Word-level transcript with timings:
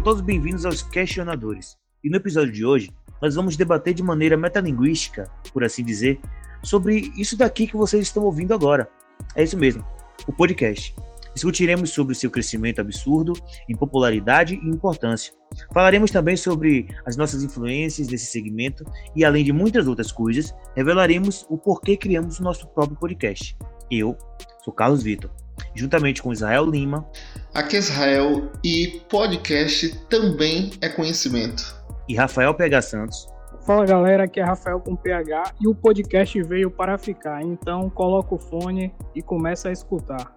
Sejam 0.00 0.14
todos 0.14 0.22
bem-vindos 0.22 0.64
aos 0.64 0.80
Questionadores. 0.80 1.76
E 2.02 2.08
no 2.08 2.16
episódio 2.16 2.50
de 2.50 2.64
hoje, 2.64 2.90
nós 3.20 3.34
vamos 3.34 3.54
debater 3.54 3.92
de 3.92 4.02
maneira 4.02 4.34
metalinguística, 4.34 5.30
por 5.52 5.62
assim 5.62 5.84
dizer, 5.84 6.18
sobre 6.62 7.12
isso 7.18 7.36
daqui 7.36 7.66
que 7.66 7.76
vocês 7.76 8.04
estão 8.04 8.22
ouvindo 8.22 8.54
agora. 8.54 8.88
É 9.36 9.42
isso 9.42 9.58
mesmo, 9.58 9.84
o 10.26 10.32
podcast. 10.32 10.94
Discutiremos 11.34 11.90
sobre 11.90 12.14
seu 12.14 12.30
crescimento 12.30 12.80
absurdo 12.80 13.34
em 13.68 13.76
popularidade 13.76 14.54
e 14.54 14.68
importância. 14.70 15.34
Falaremos 15.74 16.10
também 16.10 16.34
sobre 16.34 16.88
as 17.04 17.18
nossas 17.18 17.42
influências 17.42 18.08
nesse 18.08 18.24
segmento 18.24 18.86
e, 19.14 19.22
além 19.22 19.44
de 19.44 19.52
muitas 19.52 19.86
outras 19.86 20.10
coisas, 20.10 20.54
revelaremos 20.74 21.44
o 21.50 21.58
porquê 21.58 21.94
criamos 21.94 22.40
o 22.40 22.42
nosso 22.42 22.66
próprio 22.68 22.96
podcast. 22.96 23.54
Eu 23.90 24.16
sou 24.64 24.72
Carlos 24.72 25.02
Vitor, 25.02 25.30
juntamente 25.74 26.22
com 26.22 26.32
Israel 26.32 26.64
Lima. 26.64 27.06
Aqui 27.54 27.76
é 27.76 27.78
Israel 27.78 28.50
e 28.64 29.02
podcast 29.08 29.96
também 30.08 30.70
é 30.80 30.88
conhecimento. 30.88 31.74
E 32.08 32.14
Rafael 32.14 32.54
PH 32.54 32.82
Santos. 32.82 33.28
Fala 33.66 33.84
galera, 33.84 34.24
aqui 34.24 34.40
é 34.40 34.44
Rafael 34.44 34.80
com 34.80 34.96
PH 34.96 35.54
e 35.60 35.68
o 35.68 35.74
podcast 35.74 36.42
veio 36.42 36.70
para 36.70 36.96
ficar, 36.96 37.42
então 37.42 37.90
coloca 37.90 38.34
o 38.34 38.38
fone 38.38 38.92
e 39.14 39.22
começa 39.22 39.68
a 39.68 39.72
escutar 39.72 40.34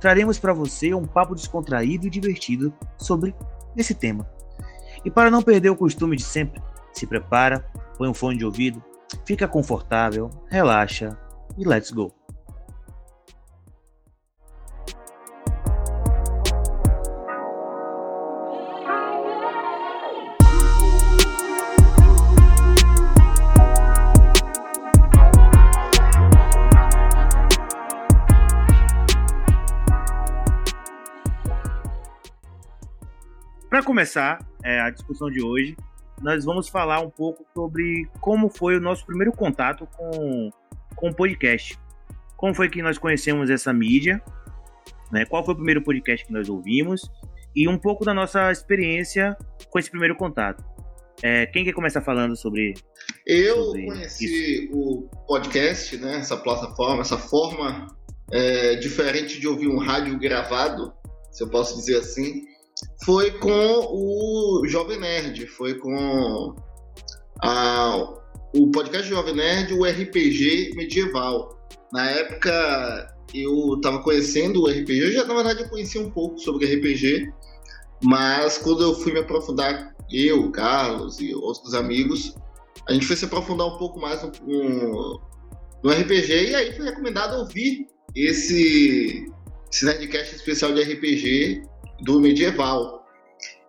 traremos 0.00 0.38
para 0.38 0.52
você 0.52 0.94
um 0.94 1.04
papo 1.04 1.34
descontraído 1.34 2.06
e 2.06 2.10
divertido 2.10 2.72
sobre 2.96 3.34
esse 3.76 3.94
tema. 3.94 4.28
E 5.04 5.10
para 5.10 5.30
não 5.30 5.42
perder 5.42 5.70
o 5.70 5.76
costume 5.76 6.16
de 6.16 6.22
sempre, 6.22 6.60
se 6.92 7.06
prepara, 7.06 7.64
põe 7.96 8.08
um 8.08 8.14
fone 8.14 8.38
de 8.38 8.44
ouvido, 8.44 8.82
fica 9.24 9.46
confortável, 9.46 10.30
relaxa 10.48 11.16
e 11.56 11.66
let's 11.66 11.90
go. 11.90 12.12
Começar 33.88 34.46
é, 34.62 34.80
a 34.80 34.90
discussão 34.90 35.30
de 35.30 35.42
hoje, 35.42 35.74
nós 36.20 36.44
vamos 36.44 36.68
falar 36.68 37.00
um 37.00 37.08
pouco 37.08 37.46
sobre 37.54 38.06
como 38.20 38.50
foi 38.50 38.76
o 38.76 38.80
nosso 38.82 39.06
primeiro 39.06 39.32
contato 39.32 39.88
com, 39.96 40.50
com 40.94 41.08
o 41.08 41.14
podcast. 41.14 41.78
Como 42.36 42.54
foi 42.54 42.68
que 42.68 42.82
nós 42.82 42.98
conhecemos 42.98 43.48
essa 43.48 43.72
mídia, 43.72 44.22
né? 45.10 45.24
qual 45.24 45.42
foi 45.42 45.54
o 45.54 45.56
primeiro 45.56 45.82
podcast 45.82 46.26
que 46.26 46.32
nós 46.34 46.50
ouvimos 46.50 47.10
e 47.56 47.66
um 47.66 47.78
pouco 47.78 48.04
da 48.04 48.12
nossa 48.12 48.52
experiência 48.52 49.34
com 49.70 49.78
esse 49.78 49.90
primeiro 49.90 50.14
contato. 50.16 50.62
É, 51.22 51.46
quem 51.46 51.64
quer 51.64 51.72
começar 51.72 52.02
falando 52.02 52.36
sobre. 52.36 52.74
Eu 53.26 53.56
sobre 53.56 53.86
conheci 53.86 54.66
isso? 54.66 54.76
o 54.76 55.08
podcast, 55.26 55.96
né, 55.96 56.18
essa 56.18 56.36
plataforma, 56.36 57.00
essa 57.00 57.16
forma 57.16 57.86
é, 58.30 58.76
diferente 58.76 59.40
de 59.40 59.48
ouvir 59.48 59.68
um 59.68 59.78
rádio 59.78 60.18
gravado, 60.18 60.92
se 61.32 61.42
eu 61.42 61.48
posso 61.48 61.74
dizer 61.78 61.96
assim, 61.96 62.42
foi 63.04 63.30
com 63.32 63.50
o 63.50 64.66
Jovem 64.66 64.98
Nerd, 64.98 65.46
foi 65.46 65.74
com 65.74 66.54
a, 67.42 68.14
o 68.54 68.70
podcast 68.70 69.08
Jovem 69.08 69.34
Nerd, 69.34 69.72
o 69.74 69.84
RPG 69.84 70.72
medieval. 70.74 71.58
Na 71.92 72.10
época 72.10 73.14
eu 73.34 73.74
estava 73.76 74.02
conhecendo 74.02 74.62
o 74.62 74.66
RPG, 74.66 74.98
eu 74.98 75.12
já 75.12 75.24
na 75.24 75.34
verdade 75.34 75.62
eu 75.62 75.68
conhecia 75.68 76.00
um 76.00 76.10
pouco 76.10 76.38
sobre 76.38 76.66
RPG, 76.66 77.30
mas 78.04 78.58
quando 78.58 78.82
eu 78.82 78.94
fui 78.94 79.12
me 79.12 79.20
aprofundar, 79.20 79.94
eu, 80.10 80.50
Carlos 80.50 81.20
e 81.20 81.34
outros 81.34 81.74
amigos, 81.74 82.34
a 82.88 82.92
gente 82.92 83.06
foi 83.06 83.16
se 83.16 83.26
aprofundar 83.26 83.66
um 83.66 83.76
pouco 83.76 84.00
mais 84.00 84.22
no, 84.22 84.32
no, 84.46 85.20
no 85.82 85.90
RPG 85.90 86.50
e 86.50 86.54
aí 86.54 86.72
foi 86.74 86.86
recomendado 86.86 87.38
ouvir 87.38 87.86
esse, 88.14 89.26
esse 89.70 89.84
Nerdcast 89.84 90.36
especial 90.36 90.72
de 90.72 90.82
RPG 90.82 91.62
do 92.00 92.20
medieval. 92.20 93.06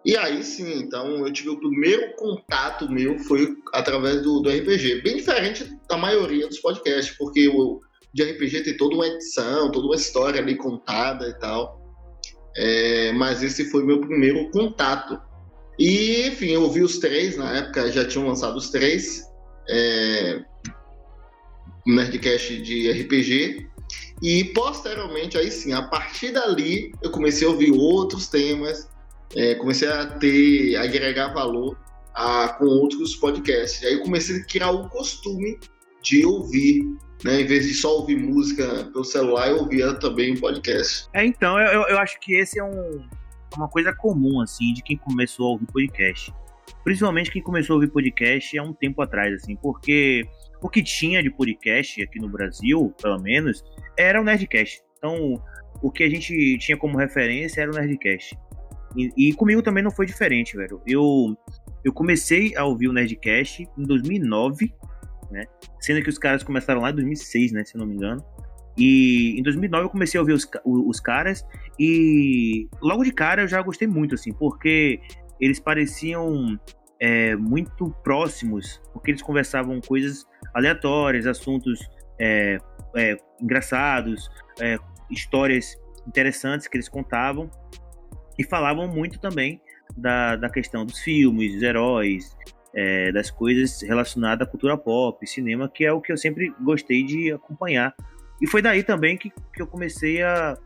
E 0.06 0.16
aí 0.16 0.44
sim, 0.44 0.80
então 0.80 1.26
eu 1.26 1.32
tive 1.32 1.50
o 1.50 1.60
primeiro 1.60 2.16
contato 2.16 2.90
meu 2.90 3.20
foi 3.20 3.56
através 3.74 4.22
do, 4.22 4.40
do 4.40 4.50
RPG, 4.50 5.02
bem 5.02 5.18
diferente 5.18 5.78
da 5.90 5.98
maioria 5.98 6.48
dos 6.48 6.60
podcasts, 6.60 7.16
porque 7.18 7.48
o 7.50 7.82
de 8.14 8.24
RPG 8.24 8.64
tem 8.64 8.78
toda 8.78 8.96
uma 8.96 9.08
edição, 9.08 9.72
toda 9.72 9.86
uma 9.86 9.96
história 9.96 10.42
ali 10.42 10.56
contada 10.56 11.28
e 11.28 11.34
tal. 11.40 11.80
É, 12.58 13.12
mas 13.14 13.44
esse 13.44 13.70
foi 13.70 13.86
meu 13.86 14.02
primeiro 14.02 14.50
contato. 14.52 15.22
E, 15.78 16.28
enfim, 16.28 16.48
eu 16.48 16.64
ouvi 16.64 16.82
os 16.82 16.98
três, 16.98 17.38
na 17.38 17.58
época 17.58 17.92
já 17.92 18.06
tinham 18.06 18.28
lançado 18.28 18.58
os 18.58 18.70
três. 18.70 19.24
É, 19.70 20.42
Nerdcast 21.86 22.62
de 22.62 22.92
RPG. 22.92 23.69
E 24.22 24.44
posteriormente, 24.46 25.38
aí 25.38 25.50
sim, 25.50 25.72
a 25.74 25.82
partir 25.82 26.32
dali, 26.32 26.92
eu 27.02 27.12
comecei 27.12 27.48
a 27.48 27.52
ouvir 27.52 27.72
outros 27.72 28.28
temas, 28.28 28.90
é, 29.36 29.56
comecei 29.56 29.88
a 29.88 30.06
ter, 30.06 30.76
a 30.76 30.84
agregar 30.84 31.34
valor 31.34 31.78
a, 32.14 32.50
com 32.50 32.66
outros 32.66 33.16
podcasts. 33.16 33.84
Aí 33.84 33.94
eu 33.94 34.02
comecei 34.02 34.38
a 34.38 34.46
criar 34.46 34.72
o 34.72 34.90
costume 34.90 35.58
de 36.02 36.26
ouvir, 36.26 36.84
né? 37.24 37.42
Em 37.42 37.46
vez 37.46 37.66
de 37.66 37.74
só 37.74 37.98
ouvir 37.98 38.18
música 38.18 38.86
pelo 38.92 39.04
celular, 39.04 39.50
eu 39.50 39.60
ouvia 39.60 39.94
também 39.96 40.38
podcast. 40.38 41.08
É, 41.14 41.26
então, 41.26 41.60
eu, 41.60 41.84
eu 41.84 41.98
acho 41.98 42.20
que 42.20 42.36
esse 42.36 42.60
é 42.60 42.64
um, 42.64 43.06
uma 43.56 43.70
coisa 43.70 43.94
comum, 43.94 44.42
assim, 44.42 44.74
de 44.74 44.84
quem 44.84 44.98
começou 44.98 45.48
a 45.48 45.50
ouvir 45.52 45.68
podcast. 45.68 46.34
Principalmente 46.84 47.32
quem 47.32 47.42
começou 47.42 47.74
a 47.74 47.78
ouvir 47.78 47.92
podcast 47.92 48.58
há 48.58 48.64
um 48.64 48.74
tempo 48.74 49.02
atrás, 49.02 49.34
assim, 49.34 49.56
porque 49.56 50.26
o 50.62 50.70
que 50.70 50.84
tinha 50.84 51.22
de 51.24 51.30
podcast 51.30 52.02
aqui 52.02 52.20
no 52.20 52.30
Brasil, 52.30 52.94
pelo 53.02 53.20
menos, 53.20 53.64
era 53.98 54.20
o 54.22 54.24
Nerdcast. 54.24 54.82
Então, 54.98 55.42
o 55.82 55.92
que 55.92 56.04
a 56.04 56.10
gente 56.10 56.58
tinha 56.58 56.78
como 56.78 56.98
referência 56.98 57.62
era 57.62 57.72
o 57.72 57.76
Nerdcast. 57.76 58.38
E, 58.96 59.30
e 59.30 59.34
comigo 59.34 59.62
também 59.62 59.84
não 59.84 59.92
foi 59.92 60.06
diferente, 60.06 60.58
velho. 60.58 60.82
Eu, 60.86 61.38
eu 61.84 61.94
comecei 61.94 62.56
a 62.56 62.66
ouvir 62.66 62.88
o 62.88 62.94
Nerdcast 62.94 63.68
em 63.78 63.84
2009, 63.84 64.74
né? 65.32 65.46
Sendo 65.80 66.02
que 66.02 66.10
os 66.10 66.18
caras 66.18 66.44
começaram 66.44 66.82
lá 66.82 66.90
em 66.90 66.96
2006, 66.96 67.52
né? 67.52 67.64
Se 67.64 67.76
eu 67.76 67.80
não 67.80 67.88
me 67.88 67.96
engano. 67.96 68.24
E 68.78 69.38
em 69.38 69.44
2009 69.44 69.86
eu 69.86 69.90
comecei 69.90 70.18
a 70.18 70.22
ouvir 70.22 70.34
os, 70.34 70.48
os 70.66 71.00
caras 71.02 71.46
e 71.78 72.70
logo 72.82 73.04
de 73.04 73.12
cara 73.12 73.42
eu 73.42 73.48
já 73.48 73.62
gostei 73.62 73.88
muito, 73.88 74.16
assim, 74.16 74.32
porque 74.32 75.02
eles 75.40 75.60
pareciam 75.60 76.58
é, 77.00 77.36
muito 77.36 77.90
próximos, 78.04 78.82
porque 78.94 79.12
eles 79.12 79.22
conversavam 79.22 79.82
coisas 79.82 80.26
aleatórias, 80.54 81.26
assuntos 81.26 81.80
é, 82.20 82.58
é, 82.96 83.18
engraçados, 83.42 84.30
é, 84.60 84.78
histórias 85.10 85.78
interessantes 86.08 86.68
que 86.68 86.78
eles 86.78 86.90
contavam 86.90 87.50
e 88.38 88.44
falavam 88.44 88.88
muito 88.88 89.20
também 89.20 89.62
da, 89.96 90.36
da 90.36 90.50
questão 90.50 90.86
dos 90.86 91.00
filmes, 91.00 91.54
dos 91.54 91.64
heróis, 91.64 92.38
é, 92.74 93.12
das 93.12 93.32
coisas 93.32 93.82
relacionadas 93.82 94.48
à 94.48 94.50
cultura 94.50 94.78
pop, 94.78 95.26
cinema, 95.28 95.70
que 95.70 95.86
é 95.86 95.92
o 95.92 96.02
que 96.02 96.12
eu 96.12 96.18
sempre 96.18 96.54
gostei 96.62 97.04
de 97.04 97.32
acompanhar. 97.32 97.94
E 98.42 98.48
foi 98.48 98.62
daí 98.62 98.84
também 98.84 99.18
que, 99.18 99.30
que 99.54 99.62
eu 99.62 99.68
comecei 99.68 100.22
a, 100.22 100.58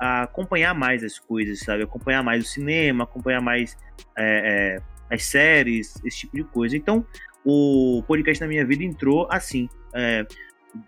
a 0.00 0.22
acompanhar 0.22 0.74
mais 0.74 1.02
as 1.02 1.18
coisas, 1.18 1.60
sabe? 1.60 1.82
Acompanhar 1.82 2.22
mais 2.22 2.44
o 2.44 2.48
cinema, 2.48 3.04
acompanhar 3.04 3.40
mais 3.40 3.76
é, 4.16 4.78
é, 4.78 5.14
as 5.14 5.24
séries, 5.24 5.94
esse 6.04 6.20
tipo 6.20 6.36
de 6.36 6.44
coisa. 6.44 6.76
Então, 6.76 7.04
o 7.50 8.02
podcast 8.02 8.42
na 8.42 8.46
minha 8.46 8.66
vida 8.66 8.84
entrou 8.84 9.26
assim. 9.30 9.70
É, 9.94 10.26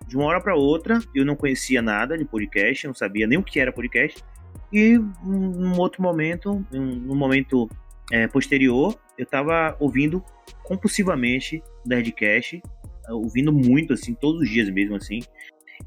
de 0.07 0.15
uma 0.15 0.27
hora 0.27 0.43
para 0.43 0.55
outra, 0.55 0.99
eu 1.15 1.25
não 1.25 1.35
conhecia 1.35 1.81
nada 1.81 2.19
de 2.19 2.25
podcast, 2.27 2.87
não 2.87 2.93
sabia 2.93 3.27
nem 3.27 3.39
o 3.39 3.43
que 3.43 3.59
era 3.59 3.73
podcast. 3.73 4.23
E 4.71 4.99
num 5.25 5.79
outro 5.79 6.03
momento, 6.03 6.63
num 6.71 7.17
momento 7.17 7.67
é, 8.13 8.29
posterior, 8.29 8.95
eu 9.17 9.25
estava 9.25 9.75
ouvindo 9.81 10.23
compulsivamente 10.63 11.63
Nerdcast, 11.87 12.61
ouvindo 13.09 13.51
muito, 13.51 13.95
assim, 13.95 14.13
todos 14.13 14.43
os 14.43 14.49
dias 14.51 14.69
mesmo, 14.69 14.97
assim. 14.97 15.21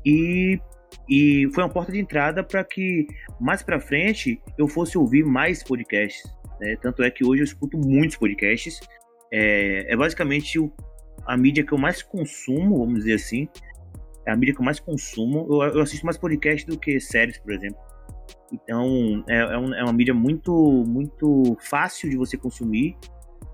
E, 0.03 0.59
e 1.07 1.47
foi 1.53 1.63
uma 1.63 1.69
porta 1.69 1.91
de 1.91 1.99
entrada 1.99 2.43
para 2.43 2.63
que 2.63 3.05
mais 3.39 3.61
para 3.61 3.79
frente 3.79 4.41
eu 4.57 4.67
fosse 4.67 4.97
ouvir 4.97 5.23
mais 5.23 5.63
podcasts. 5.63 6.23
Né? 6.59 6.75
Tanto 6.81 7.03
é 7.03 7.11
que 7.11 7.23
hoje 7.23 7.43
eu 7.43 7.45
escuto 7.45 7.77
muitos 7.77 8.17
podcasts. 8.17 8.79
É, 9.33 9.91
é 9.91 9.97
basicamente 9.97 10.59
o, 10.59 10.71
a 11.25 11.35
mídia 11.35 11.65
que 11.65 11.73
eu 11.73 11.77
mais 11.77 12.03
consumo, 12.03 12.77
vamos 12.77 12.99
dizer 12.99 13.15
assim, 13.15 13.47
é 14.27 14.31
a 14.31 14.35
mídia 14.35 14.53
que 14.53 14.61
eu 14.61 14.65
mais 14.65 14.79
consumo. 14.79 15.47
Eu, 15.49 15.73
eu 15.73 15.81
assisto 15.81 16.05
mais 16.05 16.17
podcast 16.17 16.67
do 16.67 16.77
que 16.77 16.99
séries, 16.99 17.39
por 17.39 17.51
exemplo. 17.51 17.79
Então, 18.51 19.23
é, 19.27 19.37
é, 19.37 19.57
um, 19.57 19.73
é, 19.73 19.83
uma 19.83 19.93
mídia 19.93 20.13
muito, 20.13 20.53
muito 20.87 21.57
fácil 21.59 22.09
de 22.09 22.15
você 22.15 22.37
consumir 22.37 22.95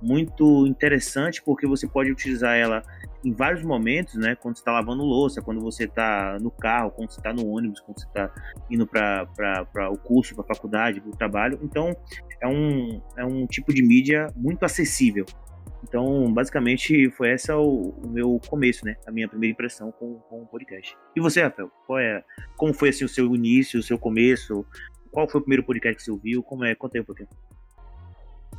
muito 0.01 0.65
interessante 0.65 1.41
porque 1.43 1.67
você 1.67 1.87
pode 1.87 2.11
utilizar 2.11 2.55
ela 2.55 2.81
em 3.23 3.33
vários 3.33 3.63
momentos, 3.63 4.15
né? 4.15 4.35
Quando 4.35 4.55
você 4.55 4.61
está 4.61 4.71
lavando 4.71 5.03
louça, 5.03 5.41
quando 5.41 5.59
você 5.59 5.83
está 5.83 6.37
no 6.39 6.49
carro, 6.49 6.91
quando 6.91 7.11
você 7.11 7.19
está 7.19 7.33
no 7.33 7.45
ônibus, 7.47 7.81
quando 7.81 7.99
você 7.99 8.07
está 8.07 8.33
indo 8.69 8.87
para 8.87 9.89
o 9.91 9.97
curso, 9.97 10.33
para 10.35 10.45
a 10.45 10.47
faculdade, 10.47 11.01
para 11.01 11.09
o 11.09 11.17
trabalho. 11.17 11.59
Então, 11.61 11.93
é 12.41 12.47
um, 12.47 13.01
é 13.17 13.25
um 13.25 13.45
tipo 13.45 13.73
de 13.73 13.83
mídia 13.83 14.27
muito 14.35 14.63
acessível. 14.63 15.25
Então, 15.83 16.31
basicamente, 16.33 17.09
foi 17.11 17.31
essa 17.31 17.57
o, 17.57 17.89
o, 17.89 18.09
meu 18.09 18.39
começo, 18.47 18.85
né? 18.85 18.95
A 19.07 19.11
minha 19.11 19.27
primeira 19.27 19.53
impressão 19.53 19.91
com, 19.91 20.15
com 20.15 20.41
o 20.41 20.47
podcast. 20.47 20.95
E 21.15 21.21
você, 21.21 21.41
Rafael? 21.41 21.71
Qual 21.87 21.99
é, 21.99 22.23
como 22.57 22.73
foi 22.73 22.89
assim, 22.89 23.05
o 23.05 23.09
seu 23.09 23.33
início, 23.33 23.79
o 23.79 23.83
seu 23.83 23.97
começo? 23.97 24.65
Qual 25.11 25.27
foi 25.27 25.39
o 25.39 25.43
primeiro 25.43 25.63
podcast 25.63 25.97
que 25.97 26.03
você 26.03 26.11
ouviu? 26.11 26.43
Como 26.43 26.65
é? 26.65 26.75
Conta 26.75 26.97
aí 26.97 27.01
um 27.01 27.05
pouquinho. 27.05 27.29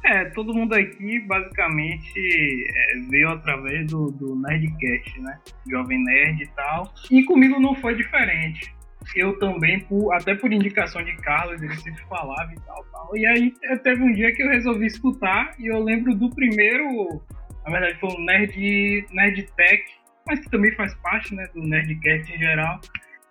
É, 0.05 0.25
todo 0.31 0.55
mundo 0.55 0.75
aqui 0.75 1.21
basicamente 1.27 2.11
é, 2.17 3.01
veio 3.11 3.29
através 3.29 3.87
do, 3.87 4.11
do 4.11 4.35
Nerdcast, 4.35 5.21
né? 5.21 5.39
Jovem 5.71 6.03
Nerd 6.03 6.43
e 6.43 6.47
tal. 6.49 6.93
E 7.11 7.23
comigo 7.25 7.61
não 7.61 7.75
foi 7.75 7.95
diferente. 7.95 8.75
Eu 9.17 9.39
também, 9.39 9.81
por, 9.81 10.13
até 10.15 10.35
por 10.35 10.53
indicação 10.53 11.03
de 11.03 11.17
Carlos, 11.17 11.61
ele 11.63 11.75
sempre 11.77 12.03
falava 12.05 12.53
e 12.53 12.61
tal, 12.61 12.85
tal. 12.93 13.17
E 13.17 13.27
aí 13.27 13.53
teve 13.83 14.03
um 14.03 14.13
dia 14.13 14.33
que 14.33 14.43
eu 14.43 14.49
resolvi 14.49 14.87
escutar 14.87 15.55
e 15.59 15.67
eu 15.67 15.83
lembro 15.83 16.15
do 16.15 16.31
primeiro, 16.31 17.23
na 17.65 17.73
verdade 17.73 17.99
foi 17.99 18.11
o 18.11 18.21
Nerd, 18.21 19.07
Nerd 19.13 19.43
Tech, 19.57 19.83
mas 20.27 20.41
que 20.41 20.51
também 20.51 20.73
faz 20.73 20.95
parte 20.97 21.35
né, 21.35 21.47
do 21.55 21.63
Nerdcast 21.63 22.33
em 22.33 22.39
geral, 22.39 22.81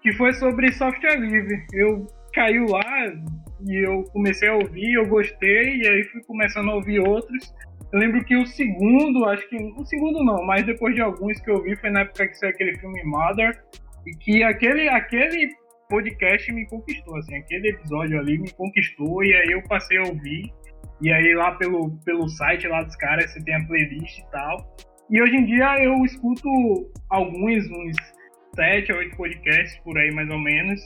que 0.01 0.11
foi 0.13 0.33
sobre 0.33 0.71
software 0.71 1.19
livre. 1.19 1.65
Eu 1.73 2.07
caiu 2.33 2.65
lá 2.65 3.07
e 3.67 3.85
eu 3.85 4.03
comecei 4.11 4.49
a 4.49 4.55
ouvir, 4.55 4.93
eu 4.93 5.07
gostei, 5.07 5.77
e 5.77 5.87
aí 5.87 6.03
fui 6.05 6.21
começando 6.23 6.69
a 6.69 6.75
ouvir 6.75 6.99
outros. 6.99 7.53
Eu 7.91 7.99
lembro 7.99 8.23
que 8.23 8.35
o 8.35 8.45
segundo, 8.45 9.25
acho 9.25 9.47
que. 9.49 9.55
O 9.55 9.85
segundo 9.85 10.23
não, 10.23 10.45
mas 10.45 10.65
depois 10.65 10.93
de 10.93 11.01
alguns 11.01 11.39
que 11.41 11.49
eu 11.49 11.63
vi, 11.63 11.75
foi 11.77 11.89
na 11.89 12.01
época 12.01 12.27
que 12.27 12.35
saiu 12.35 12.51
aquele 12.51 12.77
filme 12.77 13.03
Mother, 13.03 13.59
e 14.05 14.11
que 14.17 14.43
aquele, 14.43 14.89
aquele 14.89 15.49
podcast 15.89 16.51
me 16.51 16.67
conquistou, 16.67 17.17
assim, 17.17 17.35
aquele 17.35 17.69
episódio 17.69 18.19
ali 18.19 18.37
me 18.37 18.51
conquistou, 18.51 19.23
e 19.23 19.33
aí 19.33 19.51
eu 19.51 19.63
passei 19.63 19.97
a 19.97 20.03
ouvir. 20.03 20.51
E 21.01 21.11
aí 21.11 21.33
lá 21.33 21.53
pelo, 21.53 21.97
pelo 22.03 22.27
site 22.27 22.67
lá 22.67 22.83
dos 22.83 22.95
caras 22.97 23.31
você 23.31 23.41
tem 23.43 23.55
a 23.55 23.65
playlist 23.65 24.19
e 24.19 24.31
tal. 24.31 24.75
E 25.09 25.21
hoje 25.21 25.35
em 25.35 25.45
dia 25.45 25.83
eu 25.83 25.95
escuto 26.05 26.49
alguns, 27.09 27.65
uns 27.71 27.95
sete 28.55 28.91
ou 28.91 28.99
oito 28.99 29.15
podcasts 29.15 29.79
por 29.83 29.97
aí 29.97 30.11
mais 30.13 30.29
ou 30.29 30.39
menos. 30.39 30.81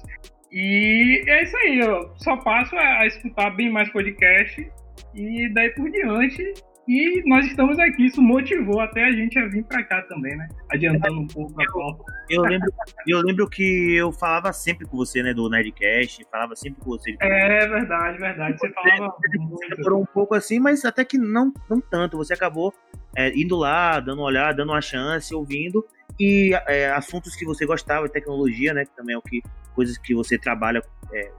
E 0.51 1.23
é 1.27 1.43
isso 1.43 1.57
aí, 1.57 1.79
eu 1.79 2.13
só 2.17 2.37
passo 2.37 2.75
a, 2.75 3.07
escutar 3.07 3.49
bem 3.51 3.71
mais 3.71 3.91
podcast 3.91 4.71
e 5.15 5.53
daí 5.53 5.71
por 5.71 5.89
diante. 5.89 6.53
E 6.87 7.23
nós 7.29 7.45
estamos 7.45 7.79
aqui, 7.79 8.07
isso 8.07 8.21
motivou 8.21 8.81
até 8.81 9.05
a 9.05 9.11
gente 9.11 9.39
a 9.39 9.47
vir 9.47 9.63
para 9.63 9.83
cá 9.83 10.01
também, 10.03 10.35
né? 10.35 10.47
Adiantando 10.69 11.21
um 11.21 11.27
pouco 11.27 11.61
a 11.61 11.65
pauta. 11.71 12.03
Eu 12.29 12.41
lembro, 12.41 12.73
eu 13.07 13.21
lembro 13.21 13.49
que 13.49 13.95
eu 13.95 14.11
falava 14.11 14.51
sempre 14.51 14.85
com 14.85 14.97
você, 14.97 15.23
né, 15.23 15.33
do 15.33 15.49
Nerdcast, 15.49 16.25
falava 16.29 16.55
sempre 16.55 16.81
com 16.81 16.91
você. 16.91 17.15
É 17.21 17.67
verdade, 17.67 18.17
verdade. 18.17 18.57
Você 18.59 18.69
falava 18.71 19.15
muito. 19.35 19.75
Demorou 19.77 20.01
um 20.01 20.05
pouco 20.05 20.35
assim, 20.35 20.59
mas 20.59 20.83
até 20.83 21.05
que 21.05 21.17
não, 21.17 21.53
não 21.69 21.79
tanto. 21.79 22.17
Você 22.17 22.33
acabou 22.33 22.73
é, 23.15 23.29
indo 23.37 23.55
lá, 23.55 23.99
dando 23.99 24.19
uma 24.19 24.27
olhada, 24.27 24.57
dando 24.57 24.71
uma 24.71 24.81
chance, 24.81 25.33
ouvindo 25.33 25.85
e 26.19 26.51
é, 26.67 26.91
assuntos 26.91 27.35
que 27.35 27.45
você 27.45 27.65
gostava, 27.65 28.07
tecnologia, 28.09 28.73
né, 28.73 28.85
que 28.85 28.95
também 28.95 29.15
é 29.15 29.17
o 29.17 29.21
que 29.21 29.41
coisas 29.73 29.97
que 29.97 30.13
você 30.13 30.37
trabalha 30.37 30.81
é, 31.11 31.31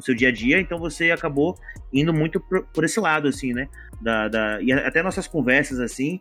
no 0.00 0.04
seu 0.04 0.14
dia 0.14 0.28
a 0.28 0.32
dia, 0.32 0.58
então 0.58 0.78
você 0.78 1.10
acabou 1.10 1.54
indo 1.92 2.12
muito 2.12 2.40
por, 2.40 2.66
por 2.66 2.84
esse 2.84 2.98
lado, 2.98 3.28
assim, 3.28 3.52
né, 3.52 3.68
da, 4.00 4.28
da, 4.28 4.62
e 4.62 4.72
até 4.72 5.02
nossas 5.02 5.28
conversas, 5.28 5.78
assim, 5.78 6.20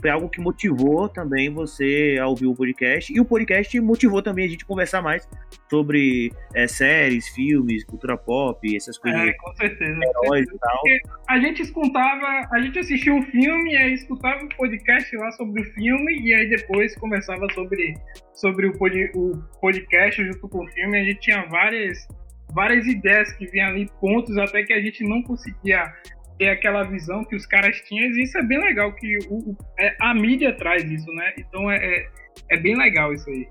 foi 0.00 0.10
algo 0.10 0.28
que 0.28 0.40
motivou 0.40 1.08
também 1.08 1.50
você 1.50 2.18
a 2.20 2.26
ouvir 2.26 2.46
o 2.46 2.54
podcast. 2.54 3.12
E 3.12 3.20
o 3.20 3.24
podcast 3.24 3.78
motivou 3.80 4.22
também 4.22 4.46
a 4.46 4.48
gente 4.48 4.64
conversar 4.64 5.02
mais 5.02 5.28
sobre 5.68 6.32
é, 6.54 6.66
séries, 6.66 7.28
filmes, 7.28 7.84
cultura 7.84 8.16
pop, 8.16 8.58
essas 8.74 8.96
coisas. 8.98 9.20
É, 9.20 9.32
com 9.34 9.54
certeza. 9.56 10.00
Heróis 10.02 10.46
e 10.48 10.58
tal. 10.58 10.82
a 11.28 11.38
gente 11.38 11.62
escutava, 11.62 12.48
a 12.50 12.60
gente 12.60 12.78
assistia 12.78 13.12
um 13.12 13.22
filme, 13.22 13.72
e 13.72 13.76
aí 13.76 13.92
escutava 13.92 14.42
um 14.42 14.48
podcast 14.48 15.14
lá 15.16 15.30
sobre 15.32 15.60
o 15.60 15.64
filme, 15.74 16.20
e 16.22 16.34
aí 16.34 16.48
depois 16.48 16.96
conversava 16.96 17.46
sobre, 17.52 17.94
sobre 18.34 18.68
o, 18.68 18.78
pod, 18.78 19.10
o 19.14 19.36
podcast 19.60 20.24
junto 20.24 20.48
com 20.48 20.64
o 20.64 20.68
filme. 20.68 20.98
A 20.98 21.04
gente 21.04 21.20
tinha 21.20 21.46
várias 21.46 22.08
várias 22.52 22.86
ideias 22.86 23.32
que 23.32 23.46
vinham 23.46 23.68
ali, 23.68 23.90
pontos 24.00 24.36
até 24.38 24.62
que 24.62 24.72
a 24.72 24.80
gente 24.80 25.04
não 25.04 25.22
conseguia 25.22 25.92
ter 26.38 26.48
aquela 26.48 26.82
visão 26.84 27.22
que 27.24 27.36
os 27.36 27.44
caras 27.44 27.76
tinham, 27.82 28.06
e 28.06 28.22
isso 28.22 28.38
é 28.38 28.42
bem 28.42 28.58
legal, 28.58 28.94
que 28.94 29.18
o, 29.28 29.54
é, 29.78 29.94
a 30.00 30.14
mídia 30.14 30.56
traz 30.56 30.82
isso, 30.90 31.12
né? 31.12 31.34
Então 31.38 31.70
é, 31.70 31.76
é, 31.76 32.08
é, 32.50 32.56
bem 32.56 32.76
legal 32.76 33.12
isso 33.12 33.28
aí. 33.28 33.46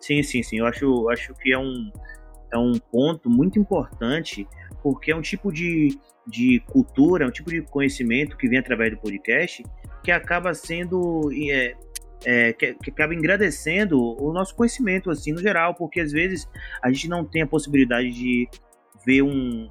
Sim, 0.00 0.22
sim, 0.22 0.42
sim. 0.42 0.58
Eu 0.58 0.66
acho, 0.66 1.08
acho 1.08 1.34
que 1.34 1.52
é 1.52 1.58
um, 1.58 1.90
é 2.52 2.58
um 2.58 2.74
ponto 2.92 3.30
muito 3.30 3.58
importante, 3.58 4.46
porque 4.82 5.12
é 5.12 5.16
um 5.16 5.22
tipo 5.22 5.50
de, 5.50 5.98
de 6.26 6.60
cultura, 6.66 7.24
é 7.24 7.26
um 7.26 7.30
tipo 7.30 7.50
de 7.50 7.62
conhecimento 7.62 8.36
que 8.36 8.48
vem 8.48 8.58
através 8.58 8.90
do 8.90 8.98
podcast, 8.98 9.64
que 10.02 10.10
acaba 10.10 10.52
sendo. 10.52 11.30
É, 11.50 11.74
é, 12.24 12.52
que, 12.52 12.74
que, 12.74 12.90
acaba 12.90 13.14
engrandecendo 13.14 14.00
o 14.00 14.32
nosso 14.32 14.54
conhecimento, 14.54 15.10
assim, 15.10 15.32
no 15.32 15.40
geral, 15.40 15.74
porque 15.74 16.00
às 16.00 16.12
vezes 16.12 16.48
a 16.82 16.90
gente 16.90 17.08
não 17.08 17.24
tem 17.24 17.42
a 17.42 17.46
possibilidade 17.46 18.10
de 18.10 18.48
ver 19.04 19.22
um, 19.22 19.68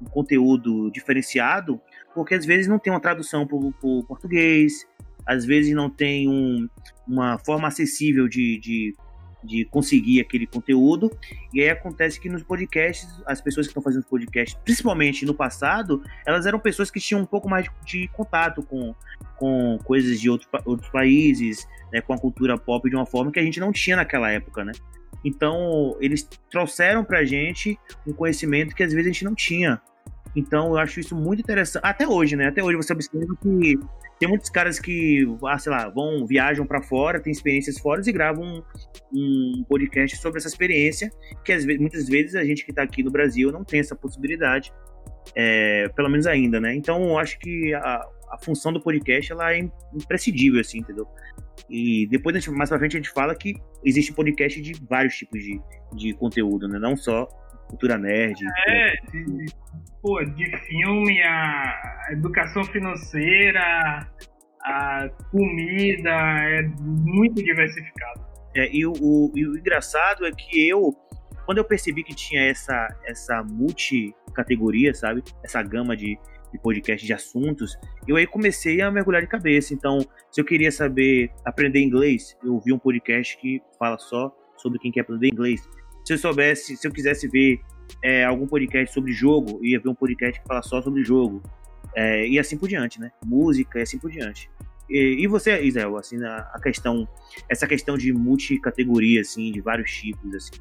um 0.00 0.04
conteúdo 0.10 0.90
diferenciado, 0.90 1.80
porque 2.14 2.34
às 2.34 2.44
vezes 2.44 2.66
não 2.66 2.78
tem 2.78 2.92
uma 2.92 3.00
tradução 3.00 3.46
para 3.46 3.56
o 3.56 4.04
português, 4.06 4.86
às 5.26 5.44
vezes 5.44 5.74
não 5.74 5.88
tem 5.88 6.28
um, 6.28 6.68
uma 7.06 7.38
forma 7.38 7.68
acessível 7.68 8.28
de, 8.28 8.58
de, 8.58 8.94
de, 9.42 9.64
conseguir 9.64 10.20
aquele 10.20 10.46
conteúdo, 10.46 11.10
e 11.52 11.60
aí 11.60 11.70
acontece 11.70 12.20
que 12.20 12.28
nos 12.28 12.42
podcasts, 12.42 13.08
as 13.26 13.40
pessoas 13.40 13.66
que 13.66 13.70
estão 13.70 13.82
fazendo 13.82 14.04
podcasts, 14.04 14.58
principalmente 14.64 15.24
no 15.24 15.34
passado, 15.34 16.02
elas 16.26 16.46
eram 16.46 16.58
pessoas 16.58 16.90
que 16.90 17.00
tinham 17.00 17.22
um 17.22 17.26
pouco 17.26 17.48
mais 17.48 17.64
de, 17.64 17.70
de 17.84 18.08
contato 18.08 18.62
com, 18.62 18.94
com 19.36 19.78
coisas 19.84 20.20
de 20.20 20.28
outro, 20.28 20.48
outros 20.64 20.90
países, 20.90 21.66
né, 21.92 22.00
com 22.00 22.12
a 22.12 22.18
cultura 22.18 22.58
pop 22.58 22.88
de 22.88 22.96
uma 22.96 23.06
forma 23.06 23.32
que 23.32 23.38
a 23.40 23.42
gente 23.42 23.60
não 23.60 23.72
tinha 23.72 23.96
naquela 23.96 24.30
época, 24.30 24.64
né? 24.64 24.72
Então, 25.24 25.96
eles 26.00 26.26
trouxeram 26.50 27.04
pra 27.04 27.24
gente 27.24 27.78
um 28.06 28.12
conhecimento 28.12 28.74
que 28.74 28.82
às 28.82 28.92
vezes 28.92 29.06
a 29.06 29.12
gente 29.12 29.24
não 29.24 29.34
tinha. 29.34 29.80
Então 30.34 30.68
eu 30.68 30.78
acho 30.78 31.00
isso 31.00 31.14
muito 31.14 31.40
interessante. 31.40 31.82
Até 31.84 32.06
hoje, 32.06 32.36
né? 32.36 32.48
Até 32.48 32.62
hoje 32.62 32.76
você 32.76 32.92
observa 32.92 33.34
que 33.42 33.78
tem 34.18 34.28
muitos 34.28 34.50
caras 34.50 34.78
que, 34.78 35.26
ah, 35.46 35.58
sei 35.58 35.72
lá, 35.72 35.88
vão, 35.88 36.26
viajam 36.26 36.66
para 36.66 36.82
fora, 36.82 37.20
têm 37.20 37.32
experiências 37.32 37.78
fora 37.78 38.02
e 38.04 38.12
gravam 38.12 38.44
um, 38.44 38.62
um, 39.12 39.64
podcast 39.68 40.16
sobre 40.18 40.38
essa 40.38 40.48
experiência, 40.48 41.10
que 41.44 41.52
às 41.52 41.64
vezes, 41.64 41.80
muitas 41.80 42.06
vezes 42.06 42.34
a 42.34 42.44
gente 42.44 42.64
que 42.64 42.70
está 42.70 42.82
aqui 42.82 43.02
no 43.02 43.10
Brasil 43.10 43.50
não 43.50 43.64
tem 43.64 43.80
essa 43.80 43.96
possibilidade, 43.96 44.72
é, 45.34 45.88
pelo 45.96 46.10
menos 46.10 46.26
ainda, 46.26 46.60
né? 46.60 46.74
Então 46.74 47.02
eu 47.02 47.18
acho 47.18 47.38
que 47.38 47.72
a, 47.74 48.06
a 48.30 48.38
função 48.38 48.72
do 48.72 48.80
podcast 48.80 49.32
ela 49.32 49.54
é 49.54 49.68
imprescindível, 49.94 50.60
assim, 50.60 50.78
entendeu? 50.78 51.08
E 51.68 52.06
depois, 52.08 52.46
mais 52.48 52.68
pra 52.68 52.78
frente, 52.78 52.96
a 52.96 53.00
gente 53.00 53.10
fala 53.10 53.34
que 53.34 53.54
existe 53.84 54.12
podcast 54.12 54.60
de 54.60 54.72
vários 54.88 55.16
tipos 55.16 55.40
de, 55.40 55.60
de 55.94 56.14
conteúdo, 56.14 56.68
né? 56.68 56.78
Não 56.78 56.96
só 56.96 57.26
cultura 57.68 57.96
nerd. 57.96 58.38
É, 58.68 58.94
pô, 60.02 60.22
de 60.24 60.56
filme, 60.66 61.22
a 61.22 62.08
educação 62.12 62.64
financeira, 62.64 64.08
a 64.62 65.08
comida, 65.30 66.10
é 66.10 66.62
muito 66.80 67.42
diversificado. 67.42 68.20
É, 68.54 68.68
e, 68.74 68.84
o, 68.84 68.92
o, 68.92 69.32
e 69.36 69.46
o 69.46 69.56
engraçado 69.56 70.26
é 70.26 70.32
que 70.32 70.68
eu, 70.68 70.92
quando 71.46 71.58
eu 71.58 71.64
percebi 71.64 72.02
que 72.02 72.14
tinha 72.14 72.42
essa, 72.42 72.88
essa 73.04 73.42
multicategoria, 73.44 74.92
sabe? 74.92 75.22
Essa 75.44 75.62
gama 75.62 75.96
de, 75.96 76.18
de 76.52 76.58
podcast 76.60 77.06
de 77.06 77.12
assuntos, 77.12 77.78
eu 78.08 78.16
aí 78.16 78.26
comecei 78.26 78.80
a 78.80 78.90
mergulhar 78.90 79.22
de 79.22 79.28
cabeça. 79.28 79.72
Então, 79.72 80.00
se 80.30 80.40
eu 80.40 80.44
queria 80.44 80.72
saber 80.72 81.30
aprender 81.44 81.80
inglês, 81.80 82.36
eu 82.42 82.54
ouvi 82.54 82.72
um 82.72 82.78
podcast 82.78 83.38
que 83.38 83.62
fala 83.78 83.98
só 83.98 84.34
sobre 84.56 84.78
quem 84.78 84.90
quer 84.90 85.00
aprender 85.00 85.28
inglês 85.28 85.60
se 86.04 86.14
eu 86.14 86.18
soubesse, 86.18 86.76
se 86.76 86.86
eu 86.86 86.92
quisesse 86.92 87.28
ver 87.28 87.60
é, 88.02 88.24
algum 88.24 88.46
podcast 88.46 88.94
sobre 88.94 89.12
jogo, 89.12 89.64
ia 89.64 89.80
ver 89.80 89.88
um 89.88 89.94
podcast 89.94 90.40
que 90.40 90.46
fala 90.46 90.62
só 90.62 90.80
sobre 90.82 91.04
jogo. 91.04 91.42
É, 91.94 92.26
e 92.26 92.38
assim 92.38 92.56
por 92.56 92.68
diante, 92.68 93.00
né? 93.00 93.10
Música 93.24 93.78
e 93.78 93.82
assim 93.82 93.98
por 93.98 94.10
diante. 94.10 94.50
E, 94.88 95.22
e 95.22 95.26
você, 95.26 95.60
Israel, 95.62 95.96
assim, 95.96 96.22
a, 96.24 96.58
questão, 96.62 97.08
essa 97.48 97.66
questão 97.66 97.96
de 97.96 98.12
multicategoria, 98.12 99.20
assim, 99.20 99.52
de 99.52 99.60
vários 99.60 99.90
tipos, 99.92 100.34
assim, 100.34 100.52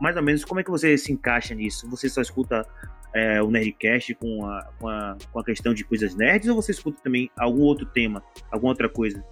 mais 0.00 0.16
ou 0.16 0.22
menos 0.22 0.44
como 0.44 0.60
é 0.60 0.64
que 0.64 0.70
você 0.70 0.96
se 0.96 1.12
encaixa 1.12 1.54
nisso? 1.54 1.88
Você 1.90 2.08
só 2.08 2.20
escuta 2.20 2.66
é, 3.14 3.42
o 3.42 3.50
Nerdcast 3.50 4.14
com 4.14 4.44
a, 4.46 4.64
com, 4.78 4.88
a, 4.88 5.16
com 5.32 5.40
a 5.40 5.44
questão 5.44 5.74
de 5.74 5.84
coisas 5.84 6.14
nerds 6.14 6.48
ou 6.48 6.56
você 6.56 6.70
escuta 6.70 7.00
também 7.02 7.30
algum 7.36 7.62
outro 7.62 7.86
tema, 7.86 8.22
alguma 8.50 8.72
outra 8.72 8.88
coisa? 8.88 9.24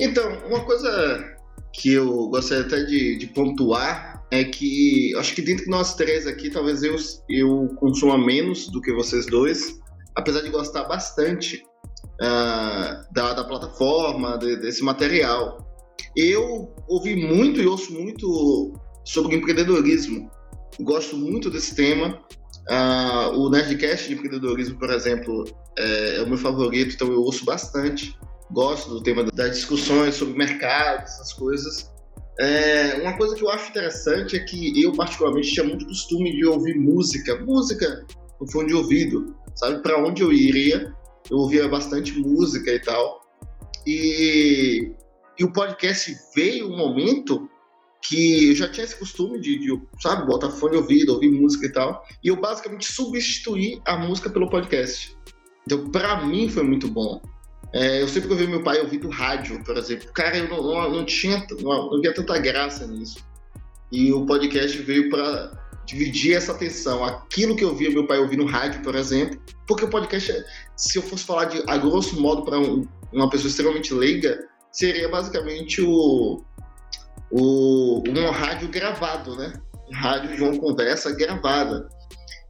Então, 0.00 0.28
uma 0.46 0.64
coisa 0.64 1.36
que 1.74 1.92
eu 1.92 2.28
gostaria 2.28 2.64
até 2.64 2.84
de, 2.84 3.18
de 3.18 3.26
pontuar 3.26 4.24
é 4.30 4.44
que 4.44 5.14
acho 5.16 5.34
que 5.34 5.42
dentro 5.42 5.64
de 5.64 5.70
nós 5.70 5.94
três 5.94 6.26
aqui, 6.26 6.48
talvez 6.48 6.82
eu, 6.82 6.96
eu 7.28 7.68
consuma 7.76 8.16
menos 8.16 8.68
do 8.68 8.80
que 8.80 8.92
vocês 8.92 9.26
dois, 9.26 9.78
apesar 10.14 10.40
de 10.42 10.50
gostar 10.50 10.84
bastante 10.84 11.62
uh, 12.14 13.12
da, 13.12 13.34
da, 13.34 13.44
plataforma, 13.44 14.38
de, 14.38 14.56
desse 14.56 14.82
material. 14.82 15.58
Eu 16.16 16.72
ouvi 16.88 17.16
muito 17.16 17.60
e 17.60 17.66
ouço 17.66 17.92
muito 17.92 18.72
sobre 19.04 19.36
empreendedorismo. 19.36 20.30
Gosto 20.80 21.16
muito 21.16 21.50
desse 21.50 21.74
tema. 21.74 22.20
Uh, 22.70 23.38
o 23.38 23.50
Nerdcast 23.50 24.08
de 24.08 24.14
empreendedorismo, 24.14 24.78
por 24.78 24.90
exemplo, 24.90 25.44
é, 25.76 26.16
é, 26.16 26.22
o 26.22 26.28
meu 26.28 26.38
favorito, 26.38 26.94
então 26.94 27.08
eu 27.08 27.20
ouço 27.20 27.44
bastante. 27.44 28.16
Gosto 28.54 28.88
do 28.88 29.02
tema 29.02 29.24
das 29.24 29.56
discussões 29.56 30.14
sobre 30.14 30.38
mercado, 30.38 31.02
essas 31.02 31.32
coisas. 31.32 31.92
É, 32.38 33.00
uma 33.02 33.16
coisa 33.16 33.34
que 33.34 33.42
eu 33.42 33.50
acho 33.50 33.68
interessante 33.68 34.36
é 34.36 34.44
que 34.44 34.80
eu, 34.80 34.92
particularmente, 34.92 35.52
tinha 35.52 35.66
muito 35.66 35.84
costume 35.84 36.30
de 36.36 36.46
ouvir 36.46 36.78
música, 36.78 37.36
música 37.44 38.06
no 38.40 38.48
fone 38.52 38.68
de 38.68 38.74
ouvido, 38.74 39.34
sabe? 39.56 39.82
Para 39.82 40.00
onde 40.00 40.22
eu 40.22 40.32
iria, 40.32 40.94
eu 41.28 41.38
ouvia 41.38 41.68
bastante 41.68 42.16
música 42.16 42.70
e 42.70 42.78
tal. 42.78 43.22
E, 43.84 44.92
e 45.36 45.42
o 45.42 45.52
podcast 45.52 46.14
veio 46.36 46.72
um 46.72 46.76
momento 46.76 47.48
que 48.02 48.50
eu 48.50 48.54
já 48.54 48.68
tinha 48.70 48.84
esse 48.84 48.96
costume 48.96 49.40
de, 49.40 49.58
de, 49.58 49.82
sabe, 50.00 50.26
botar 50.26 50.50
fone 50.50 50.76
de 50.76 50.78
ouvido, 50.78 51.12
ouvir 51.12 51.30
música 51.30 51.66
e 51.66 51.72
tal, 51.72 52.04
e 52.22 52.28
eu 52.28 52.40
basicamente 52.40 52.92
substituí 52.92 53.82
a 53.84 53.96
música 53.96 54.30
pelo 54.30 54.48
podcast. 54.48 55.16
Então, 55.66 55.90
para 55.90 56.24
mim, 56.24 56.48
foi 56.48 56.62
muito 56.62 56.86
bom. 56.86 57.20
É, 57.74 58.00
eu 58.00 58.06
sempre 58.06 58.30
ouvi 58.30 58.46
meu 58.46 58.62
pai 58.62 58.80
ouvindo 58.80 59.08
rádio, 59.08 59.62
por 59.64 59.76
exemplo. 59.76 60.08
Cara, 60.12 60.38
eu 60.38 60.48
não, 60.48 60.62
não, 60.62 60.90
não 60.90 61.04
tinha, 61.04 61.44
não, 61.60 61.90
não 61.90 62.00
tinha 62.00 62.14
tanta 62.14 62.38
graça 62.38 62.86
nisso. 62.86 63.18
E 63.90 64.12
o 64.12 64.24
podcast 64.24 64.80
veio 64.82 65.10
para 65.10 65.50
dividir 65.84 66.36
essa 66.36 66.52
atenção. 66.52 67.04
Aquilo 67.04 67.56
que 67.56 67.64
eu 67.64 67.74
via 67.74 67.90
meu 67.90 68.06
pai 68.06 68.18
ouvir 68.18 68.36
no 68.36 68.46
rádio, 68.46 68.80
por 68.82 68.94
exemplo, 68.94 69.42
porque 69.66 69.84
o 69.84 69.90
podcast, 69.90 70.32
se 70.76 70.98
eu 70.98 71.02
fosse 71.02 71.24
falar 71.24 71.46
de 71.46 71.64
a 71.66 71.76
grosso 71.76 72.20
modo 72.20 72.44
para 72.44 72.60
um, 72.60 72.86
uma 73.12 73.28
pessoa 73.28 73.48
extremamente 73.48 73.92
leiga, 73.92 74.38
seria 74.70 75.08
basicamente 75.08 75.82
o, 75.82 76.44
o 77.32 78.04
um 78.08 78.30
rádio 78.30 78.68
gravado, 78.68 79.34
né? 79.34 79.52
Rádio 79.92 80.36
de 80.36 80.42
uma 80.44 80.56
conversa 80.56 81.12
gravada. 81.12 81.88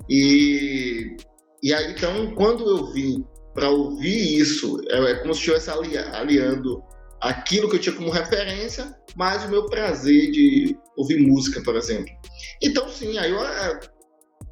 E, 0.06 1.16
e 1.62 1.72
aí, 1.72 1.92
então, 1.92 2.34
quando 2.34 2.68
eu 2.68 2.92
vim 2.92 3.24
para 3.54 3.70
ouvir 3.70 4.40
isso. 4.40 4.80
É, 4.90 4.98
é, 4.98 5.14
como 5.16 5.32
se 5.32 5.40
estivesse 5.40 5.70
ali, 5.70 5.96
aliando 5.96 6.82
aquilo 7.20 7.70
que 7.70 7.76
eu 7.76 7.80
tinha 7.80 7.94
como 7.94 8.10
referência, 8.10 8.94
mais 9.16 9.44
o 9.44 9.48
meu 9.48 9.66
prazer 9.66 10.30
de 10.30 10.76
ouvir 10.96 11.18
música, 11.18 11.62
por 11.62 11.76
exemplo. 11.76 12.12
Então, 12.62 12.88
sim, 12.88 13.16
aí 13.16 13.30
eu, 13.30 13.42
é, 13.42 13.80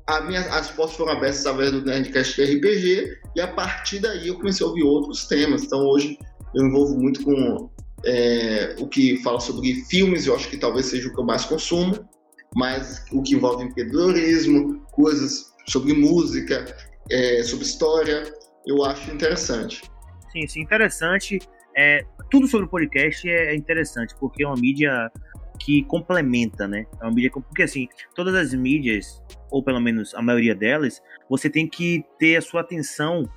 a 0.06 0.20
minha, 0.22 0.40
as 0.40 0.70
portas 0.70 0.96
foram 0.96 1.12
abertas 1.12 1.40
através 1.40 1.72
do 1.72 1.84
Nerdcast 1.84 2.36
de 2.36 2.56
RPG, 2.56 3.18
e 3.36 3.40
a 3.40 3.48
partir 3.48 3.98
daí 3.98 4.28
eu 4.28 4.36
comecei 4.36 4.64
a 4.64 4.68
ouvir 4.68 4.84
outros 4.84 5.26
temas. 5.26 5.64
Então, 5.64 5.80
hoje 5.86 6.18
eu 6.54 6.66
envolvo 6.66 6.96
muito 6.98 7.22
com 7.22 7.70
é, 8.04 8.74
o 8.78 8.86
que 8.86 9.22
fala 9.22 9.40
sobre 9.40 9.74
filmes, 9.86 10.26
eu 10.26 10.34
acho 10.34 10.48
que 10.48 10.56
talvez 10.56 10.86
seja 10.86 11.08
o 11.08 11.14
que 11.14 11.20
eu 11.20 11.24
mais 11.24 11.44
consumo, 11.44 12.08
mas 12.54 13.04
o 13.12 13.22
que 13.22 13.34
envolve 13.34 13.64
empreendedorismo, 13.64 14.80
coisas 14.92 15.52
sobre 15.68 15.94
música, 15.94 16.64
é, 17.10 17.42
sobre 17.42 17.64
história, 17.64 18.24
eu 18.66 18.84
acho 18.84 19.10
interessante. 19.10 19.82
Sim, 20.30 20.46
sim, 20.46 20.60
interessante. 20.60 21.38
É, 21.76 22.04
tudo 22.30 22.46
sobre 22.46 22.66
o 22.66 22.68
podcast 22.68 23.28
é 23.28 23.54
interessante, 23.54 24.14
porque 24.18 24.44
é 24.44 24.46
uma 24.46 24.56
mídia 24.56 25.10
que 25.58 25.84
complementa, 25.84 26.66
né? 26.66 26.86
É 27.00 27.04
uma 27.04 27.12
mídia 27.12 27.30
porque 27.30 27.62
assim, 27.62 27.88
todas 28.14 28.34
as 28.34 28.52
mídias, 28.52 29.22
ou 29.50 29.62
pelo 29.62 29.80
menos 29.80 30.14
a 30.14 30.22
maioria 30.22 30.54
delas, 30.54 31.00
você 31.28 31.48
tem 31.48 31.68
que 31.68 32.04
ter 32.18 32.36
a 32.36 32.40
sua 32.42 32.62
atenção 32.62 33.28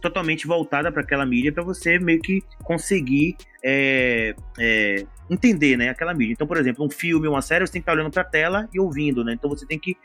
totalmente 0.00 0.46
voltada 0.46 0.90
para 0.90 1.02
aquela 1.02 1.24
mídia 1.24 1.52
para 1.52 1.62
você 1.62 1.98
meio 1.98 2.20
que 2.20 2.42
conseguir 2.64 3.36
é, 3.64 4.34
é, 4.58 5.06
entender, 5.30 5.76
né, 5.76 5.88
aquela 5.88 6.12
mídia. 6.12 6.32
Então, 6.32 6.46
por 6.46 6.56
exemplo, 6.56 6.84
um 6.84 6.90
filme, 6.90 7.28
uma 7.28 7.40
série, 7.40 7.66
você 7.66 7.72
tem 7.74 7.80
que 7.80 7.84
estar 7.84 7.92
olhando 7.92 8.10
para 8.10 8.22
a 8.22 8.24
tela 8.24 8.68
e 8.74 8.80
ouvindo, 8.80 9.24
né? 9.24 9.32
Então 9.32 9.48
você 9.48 9.64
tem 9.64 9.78
que 9.78 9.96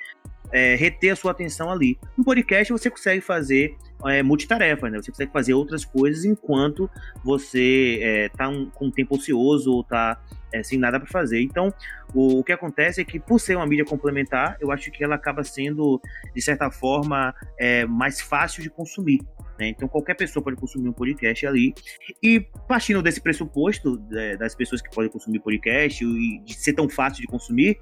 é, 0.52 0.76
reter 0.76 1.12
a 1.12 1.16
sua 1.16 1.32
atenção 1.32 1.72
ali. 1.72 1.98
No 2.18 2.24
podcast 2.24 2.72
você 2.72 2.90
consegue 2.90 3.22
fazer 3.22 3.76
é, 4.06 4.22
multitarefa, 4.22 4.90
né? 4.90 5.02
Você 5.02 5.12
consegue 5.12 5.32
fazer 5.32 5.54
outras 5.54 5.84
coisas 5.84 6.26
enquanto 6.26 6.90
você 7.24 8.00
é, 8.02 8.30
tá 8.30 8.48
um, 8.48 8.70
com 8.70 8.86
um 8.88 8.92
tempo 8.92 9.16
ocioso 9.16 9.72
ou 9.72 9.84
tá 9.84 10.20
é, 10.54 10.64
sem 10.64 10.78
nada 10.78 11.00
para 11.00 11.10
fazer. 11.10 11.42
Então, 11.42 11.74
o, 12.14 12.40
o, 12.40 12.44
que 12.44 12.52
acontece 12.52 13.02
é 13.02 13.04
que, 13.04 13.20
por 13.20 13.40
ser 13.40 13.56
uma 13.56 13.66
mídia 13.66 13.86
complementar, 13.86 14.58
eu 14.60 14.72
acho 14.72 14.92
que 14.92 15.04
ela 15.04 15.16
acaba 15.16 15.44
sendo, 15.44 16.02
de 16.36 16.42
certa 16.42 16.72
forma, 16.72 17.34
é, 17.60 17.86
mais 17.86 18.22
fácil 18.22 18.64
de 18.64 18.70
consumir. 18.70 19.20
Né? 19.60 19.70
Então, 19.70 19.88
qualquer 19.88 20.16
pessoa 20.16 20.44
pode 20.44 20.56
consumir 20.56 20.90
um 20.90 20.94
podcast 20.94 21.46
ali. 21.46 21.74
E, 22.22 22.40
partindo 22.68 23.02
desse 23.02 23.22
pressuposto, 23.22 24.02
é, 24.14 24.38
das 24.38 24.56
pessoas 24.56 24.82
que 24.82 24.90
podem 24.90 25.12
consumir 25.12 25.40
podcast 25.40 26.04
e 26.04 26.40
de 26.44 26.54
ser 26.54 26.74
tão 26.74 26.88
fácil 26.88 27.22
de 27.22 27.28
consumir, 27.28 27.78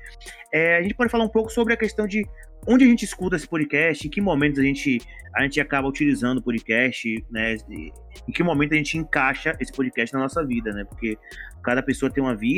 é, 0.54 0.78
a 0.78 0.82
gente 0.82 0.96
pode 0.96 1.12
falar 1.12 1.24
um 1.24 1.30
pouco 1.30 1.50
sobre 1.50 1.74
a 1.74 1.78
questão 1.78 2.08
de 2.08 2.26
onde 2.68 2.84
a 2.84 2.88
gente 2.88 3.06
escuta 3.06 3.36
esse 3.36 3.48
podcast, 3.48 4.08
em 4.08 4.10
que 4.10 4.20
momentos 4.20 4.60
a 4.60 4.64
gente, 4.64 5.00
a 5.36 5.44
gente 5.44 5.62
acaba 5.62 5.88
utilizando 5.88 6.40
o 6.40 6.42
podcast, 6.42 7.24
né? 7.30 7.58
Em 7.70 8.32
que 8.32 8.42
momento 8.42 8.74
a 8.74 8.78
gente 8.78 8.98
encaixa 8.98 9.56
esse 9.60 9.72
podcast 9.72 10.14
na 10.14 10.22
nossa 10.22 10.44
vida, 10.44 10.72
né? 10.72 10.84
Porque 10.84 11.18
cada 11.64 11.84
pessoa 11.84 12.12
tem 12.12 12.24
uma 12.24 12.36
vida 12.36 12.55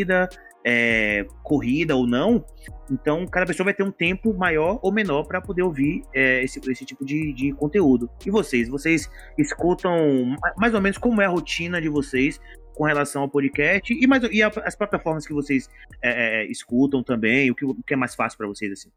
é, 0.66 1.26
corrida 1.44 1.96
ou 1.96 2.06
não, 2.06 2.44
então 2.92 3.26
cada 3.26 3.46
pessoa 3.46 3.66
vai 3.66 3.74
ter 3.74 3.84
um 3.84 3.92
tempo 3.92 4.34
maior 4.34 4.80
ou 4.82 4.92
menor 4.92 5.24
para 5.24 5.42
poder 5.42 5.64
ouvir 5.64 6.02
é, 6.14 6.44
esse, 6.44 6.60
esse 6.70 6.86
tipo 6.86 7.06
de, 7.06 7.34
de 7.34 7.54
conteúdo. 7.54 8.10
E 8.26 8.30
vocês? 8.30 8.68
Vocês 8.68 9.10
escutam 9.38 10.36
mais 10.58 10.74
ou 10.74 10.82
menos 10.82 10.98
como 10.98 11.22
é 11.22 11.26
a 11.26 11.30
rotina 11.30 11.82
de 11.82 11.90
vocês 11.90 12.40
com 12.76 12.84
relação 12.84 13.24
ao 13.24 13.30
podcast 13.30 13.94
e, 13.94 14.06
mais, 14.06 14.24
e 14.32 14.44
as 14.44 14.76
plataformas 14.76 15.26
que 15.26 15.34
vocês 15.34 15.68
é, 16.04 16.44
é, 16.44 16.52
escutam 16.52 17.02
também, 17.02 17.50
o 17.50 17.56
que, 17.56 17.66
o 17.66 17.76
que 17.76 17.94
é 17.94 17.98
mais 17.98 18.14
fácil 18.14 18.38
para 18.38 18.48
vocês 18.48 18.72
assim? 18.72 18.90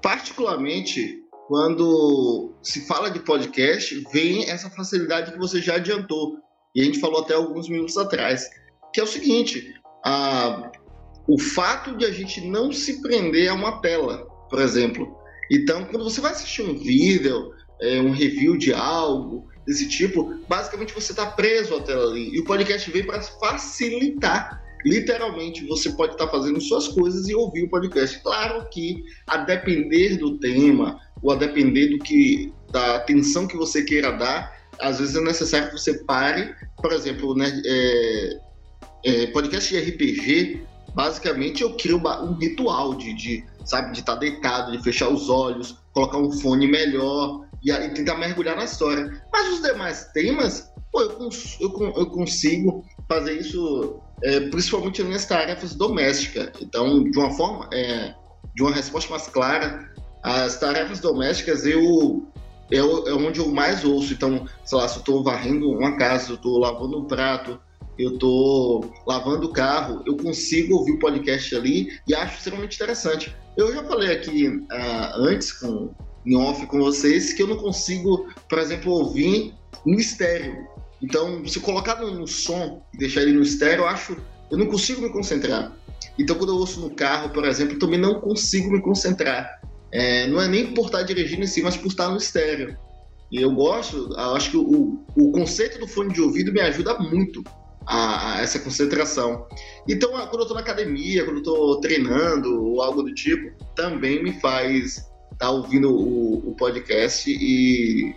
particularmente 0.00 1.22
quando 1.48 2.54
se 2.62 2.86
fala 2.86 3.10
de 3.10 3.20
podcast, 3.20 4.02
vem 4.12 4.48
essa 4.48 4.70
facilidade 4.70 5.32
que 5.32 5.38
você 5.38 5.60
já 5.60 5.74
adiantou. 5.74 6.38
E 6.74 6.80
a 6.80 6.84
gente 6.84 7.00
falou 7.00 7.20
até 7.20 7.34
alguns 7.34 7.68
minutos 7.68 7.98
atrás, 7.98 8.48
que 8.92 9.00
é 9.00 9.02
o 9.02 9.06
seguinte: 9.06 9.74
a, 10.04 10.70
o 11.26 11.38
fato 11.38 11.96
de 11.96 12.04
a 12.04 12.10
gente 12.10 12.40
não 12.40 12.72
se 12.72 13.00
prender 13.02 13.48
a 13.48 13.54
uma 13.54 13.80
tela, 13.80 14.26
por 14.48 14.60
exemplo. 14.60 15.16
Então, 15.50 15.84
quando 15.84 16.04
você 16.04 16.20
vai 16.20 16.32
assistir 16.32 16.62
um 16.62 16.78
vídeo, 16.78 17.52
é, 17.80 18.00
um 18.00 18.12
review 18.12 18.56
de 18.56 18.72
algo 18.72 19.48
desse 19.66 19.88
tipo, 19.88 20.34
basicamente 20.48 20.94
você 20.94 21.12
está 21.12 21.26
preso 21.26 21.76
à 21.76 21.82
tela 21.82 22.10
ali. 22.10 22.34
E 22.34 22.40
o 22.40 22.44
podcast 22.44 22.90
vem 22.90 23.04
para 23.04 23.20
facilitar 23.22 24.62
literalmente 24.84 25.66
você 25.66 25.90
pode 25.90 26.12
estar 26.12 26.28
fazendo 26.28 26.60
suas 26.60 26.88
coisas 26.88 27.28
e 27.28 27.34
ouvir 27.34 27.64
o 27.64 27.68
podcast. 27.68 28.20
Claro 28.22 28.68
que 28.70 29.02
a 29.26 29.38
depender 29.38 30.16
do 30.16 30.38
tema, 30.38 30.98
ou 31.22 31.32
a 31.32 31.36
depender 31.36 31.88
do 31.88 31.98
que 31.98 32.52
da 32.70 32.96
atenção 32.96 33.46
que 33.46 33.56
você 33.56 33.82
queira 33.82 34.10
dar, 34.12 34.60
às 34.80 34.98
vezes 34.98 35.16
é 35.16 35.20
necessário 35.20 35.68
que 35.68 35.78
você 35.78 36.04
pare. 36.04 36.54
Por 36.80 36.92
exemplo, 36.92 37.34
né, 37.34 37.62
é, 37.64 38.38
é, 39.04 39.26
podcast 39.28 39.68
de 39.68 39.90
RPG, 39.90 40.66
basicamente 40.94 41.62
eu 41.62 41.74
crio 41.76 41.98
um 41.98 42.34
ritual 42.34 42.94
de, 42.94 43.14
de 43.14 43.44
sabe, 43.64 43.92
de 43.92 44.00
estar 44.00 44.16
deitado, 44.16 44.72
de 44.72 44.82
fechar 44.82 45.08
os 45.08 45.28
olhos, 45.28 45.76
colocar 45.92 46.18
um 46.18 46.30
fone 46.30 46.66
melhor 46.66 47.46
e, 47.62 47.70
e 47.70 47.88
tentar 47.90 48.16
mergulhar 48.16 48.56
na 48.56 48.64
história. 48.64 49.22
Mas 49.32 49.54
os 49.54 49.62
demais 49.62 50.10
temas, 50.12 50.70
pô, 50.90 51.02
eu, 51.02 51.28
eu, 51.60 51.92
eu 51.96 52.06
consigo 52.06 52.84
fazer 53.08 53.38
isso 53.38 54.00
é, 54.22 54.40
principalmente 54.48 55.02
nas 55.02 55.26
tarefas 55.26 55.74
domésticas. 55.74 56.50
Então, 56.60 57.04
de 57.04 57.18
uma 57.18 57.30
forma, 57.32 57.68
é, 57.72 58.14
de 58.54 58.62
uma 58.62 58.72
resposta 58.72 59.10
mais 59.10 59.26
clara, 59.28 59.90
as 60.22 60.58
tarefas 60.58 61.00
domésticas 61.00 61.66
eu 61.66 62.26
é, 62.70 62.80
onde 63.12 63.38
eu 63.38 63.48
mais 63.50 63.84
ouço. 63.84 64.12
Então, 64.12 64.46
sei 64.64 64.78
lá, 64.78 64.88
se 64.88 64.96
eu 64.96 65.00
estou 65.00 65.22
varrendo 65.22 65.68
uma 65.70 65.96
casa, 65.96 66.30
eu 66.30 66.36
estou 66.36 66.58
lavando 66.58 66.98
um 66.98 67.04
prato, 67.04 67.60
eu 67.98 68.14
estou 68.14 68.92
lavando 69.06 69.46
o 69.46 69.52
carro, 69.52 70.02
eu 70.06 70.16
consigo 70.16 70.76
ouvir 70.76 70.92
o 70.92 70.98
podcast 70.98 71.54
ali 71.54 71.98
e 72.06 72.14
acho 72.14 72.38
extremamente 72.38 72.76
interessante. 72.76 73.34
Eu 73.56 73.72
já 73.74 73.84
falei 73.84 74.12
aqui 74.12 74.48
uh, 74.48 74.66
antes 75.16 75.52
com 75.52 75.90
em 76.24 76.36
off 76.36 76.64
com 76.66 76.78
vocês 76.78 77.32
que 77.32 77.42
eu 77.42 77.48
não 77.48 77.56
consigo, 77.56 78.28
por 78.48 78.58
exemplo, 78.58 78.92
ouvir 78.92 79.54
um 79.86 79.94
estéreo. 79.94 80.66
Então, 81.02 81.46
se 81.46 81.58
colocar 81.60 82.00
no, 82.00 82.26
som 82.26 82.82
e 82.94 82.98
deixar 82.98 83.22
ele 83.22 83.32
no 83.32 83.42
estéreo, 83.42 83.82
eu 83.82 83.88
acho. 83.88 84.16
Eu 84.50 84.58
não 84.58 84.66
consigo 84.66 85.00
me 85.00 85.08
concentrar. 85.08 85.76
Então, 86.18 86.36
quando 86.36 86.50
eu 86.50 86.56
ouço 86.56 86.80
no 86.80 86.90
carro, 86.90 87.30
por 87.30 87.44
exemplo, 87.44 87.74
eu 87.74 87.78
também 87.78 87.98
não 87.98 88.20
consigo 88.20 88.70
me 88.70 88.80
concentrar. 88.80 89.60
É, 89.90 90.26
não 90.28 90.40
é 90.40 90.46
nem 90.46 90.72
por 90.72 90.86
estar 90.86 91.02
dirigindo 91.02 91.42
em 91.42 91.46
si, 91.46 91.62
mas 91.62 91.76
por 91.76 91.88
estar 91.88 92.08
no 92.08 92.18
estéreo. 92.18 92.76
E 93.30 93.40
eu 93.40 93.50
gosto, 93.50 94.12
eu 94.12 94.36
acho 94.36 94.50
que 94.50 94.56
o, 94.56 95.00
o 95.16 95.32
conceito 95.32 95.78
do 95.78 95.88
fone 95.88 96.12
de 96.12 96.20
ouvido 96.20 96.52
me 96.52 96.60
ajuda 96.60 96.98
muito 96.98 97.42
a, 97.86 98.34
a 98.34 98.40
essa 98.40 98.58
concentração. 98.58 99.46
Então, 99.88 100.10
quando 100.10 100.34
eu 100.34 100.42
estou 100.42 100.54
na 100.54 100.60
academia, 100.60 101.24
quando 101.24 101.36
eu 101.36 101.42
estou 101.42 101.80
treinando 101.80 102.64
ou 102.64 102.82
algo 102.82 103.02
do 103.02 103.14
tipo, 103.14 103.52
também 103.74 104.22
me 104.22 104.38
faz 104.40 104.96
estar 105.32 105.36
tá 105.38 105.50
ouvindo 105.50 105.90
o, 105.90 106.50
o 106.50 106.54
podcast 106.56 107.30
e 107.30 108.14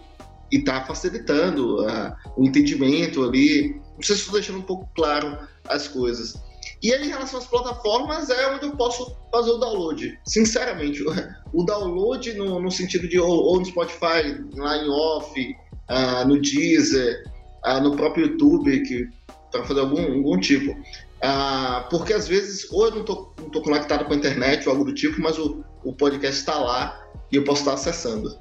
e 0.51 0.57
está 0.57 0.85
facilitando 0.85 1.81
uh, 1.81 2.15
o 2.37 2.45
entendimento 2.45 3.23
ali. 3.23 3.81
Não 3.95 4.01
sei 4.01 4.15
se 4.15 4.21
estou 4.21 4.33
deixando 4.33 4.59
um 4.59 4.63
pouco 4.63 4.89
claro 4.95 5.37
as 5.67 5.87
coisas. 5.87 6.35
E 6.81 6.93
aí, 6.93 7.05
em 7.05 7.09
relação 7.09 7.39
às 7.39 7.47
plataformas, 7.47 8.29
é 8.29 8.53
onde 8.53 8.65
eu 8.65 8.75
posso 8.75 9.15
fazer 9.31 9.51
o 9.51 9.57
download. 9.57 10.19
Sinceramente, 10.25 11.03
o 11.53 11.63
download 11.63 12.33
no, 12.33 12.59
no 12.59 12.71
sentido 12.71 13.07
de 13.07 13.19
ou, 13.19 13.29
ou, 13.29 13.59
no 13.59 13.65
Spotify, 13.65 14.43
lá 14.55 14.77
em 14.77 14.89
off, 14.89 15.55
uh, 15.89 16.27
no 16.27 16.41
Deezer, 16.41 17.23
uh, 17.65 17.81
no 17.81 17.95
próprio 17.95 18.27
YouTube, 18.27 18.81
que 18.83 19.09
para 19.57 19.67
fazer 19.67 19.79
algum, 19.79 20.01
algum 20.01 20.39
tipo. 20.39 20.71
Uh, 20.71 21.89
porque 21.89 22.13
às 22.13 22.27
vezes, 22.27 22.69
ou 22.71 22.85
eu 22.85 22.91
não 22.91 23.01
estou 23.01 23.33
tô 23.51 23.61
conectado 23.61 24.05
com 24.05 24.13
a 24.13 24.15
internet 24.15 24.67
ou 24.67 24.73
algo 24.73 24.85
do 24.85 24.93
tipo, 24.93 25.21
mas 25.21 25.37
o, 25.37 25.63
o 25.83 25.93
podcast 25.93 26.39
está 26.39 26.57
lá 26.57 27.01
e 27.31 27.35
eu 27.35 27.43
posso 27.43 27.61
estar 27.61 27.73
acessando. 27.73 28.37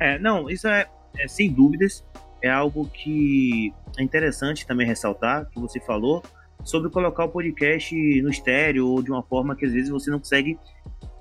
É, 0.00 0.18
não, 0.18 0.48
isso 0.48 0.66
é, 0.68 0.86
é 1.18 1.28
sem 1.28 1.52
dúvidas, 1.52 2.04
é 2.42 2.50
algo 2.50 2.86
que 2.86 3.72
é 3.98 4.02
interessante 4.02 4.66
também 4.66 4.86
ressaltar, 4.86 5.48
que 5.50 5.60
você 5.60 5.80
falou, 5.80 6.22
sobre 6.62 6.90
colocar 6.90 7.24
o 7.24 7.28
podcast 7.28 7.94
no 8.22 8.30
estéreo 8.30 8.88
ou 8.88 9.02
de 9.02 9.10
uma 9.10 9.22
forma 9.22 9.54
que 9.54 9.66
às 9.66 9.72
vezes 9.72 9.90
você 9.90 10.10
não 10.10 10.18
consegue 10.18 10.58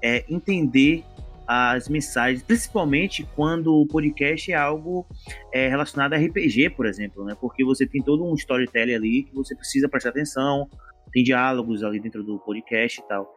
é, 0.02 0.26
entender 0.30 1.04
as 1.48 1.90
mensagens, 1.90 2.42
principalmente 2.44 3.28
quando 3.36 3.74
o 3.74 3.88
podcast 3.88 4.52
é 4.52 4.56
algo 4.56 5.06
é, 5.52 5.68
relacionado 5.68 6.14
a 6.14 6.18
RPG, 6.18 6.72
por 6.72 6.86
exemplo, 6.86 7.24
né? 7.26 7.36
Porque 7.40 7.64
você 7.64 7.86
tem 7.86 8.02
todo 8.02 8.24
um 8.24 8.34
storytelling 8.36 8.94
ali 8.96 9.24
que 9.24 9.36
você 9.36 9.56
precisa 9.56 9.90
prestar 9.90 10.10
atenção, 10.10 10.70
tem 11.12 11.24
diálogos 11.24 11.84
ali 11.84 12.00
dentro 12.00 12.24
do 12.24 12.40
podcast 12.40 13.00
e 13.00 13.08
tal. 13.08 13.32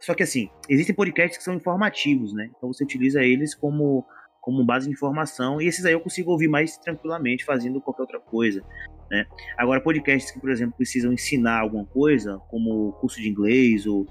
Só 0.00 0.14
que 0.14 0.22
assim, 0.22 0.50
existem 0.68 0.94
podcasts 0.94 1.38
que 1.38 1.44
são 1.44 1.54
informativos, 1.54 2.32
né? 2.32 2.50
Então 2.56 2.72
você 2.72 2.84
utiliza 2.84 3.22
eles 3.22 3.54
como 3.54 4.04
como 4.40 4.64
base 4.64 4.86
de 4.86 4.92
informação 4.92 5.62
e 5.62 5.68
esses 5.68 5.84
aí 5.84 5.92
eu 5.92 6.00
consigo 6.00 6.32
ouvir 6.32 6.48
mais 6.48 6.76
tranquilamente 6.76 7.44
fazendo 7.44 7.80
qualquer 7.80 8.02
outra 8.02 8.18
coisa, 8.18 8.60
né? 9.08 9.24
Agora 9.56 9.80
podcasts 9.80 10.32
que, 10.32 10.40
por 10.40 10.50
exemplo, 10.50 10.74
precisam 10.76 11.12
ensinar 11.12 11.60
alguma 11.60 11.86
coisa, 11.86 12.38
como 12.50 12.92
curso 12.94 13.20
de 13.20 13.28
inglês 13.28 13.86
ou, 13.86 14.04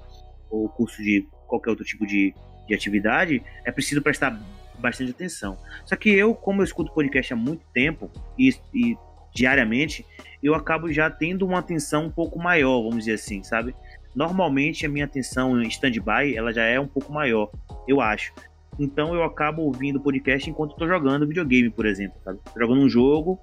ou 0.50 0.70
curso 0.70 1.02
de 1.02 1.28
qualquer 1.46 1.68
outro 1.68 1.84
tipo 1.84 2.06
de, 2.06 2.34
de 2.72 2.76
atividade, 2.76 3.42
é 3.64 3.70
preciso 3.70 4.00
prestar 4.00 4.40
bastante 4.78 5.10
atenção. 5.10 5.58
Só 5.84 5.94
que 5.94 6.10
eu, 6.10 6.34
como 6.34 6.60
eu 6.60 6.64
escuto 6.64 6.92
podcast 6.92 7.32
há 7.32 7.36
muito 7.36 7.64
tempo 7.72 8.10
e, 8.38 8.54
e 8.74 8.96
diariamente, 9.34 10.04
eu 10.42 10.54
acabo 10.54 10.90
já 10.92 11.10
tendo 11.10 11.46
uma 11.46 11.58
atenção 11.58 12.06
um 12.06 12.10
pouco 12.10 12.38
maior, 12.38 12.82
vamos 12.82 12.98
dizer 12.98 13.14
assim, 13.14 13.42
sabe? 13.42 13.74
Normalmente 14.14 14.84
a 14.84 14.88
minha 14.88 15.04
atenção 15.04 15.60
em 15.60 15.68
stand-by 15.68 16.36
ela 16.36 16.52
já 16.52 16.64
é 16.64 16.80
um 16.80 16.86
pouco 16.86 17.12
maior, 17.12 17.50
eu 17.86 18.00
acho. 18.00 18.32
Então 18.78 19.14
eu 19.14 19.22
acabo 19.22 19.62
ouvindo 19.62 20.00
podcast 20.00 20.48
enquanto 20.48 20.72
estou 20.72 20.88
jogando 20.88 21.26
videogame, 21.26 21.70
por 21.70 21.86
exemplo, 21.86 22.18
sabe? 22.24 22.38
Jogando 22.56 22.80
um 22.80 22.88
jogo, 22.88 23.38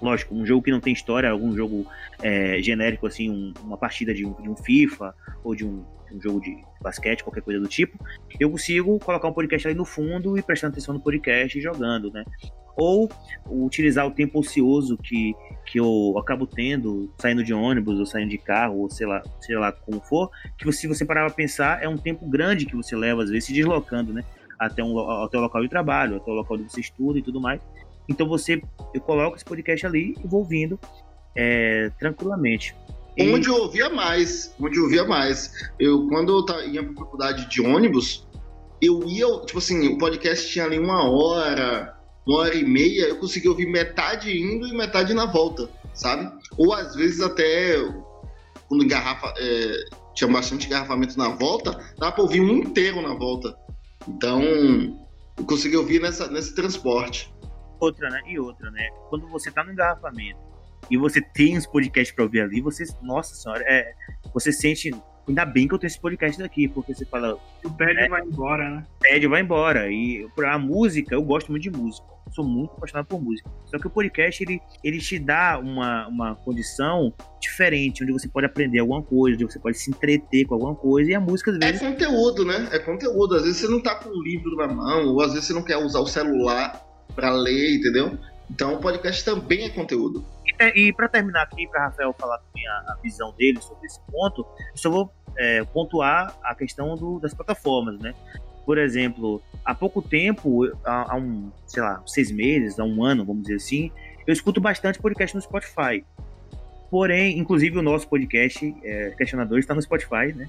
lógico, 0.00 0.34
um 0.34 0.44
jogo 0.44 0.62
que 0.62 0.70
não 0.70 0.80
tem 0.80 0.92
história, 0.92 1.30
algum 1.30 1.54
jogo 1.56 1.86
é, 2.22 2.60
genérico, 2.62 3.06
assim, 3.06 3.30
um, 3.30 3.52
uma 3.62 3.76
partida 3.76 4.12
de 4.12 4.24
um, 4.24 4.32
de 4.34 4.48
um 4.48 4.56
FIFA 4.56 5.14
ou 5.42 5.54
de 5.54 5.64
um, 5.64 5.84
um 6.12 6.20
jogo 6.20 6.40
de 6.40 6.56
basquete, 6.80 7.22
qualquer 7.22 7.42
coisa 7.42 7.60
do 7.60 7.68
tipo, 7.68 7.98
eu 8.38 8.50
consigo 8.50 8.98
colocar 9.00 9.28
um 9.28 9.32
podcast 9.32 9.66
ali 9.66 9.76
no 9.76 9.84
fundo 9.84 10.38
e 10.38 10.42
prestando 10.42 10.72
atenção 10.72 10.94
no 10.94 11.00
podcast 11.00 11.58
e 11.58 11.60
jogando, 11.60 12.10
né? 12.12 12.24
Ou 12.76 13.10
utilizar 13.46 14.06
o 14.06 14.10
tempo 14.10 14.38
ocioso 14.38 14.98
que, 14.98 15.34
que 15.64 15.80
eu 15.80 16.14
acabo 16.18 16.46
tendo 16.46 17.10
saindo 17.18 17.42
de 17.42 17.54
ônibus 17.54 17.98
ou 17.98 18.04
saindo 18.04 18.30
de 18.30 18.38
carro, 18.38 18.80
ou 18.80 18.90
sei 18.90 19.06
lá, 19.06 19.22
sei 19.40 19.56
lá 19.56 19.72
como 19.72 20.00
for, 20.00 20.30
que 20.58 20.70
se 20.72 20.86
você 20.86 21.04
parar 21.04 21.24
pra 21.24 21.34
pensar, 21.34 21.82
é 21.82 21.88
um 21.88 21.96
tempo 21.96 22.28
grande 22.28 22.66
que 22.66 22.76
você 22.76 22.94
leva, 22.94 23.22
às 23.22 23.30
vezes, 23.30 23.46
se 23.46 23.54
deslocando, 23.54 24.12
né? 24.12 24.22
Até, 24.58 24.82
um, 24.84 24.98
até 25.22 25.38
o 25.38 25.40
local 25.40 25.62
de 25.62 25.68
trabalho, 25.68 26.16
até 26.16 26.30
o 26.30 26.34
local 26.34 26.56
onde 26.56 26.70
você 26.70 26.80
estuda 26.80 27.18
e 27.18 27.22
tudo 27.22 27.40
mais. 27.40 27.60
Então 28.08 28.28
você, 28.28 28.60
eu 28.94 29.00
coloco 29.00 29.36
esse 29.36 29.44
podcast 29.44 29.86
ali 29.86 30.14
e 30.22 30.26
vou 30.26 30.40
ouvindo 30.40 30.78
é, 31.34 31.90
tranquilamente. 31.98 32.74
Onde 33.18 33.48
eu 33.48 33.54
ouvia 33.54 33.88
mais, 33.88 34.54
onde 34.60 34.76
eu 34.76 34.84
ouvia 34.84 35.04
mais. 35.04 35.70
Eu, 35.78 36.06
quando 36.08 36.46
eu 36.50 36.68
ia 36.68 36.84
pra 36.84 36.94
faculdade 36.94 37.48
de 37.48 37.62
ônibus, 37.62 38.26
eu 38.80 39.02
ia, 39.08 39.26
tipo 39.46 39.58
assim, 39.58 39.88
o 39.88 39.98
podcast 39.98 40.50
tinha 40.50 40.66
ali 40.66 40.78
uma 40.78 41.08
hora, 41.10 41.96
uma 42.26 42.40
hora 42.40 42.54
e 42.54 42.64
meia, 42.64 43.08
eu 43.08 43.16
conseguia 43.16 43.50
ouvir 43.50 43.66
metade 43.66 44.36
indo 44.36 44.66
e 44.66 44.76
metade 44.76 45.14
na 45.14 45.24
volta, 45.24 45.68
sabe? 45.94 46.30
Ou 46.58 46.74
às 46.74 46.94
vezes 46.94 47.20
até, 47.22 47.76
quando 48.68 48.84
engarrafa, 48.84 49.32
é, 49.38 49.84
tinha 50.14 50.30
bastante 50.30 50.66
engarrafamento 50.66 51.16
na 51.16 51.30
volta, 51.30 51.72
dava 51.98 52.12
pra 52.12 52.22
ouvir 52.22 52.42
um 52.42 52.58
inteiro 52.58 53.00
na 53.00 53.14
volta. 53.14 53.56
Então, 54.06 54.42
eu 54.42 55.44
consegui 55.46 55.76
ouvir 55.76 56.00
nessa, 56.02 56.28
nesse 56.28 56.54
transporte. 56.54 57.32
Outra, 57.78 58.10
né? 58.10 58.22
E 58.26 58.38
outra, 58.38 58.70
né? 58.70 58.88
Quando 59.08 59.28
você 59.28 59.50
tá 59.50 59.62
no 59.62 59.72
engarrafamento 59.72 60.46
e 60.90 60.96
você 60.96 61.20
tem 61.20 61.56
os 61.56 61.66
podcasts 61.66 62.14
para 62.14 62.24
ouvir 62.24 62.40
ali, 62.40 62.60
você, 62.60 62.84
nossa 63.02 63.34
senhora, 63.34 63.64
é, 63.66 63.92
você 64.32 64.52
sente, 64.52 64.94
ainda 65.26 65.44
bem 65.44 65.66
que 65.66 65.74
eu 65.74 65.78
tenho 65.78 65.88
esse 65.88 66.00
podcast 66.00 66.40
daqui, 66.40 66.68
porque 66.68 66.94
você 66.94 67.04
fala. 67.04 67.36
O 67.64 67.70
tédio 67.70 68.00
é, 68.00 68.08
vai 68.08 68.22
embora, 68.22 68.70
né? 68.70 68.84
O 68.96 69.00
tédio 69.00 69.30
vai 69.30 69.40
embora. 69.42 69.90
E 69.90 70.26
a 70.44 70.58
música, 70.58 71.14
eu 71.14 71.22
gosto 71.22 71.50
muito 71.50 71.64
de 71.64 71.70
música. 71.70 72.06
Sou 72.32 72.44
muito 72.44 72.72
apaixonado 72.72 73.06
por 73.06 73.20
música. 73.20 73.48
Só 73.66 73.78
que 73.78 73.86
o 73.86 73.90
podcast, 73.90 74.42
ele, 74.42 74.60
ele 74.82 74.98
te 74.98 75.18
dá 75.18 75.58
uma, 75.58 76.08
uma 76.08 76.34
condição 76.34 77.12
diferente, 77.40 78.02
onde 78.02 78.12
você 78.12 78.28
pode 78.28 78.46
aprender 78.46 78.80
alguma 78.80 79.02
coisa, 79.02 79.36
onde 79.36 79.52
você 79.52 79.58
pode 79.58 79.78
se 79.78 79.90
entreter 79.90 80.44
com 80.44 80.54
alguma 80.54 80.74
coisa, 80.74 81.10
e 81.10 81.14
a 81.14 81.20
música 81.20 81.50
às 81.52 81.58
vezes. 81.58 81.82
É 81.82 81.90
conteúdo, 81.90 82.44
né? 82.44 82.68
É 82.72 82.78
conteúdo. 82.78 83.36
Às 83.36 83.42
vezes 83.42 83.58
você 83.58 83.68
não 83.68 83.80
tá 83.80 83.96
com 83.96 84.10
um 84.10 84.22
livro 84.22 84.56
na 84.56 84.68
mão, 84.68 85.08
ou 85.08 85.22
às 85.22 85.32
vezes 85.32 85.46
você 85.46 85.52
não 85.52 85.62
quer 85.62 85.76
usar 85.78 86.00
o 86.00 86.06
celular 86.06 86.85
para 87.14 87.30
ler, 87.30 87.76
entendeu? 87.76 88.18
Então 88.50 88.74
o 88.74 88.80
podcast 88.80 89.24
também 89.24 89.64
é 89.64 89.68
conteúdo. 89.68 90.24
E, 90.46 90.88
e 90.88 90.92
para 90.92 91.08
terminar 91.08 91.42
aqui, 91.42 91.66
para 91.68 91.86
Rafael 91.86 92.14
falar 92.18 92.38
também 92.38 92.66
a, 92.68 92.72
a, 92.72 92.98
visão 93.02 93.32
dele 93.36 93.60
sobre 93.60 93.86
esse 93.86 94.00
ponto, 94.10 94.46
eu 94.58 94.76
só 94.76 94.90
vou 94.90 95.12
é, 95.36 95.64
pontuar 95.64 96.34
a 96.42 96.54
questão 96.54 96.94
do, 96.94 97.18
das 97.18 97.34
plataformas, 97.34 97.98
né? 98.00 98.14
Por 98.64 98.78
exemplo, 98.78 99.42
há 99.64 99.74
pouco 99.74 100.02
tempo, 100.02 100.64
há, 100.84 101.12
há, 101.12 101.16
um, 101.16 101.50
sei 101.66 101.82
lá, 101.82 102.02
seis 102.06 102.30
meses, 102.30 102.78
há 102.78 102.84
um 102.84 103.04
ano, 103.04 103.24
vamos 103.24 103.42
dizer 103.42 103.56
assim, 103.56 103.92
eu 104.26 104.32
escuto 104.32 104.60
bastante 104.60 104.98
podcast 104.98 105.34
no 105.34 105.42
Spotify. 105.42 106.04
Porém, 106.90 107.38
inclusive 107.38 107.78
o 107.78 107.82
nosso 107.82 108.08
podcast, 108.08 108.74
é, 108.82 109.10
Questionador, 109.10 109.58
está 109.58 109.74
no 109.74 109.82
Spotify, 109.82 110.32
né? 110.34 110.48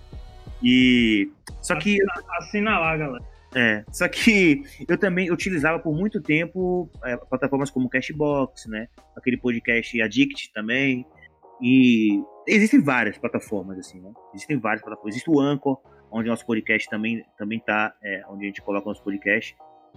E. 0.64 1.30
Só 1.62 1.76
que. 1.76 1.98
Assina, 2.02 2.38
assina 2.40 2.80
lá, 2.80 2.98
galera. 2.98 3.37
É, 3.56 3.84
só 3.92 4.08
que 4.08 4.64
eu 4.88 4.98
também 4.98 5.32
utilizava 5.32 5.80
por 5.80 5.96
muito 5.96 6.22
tempo 6.22 6.90
é, 7.04 7.16
plataformas 7.16 7.70
como 7.70 7.90
Cashbox, 7.90 8.68
né? 8.68 8.88
Aquele 9.16 9.38
podcast 9.38 10.02
Addict 10.02 10.52
também. 10.54 11.06
E 11.62 12.22
existem 12.48 12.82
várias 12.82 13.18
plataformas, 13.18 13.80
assim, 13.80 14.00
né? 14.00 14.12
Existem 14.34 14.60
várias 14.60 14.82
plataformas. 14.82 15.16
Existe 15.16 15.30
o 15.30 15.40
Anchor, 15.40 15.80
onde 16.12 16.30
nosso 16.30 16.46
podcast 16.46 16.90
também, 16.90 17.26
também 17.38 17.60
tá, 17.60 17.94
é, 18.04 18.22
onde 18.30 18.44
a 18.44 18.48
gente 18.48 18.62
coloca 18.62 18.88
nosso 18.88 19.04
podcast. 19.04 19.56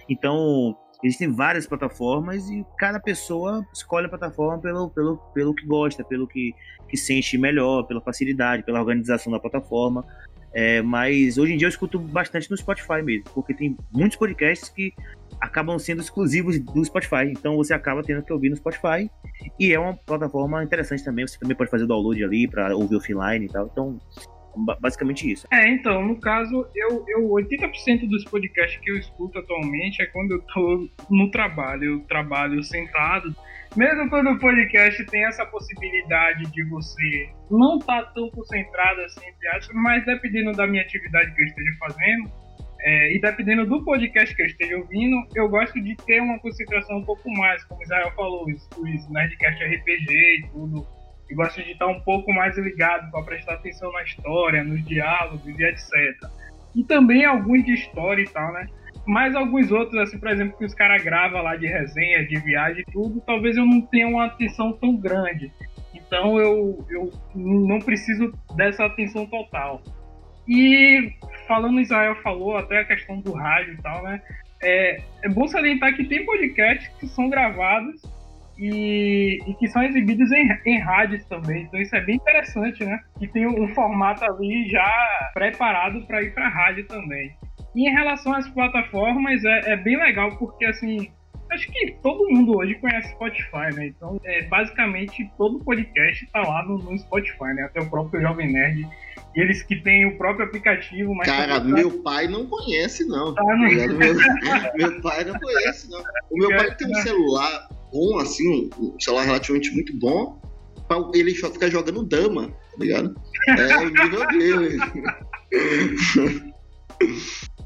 Então, 0.09 0.77
existem 1.03 1.31
várias 1.31 1.67
plataformas 1.67 2.49
e 2.49 2.65
cada 2.79 2.99
pessoa 2.99 3.65
escolhe 3.73 4.07
a 4.07 4.09
plataforma 4.09 4.61
pelo, 4.61 4.89
pelo, 4.91 5.19
pelo 5.35 5.55
que 5.55 5.67
gosta, 5.67 6.05
pelo 6.05 6.27
que, 6.27 6.55
que 6.89 6.97
sente 6.97 7.37
melhor, 7.37 7.83
pela 7.85 8.01
facilidade, 8.01 8.63
pela 8.63 8.81
organização 8.81 9.33
da 9.33 9.39
plataforma. 9.39 10.07
É, 10.53 10.83
mas 10.83 11.39
hoje 11.39 11.55
em 11.55 11.57
dia 11.57 11.67
eu 11.67 11.71
escuto 11.71 11.99
bastante 11.99 12.51
no 12.51 12.57
Spotify 12.57 13.03
mesmo, 13.03 13.25
porque 13.33 13.55
tem 13.55 13.77
muitos 13.93 14.19
podcasts 14.19 14.69
que 14.69 14.93
acabam 15.41 15.79
sendo 15.79 16.03
exclusivos 16.03 16.59
do 16.59 16.85
Spotify. 16.85 17.31
Então 17.31 17.57
você 17.57 17.73
acaba 17.73 18.03
tendo 18.03 18.23
que 18.23 18.33
ouvir 18.33 18.51
no 18.51 18.57
Spotify. 18.57 19.11
E 19.59 19.73
é 19.73 19.79
uma 19.79 19.95
plataforma 19.95 20.63
interessante 20.63 21.05
também. 21.05 21.27
Você 21.27 21.39
também 21.39 21.57
pode 21.57 21.71
fazer 21.71 21.87
download 21.87 22.23
ali 22.23 22.49
para 22.49 22.77
ouvir 22.77 22.97
offline 22.97 23.47
e 23.47 23.49
tal. 23.49 23.69
Então, 23.73 23.99
basicamente 24.81 25.31
isso. 25.31 25.47
É, 25.51 25.69
então, 25.69 26.05
no 26.05 26.21
caso, 26.21 26.67
eu, 26.75 27.05
eu 27.09 27.29
80% 27.29 28.09
dos 28.09 28.25
podcasts 28.25 28.81
que 28.81 28.91
eu 28.91 28.99
escuto 28.99 29.39
atualmente 29.39 30.03
é 30.03 30.07
quando 30.07 30.33
eu 30.33 30.43
tô 30.43 30.89
no 31.09 31.31
trabalho. 31.31 31.85
Eu 31.85 32.01
trabalho 32.01 32.63
sentado 32.63 33.35
mesmo 33.77 34.09
quando 34.11 34.31
o 34.31 34.39
podcast 34.39 35.05
tem 35.07 35.25
essa 35.25 35.47
possibilidade 35.47 36.45
de 36.51 36.65
você 36.65 37.31
não 37.51 37.79
estar 37.79 38.03
tá 38.03 38.11
tão 38.13 38.31
concentrado 38.31 39.01
assim, 39.03 39.27
mas 39.75 40.05
dependendo 40.05 40.53
da 40.53 40.67
minha 40.67 40.83
atividade 40.83 41.35
que 41.35 41.43
eu 41.43 41.47
esteja 41.47 41.77
fazendo, 41.79 42.31
é, 42.83 43.15
e 43.15 43.21
dependendo 43.21 43.67
do 43.67 43.85
podcast 43.85 44.35
que 44.35 44.43
eu 44.43 44.47
esteja 44.47 44.77
ouvindo, 44.79 45.17
eu 45.35 45.49
gosto 45.49 45.81
de 45.81 45.95
ter 45.97 46.21
uma 46.21 46.39
concentração 46.39 46.99
um 46.99 47.05
pouco 47.05 47.31
mais, 47.33 47.63
como 47.65 47.81
o 47.81 47.83
Israel 47.85 48.11
falou, 48.13 48.47
os, 48.47 48.69
os 48.79 49.11
Nerdcast 49.11 49.63
RPG 49.63 50.13
e 50.13 50.49
tudo. 50.51 50.87
Eu 51.29 51.37
gosto 51.37 51.63
de 51.63 51.73
estar 51.73 51.87
um 51.87 52.01
pouco 52.01 52.33
mais 52.33 52.57
ligado 52.57 53.11
para 53.11 53.23
prestar 53.23 53.55
atenção 53.55 53.93
na 53.93 54.03
história, 54.03 54.65
nos 54.65 54.85
diálogos 54.85 55.47
e 55.47 55.63
etc. 55.63 55.93
E 56.75 56.83
também 56.83 57.25
alguns 57.25 57.65
de 57.65 57.75
história 57.75 58.23
e 58.23 58.29
tal, 58.29 58.53
né? 58.53 58.67
Mas 59.11 59.35
alguns 59.35 59.73
outros, 59.73 60.01
assim, 60.01 60.19
por 60.19 60.29
exemplo, 60.29 60.57
que 60.57 60.65
os 60.65 60.75
caras 60.75 61.03
gravam 61.03 61.43
lá 61.43 61.57
de 61.57 61.67
resenha, 61.67 62.27
de 62.27 62.39
viagem 62.41 62.85
e 62.87 62.93
tudo, 62.93 63.21
talvez 63.27 63.57
eu 63.57 63.67
não 63.67 63.81
tenha 63.81 64.07
uma 64.07 64.27
atenção 64.27 64.73
tão 64.73 64.97
grande. 64.97 65.53
Então 65.95 66.39
eu, 66.39 66.87
eu 66.89 67.13
não 67.35 67.81
preciso 67.81 68.33
dessa 68.55 68.85
atenção 68.85 69.27
total. 69.27 69.83
E 70.47 71.13
falando, 71.49 71.81
Israel 71.81 72.15
falou 72.23 72.57
até 72.57 72.79
a 72.79 72.85
questão 72.85 73.21
do 73.21 73.33
rádio 73.33 73.75
e 73.75 73.83
tal, 73.83 74.03
né? 74.03 74.21
é, 74.63 75.01
é 75.23 75.29
bom 75.29 75.47
salientar 75.49 75.95
que 75.95 76.05
tem 76.05 76.25
podcasts 76.25 76.89
que 76.99 77.07
são 77.09 77.29
gravados 77.29 78.03
e, 78.59 79.39
e, 79.47 79.55
que 79.55 79.67
são 79.69 79.83
exibidos 79.83 80.31
em, 80.33 80.49
em 80.67 80.79
rádios 80.79 81.25
também. 81.25 81.63
Então 81.63 81.81
isso 81.81 81.97
é 81.97 82.01
bem 82.03 82.17
interessante, 82.17 82.85
né? 82.85 83.01
Que 83.19 83.27
tem 83.27 83.47
um 83.47 83.69
formato 83.75 84.23
ali 84.25 84.69
já 84.69 85.31
preparado 85.33 86.03
para 86.07 86.23
ir 86.23 86.35
para 86.35 86.49
rádio 86.49 86.87
também. 86.87 87.33
E 87.75 87.89
em 87.89 87.93
relação 87.93 88.35
às 88.35 88.49
plataformas, 88.49 89.45
é, 89.45 89.73
é, 89.73 89.77
bem 89.77 89.97
legal 89.97 90.37
porque 90.37 90.65
assim. 90.67 91.11
Acho 91.53 91.67
que 91.67 91.97
todo 92.01 92.31
mundo 92.31 92.59
hoje 92.59 92.77
conhece 92.77 93.11
Spotify, 93.11 93.75
né? 93.75 93.89
Então, 93.89 94.21
é, 94.23 94.43
basicamente, 94.43 95.29
todo 95.37 95.59
podcast 95.65 96.25
tá 96.33 96.43
lá 96.43 96.65
no, 96.65 96.79
no 96.79 96.97
Spotify, 96.97 97.53
né? 97.55 97.63
Até 97.65 97.81
o 97.81 97.91
próprio 97.91 98.23
Jovem 98.23 98.53
Nerd 98.53 98.87
e 99.35 99.41
eles 99.41 99.63
que 99.63 99.77
têm 99.77 100.07
o 100.07 100.17
próprio 100.17 100.47
aplicativo. 100.47 101.15
Mas 101.15 101.27
Cara, 101.27 101.61
meu 101.61 102.03
pai 102.03 102.27
não 102.27 102.47
conhece, 102.47 103.05
não. 103.05 103.35
Tá, 103.35 103.43
não. 103.43 103.59
Meu, 103.59 103.97
meu, 104.77 105.03
pai 105.03 105.25
não 105.25 105.39
conhece, 105.39 105.91
não. 105.91 106.01
O 106.31 106.39
meu 106.39 106.49
pai 106.51 106.75
tem 106.77 106.89
um 106.89 106.95
celular 107.03 107.69
bom, 107.93 108.19
assim, 108.19 108.71
um 108.79 108.99
celular 109.01 109.25
relativamente 109.25 109.73
muito 109.73 109.99
bom, 109.99 110.41
pra 110.87 110.99
ele 111.15 111.35
só 111.35 111.51
ficar 111.51 111.69
jogando 111.69 112.05
dama, 112.05 112.49
tá 112.49 112.77
ligado? 112.79 113.15
É 113.49 113.77
o 113.79 113.91
nível 113.91 114.27
dele. 114.29 114.79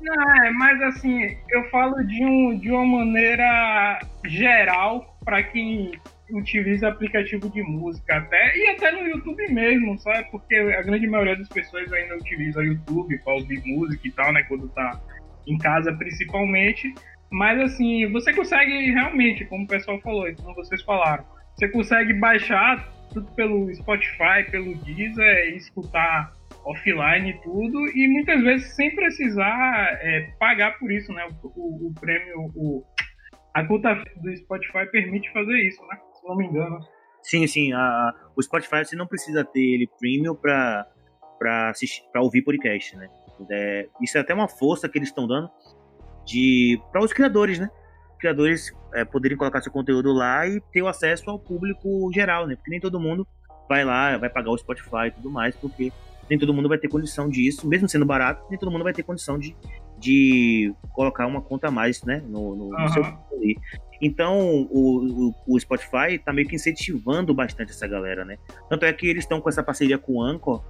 Não, 0.00 0.44
é, 0.44 0.50
mas 0.52 0.82
assim, 0.82 1.36
eu 1.50 1.64
falo 1.70 2.02
de, 2.04 2.24
um, 2.24 2.58
de 2.58 2.70
uma 2.70 2.84
maneira 2.84 4.00
geral 4.26 5.16
para 5.24 5.42
quem 5.42 5.92
utiliza 6.30 6.88
aplicativo 6.88 7.48
de 7.50 7.62
música 7.62 8.16
até 8.16 8.56
e 8.56 8.66
até 8.68 8.92
no 8.92 9.06
YouTube 9.06 9.46
mesmo, 9.52 9.98
sabe? 9.98 10.30
Porque 10.30 10.54
a 10.54 10.82
grande 10.82 11.06
maioria 11.06 11.36
das 11.36 11.48
pessoas 11.48 11.92
ainda 11.92 12.16
utiliza 12.16 12.60
o 12.60 12.64
YouTube 12.64 13.18
para 13.18 13.34
ouvir 13.34 13.62
música 13.64 14.08
e 14.08 14.10
tal, 14.10 14.32
né? 14.32 14.42
Quando 14.44 14.68
tá 14.68 15.00
em 15.46 15.58
casa 15.58 15.92
principalmente. 15.92 16.94
Mas 17.30 17.60
assim, 17.60 18.10
você 18.12 18.32
consegue 18.32 18.90
realmente, 18.92 19.44
como 19.46 19.64
o 19.64 19.68
pessoal 19.68 20.00
falou, 20.00 20.26
como 20.36 20.54
vocês 20.54 20.82
falaram, 20.82 21.24
você 21.56 21.68
consegue 21.68 22.12
baixar 22.14 22.88
tudo 23.12 23.30
pelo 23.32 23.72
Spotify, 23.74 24.48
pelo 24.50 24.74
Deezer 24.76 25.52
e 25.52 25.56
escutar 25.56 26.32
offline 26.64 27.40
tudo, 27.42 27.78
e 27.94 28.08
muitas 28.08 28.42
vezes 28.42 28.74
sem 28.74 28.94
precisar 28.94 29.98
é, 30.00 30.32
pagar 30.38 30.78
por 30.78 30.90
isso, 30.90 31.12
né? 31.12 31.26
O, 31.42 31.48
o, 31.48 31.88
o 31.88 31.94
prêmio, 31.94 32.50
o, 32.54 32.84
a 33.54 33.64
conta 33.66 33.94
do 33.94 34.36
Spotify 34.36 34.86
permite 34.90 35.30
fazer 35.32 35.56
isso, 35.66 35.84
né? 35.86 35.98
Se 36.14 36.26
não 36.26 36.36
me 36.36 36.46
engano. 36.46 36.78
Sim, 37.22 37.46
sim. 37.46 37.72
A, 37.72 38.12
o 38.36 38.42
Spotify 38.42 38.84
você 38.84 38.96
não 38.96 39.06
precisa 39.06 39.44
ter 39.44 39.60
ele 39.60 39.88
premium 39.98 40.34
para 40.34 40.86
para 41.38 42.22
ouvir 42.22 42.42
podcast, 42.42 42.96
né? 42.96 43.08
É, 43.50 43.88
isso 44.00 44.16
é 44.16 44.20
até 44.20 44.32
uma 44.32 44.48
força 44.48 44.88
que 44.88 44.96
eles 44.96 45.08
estão 45.08 45.26
dando 45.26 45.50
de 46.24 46.80
para 46.90 47.02
os 47.02 47.12
criadores, 47.12 47.58
né? 47.58 47.68
Criadores 48.18 48.72
é, 48.94 49.04
poderem 49.04 49.36
colocar 49.36 49.60
seu 49.60 49.72
conteúdo 49.72 50.12
lá 50.12 50.46
e 50.46 50.60
ter 50.72 50.80
o 50.80 50.88
acesso 50.88 51.28
ao 51.28 51.38
público 51.38 52.10
geral, 52.14 52.46
né? 52.46 52.56
Porque 52.56 52.70
nem 52.70 52.80
todo 52.80 53.00
mundo 53.00 53.26
vai 53.68 53.84
lá, 53.84 54.16
vai 54.16 54.30
pagar 54.30 54.50
o 54.50 54.58
Spotify 54.58 55.08
e 55.08 55.10
tudo 55.10 55.30
mais, 55.30 55.54
porque 55.56 55.92
nem 56.28 56.38
todo 56.38 56.54
mundo 56.54 56.68
vai 56.68 56.78
ter 56.78 56.88
condição 56.88 57.28
disso, 57.28 57.66
mesmo 57.66 57.88
sendo 57.88 58.04
barato, 58.04 58.44
nem 58.50 58.58
todo 58.58 58.70
mundo 58.70 58.84
vai 58.84 58.92
ter 58.92 59.02
condição 59.02 59.38
de, 59.38 59.56
de 59.98 60.74
colocar 60.92 61.26
uma 61.26 61.40
conta 61.40 61.68
a 61.68 61.70
mais, 61.70 62.02
né, 62.02 62.22
no, 62.26 62.54
no, 62.54 62.64
uhum. 62.64 62.80
no 62.80 62.88
seu 62.88 63.04
ali. 63.32 63.58
Então, 64.00 64.66
o, 64.70 65.28
o, 65.28 65.34
o, 65.46 65.60
Spotify 65.60 66.18
tá 66.22 66.32
meio 66.32 66.46
que 66.48 66.56
incentivando 66.56 67.32
bastante 67.32 67.70
essa 67.70 67.86
galera, 67.86 68.24
né? 68.24 68.36
Tanto 68.68 68.84
é 68.84 68.92
que 68.92 69.06
eles 69.06 69.24
estão 69.24 69.40
com 69.40 69.48
essa 69.48 69.62
parceria 69.62 69.96
com 69.96 70.14
o 70.14 70.22
Anchor, 70.22 70.62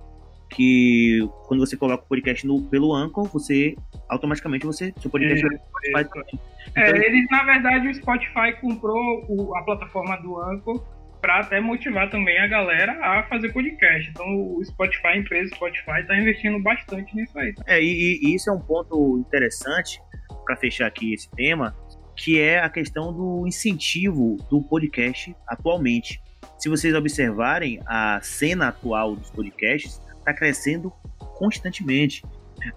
que 0.50 1.18
quando 1.46 1.60
você 1.60 1.76
coloca 1.76 2.04
o 2.04 2.06
podcast 2.06 2.46
no, 2.46 2.62
pelo 2.62 2.94
Anchor, 2.94 3.24
você 3.24 3.74
automaticamente 4.08 4.64
você 4.64 4.94
seu 5.00 5.10
podcast 5.10 5.44
isso, 5.44 5.62
Spotify 5.68 6.10
também. 6.10 6.40
É, 6.76 6.90
então, 6.90 7.02
eles 7.02 7.30
na 7.30 7.44
verdade 7.44 7.88
o 7.88 7.94
Spotify 7.94 8.52
comprou 8.60 9.24
o, 9.28 9.56
a 9.56 9.62
plataforma 9.62 10.16
do 10.18 10.38
Anchor 10.40 10.84
para 11.24 11.40
até 11.40 11.58
motivar 11.58 12.10
também 12.10 12.38
a 12.38 12.46
galera 12.46 12.92
a 13.00 13.22
fazer 13.22 13.50
podcast. 13.50 14.10
Então 14.10 14.26
o 14.26 14.62
Spotify, 14.62 15.06
a 15.06 15.16
empresa 15.16 15.54
Spotify, 15.54 16.00
está 16.00 16.14
investindo 16.18 16.62
bastante 16.62 17.16
nisso 17.16 17.38
aí. 17.38 17.54
É, 17.66 17.82
e, 17.82 18.20
e 18.22 18.34
isso 18.34 18.50
é 18.50 18.52
um 18.52 18.60
ponto 18.60 19.16
interessante 19.16 20.02
para 20.44 20.54
fechar 20.54 20.86
aqui 20.86 21.14
esse 21.14 21.30
tema, 21.30 21.74
que 22.14 22.38
é 22.38 22.60
a 22.60 22.68
questão 22.68 23.10
do 23.10 23.46
incentivo 23.46 24.36
do 24.50 24.62
podcast 24.62 25.34
atualmente. 25.48 26.20
Se 26.58 26.68
vocês 26.68 26.94
observarem, 26.94 27.80
a 27.86 28.20
cena 28.20 28.68
atual 28.68 29.16
dos 29.16 29.30
podcasts 29.30 30.02
está 30.18 30.34
crescendo 30.34 30.92
constantemente. 31.38 32.22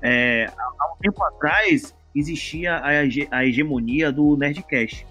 É, 0.01 0.45
há 0.57 0.93
um 0.93 0.97
tempo 1.01 1.21
atrás 1.21 1.93
existia 2.15 2.75
a, 2.75 2.87
a 3.31 3.45
hegemonia 3.45 4.09
do 4.09 4.37
Nerdcast. 4.37 5.05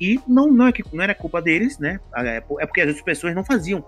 E 0.00 0.18
não, 0.26 0.50
não, 0.50 0.68
é 0.68 0.72
que, 0.72 0.82
não 0.92 1.02
era 1.02 1.14
culpa 1.14 1.42
deles, 1.42 1.78
né? 1.78 2.00
É, 2.16 2.36
é 2.36 2.66
porque 2.66 2.80
as 2.80 3.00
pessoas 3.02 3.34
não 3.34 3.44
faziam 3.44 3.84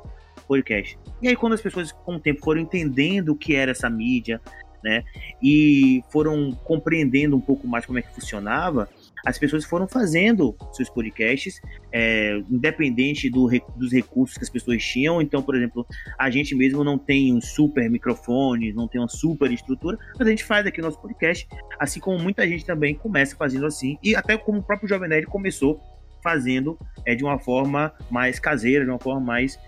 podcast. 0.47 0.99
E 1.21 1.29
aí, 1.29 1.37
quando 1.37 1.55
as 1.55 1.61
pessoas, 1.61 1.93
com 1.93 2.17
o 2.17 2.21
tempo, 2.21 2.41
foram 2.45 2.61
entendendo 2.61 3.31
o 3.31 3.37
que 3.37 3.55
era 3.55 3.71
essa 3.71 3.89
mídia, 3.89 4.41
né? 4.83 5.05
E 5.43 6.03
foram 6.11 6.53
compreendendo 6.65 7.37
um 7.37 7.41
pouco 7.41 7.67
mais 7.67 7.87
como 7.87 7.99
é 7.99 8.03
que 8.03 8.13
funcionava, 8.15 8.89
as 9.25 9.39
pessoas 9.39 9.65
foram 9.65 9.87
fazendo 9.87 10.57
seus 10.73 10.91
podcasts, 10.91 11.61
é, 11.93 12.43
independente 12.51 13.31
do, 13.31 13.49
dos 13.77 13.93
recursos 13.93 14.37
que 14.37 14.43
as 14.43 14.51
pessoas 14.51 14.85
tinham. 14.85 15.23
Então, 15.23 15.43
por 15.43 15.55
exemplo, 15.55 15.87
a 16.19 16.29
gente 16.29 16.55
mesmo 16.55 16.83
não 16.83 16.99
tem 16.99 17.33
um 17.33 17.41
super 17.41 17.89
microfone, 17.89 18.73
não 18.73 18.89
tem 18.89 19.01
uma 19.01 19.09
super 19.09 19.51
estrutura, 19.51 19.97
mas 20.19 20.27
a 20.27 20.31
gente 20.31 20.45
faz 20.45 20.67
aqui 20.67 20.81
o 20.81 20.83
nosso 20.83 21.01
podcast, 21.01 21.47
assim 21.79 22.01
como 22.01 22.19
muita 22.19 22.47
gente 22.49 22.65
também 22.65 22.95
começa 22.95 23.37
fazendo 23.37 23.67
assim, 23.67 23.97
e 24.03 24.17
até 24.17 24.37
como 24.37 24.59
o 24.59 24.63
próprio 24.63 24.89
Jovem 24.89 25.09
Nerd 25.09 25.27
começou 25.27 25.81
fazendo 26.23 26.79
é, 27.05 27.15
de 27.15 27.25
uma 27.25 27.39
forma 27.39 27.93
mais 28.11 28.39
caseira, 28.39 28.85
de 28.85 28.91
uma 28.91 28.99
forma 28.99 29.21
mais 29.21 29.59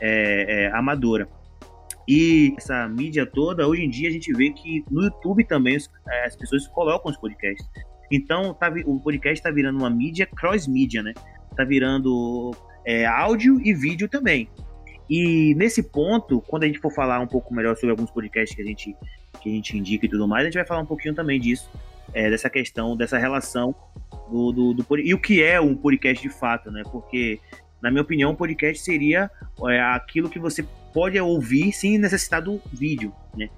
é, 0.00 0.64
é, 0.64 0.66
amadora. 0.72 1.28
E 2.08 2.54
essa 2.56 2.88
mídia 2.88 3.24
toda, 3.24 3.68
hoje 3.68 3.84
em 3.84 3.90
dia 3.90 4.08
a 4.08 4.12
gente 4.12 4.32
vê 4.32 4.50
que 4.50 4.84
no 4.90 5.02
YouTube 5.02 5.44
também 5.44 5.78
é, 6.08 6.26
as 6.26 6.34
pessoas 6.34 6.66
colocam 6.68 7.10
os 7.10 7.16
podcasts. 7.16 7.68
Então, 8.10 8.52
tá, 8.52 8.72
o 8.86 8.98
podcast 8.98 9.38
está 9.38 9.50
virando 9.50 9.78
uma 9.78 9.90
mídia 9.90 10.26
cross-mídia, 10.26 11.02
né? 11.02 11.14
Tá 11.56 11.62
virando 11.62 12.52
é, 12.84 13.06
áudio 13.06 13.60
e 13.64 13.72
vídeo 13.72 14.08
também. 14.08 14.48
E 15.08 15.54
nesse 15.54 15.82
ponto, 15.82 16.40
quando 16.40 16.64
a 16.64 16.66
gente 16.66 16.80
for 16.80 16.92
falar 16.92 17.20
um 17.20 17.26
pouco 17.26 17.54
melhor 17.54 17.76
sobre 17.76 17.90
alguns 17.90 18.10
podcasts 18.10 18.54
que 18.56 18.62
a 18.62 18.64
gente, 18.64 18.96
que 19.40 19.48
a 19.48 19.52
gente 19.52 19.76
indica 19.76 20.06
e 20.06 20.08
tudo 20.08 20.26
mais, 20.26 20.42
a 20.42 20.44
gente 20.46 20.54
vai 20.54 20.66
falar 20.66 20.80
um 20.80 20.86
pouquinho 20.86 21.14
também 21.14 21.38
disso, 21.38 21.70
é, 22.12 22.28
dessa 22.30 22.50
questão, 22.50 22.96
dessa 22.96 23.18
relação 23.18 23.74
do, 24.30 24.52
do, 24.52 24.74
do, 24.74 24.98
E 24.98 25.12
o 25.12 25.18
que 25.18 25.42
é 25.42 25.60
um 25.60 25.76
podcast 25.76 26.26
de 26.26 26.32
fato, 26.32 26.70
né? 26.70 26.82
Porque, 26.90 27.40
na 27.82 27.90
minha 27.90 28.02
opinião, 28.02 28.30
um 28.30 28.36
podcast 28.36 28.82
seria 28.82 29.30
é, 29.68 29.80
aquilo 29.80 30.30
que 30.30 30.38
você 30.38 30.64
pode 30.92 31.18
ouvir 31.18 31.72
sem 31.72 31.98
necessitar 31.98 32.42
do 32.42 32.60
vídeo, 32.72 33.12
né? 33.36 33.48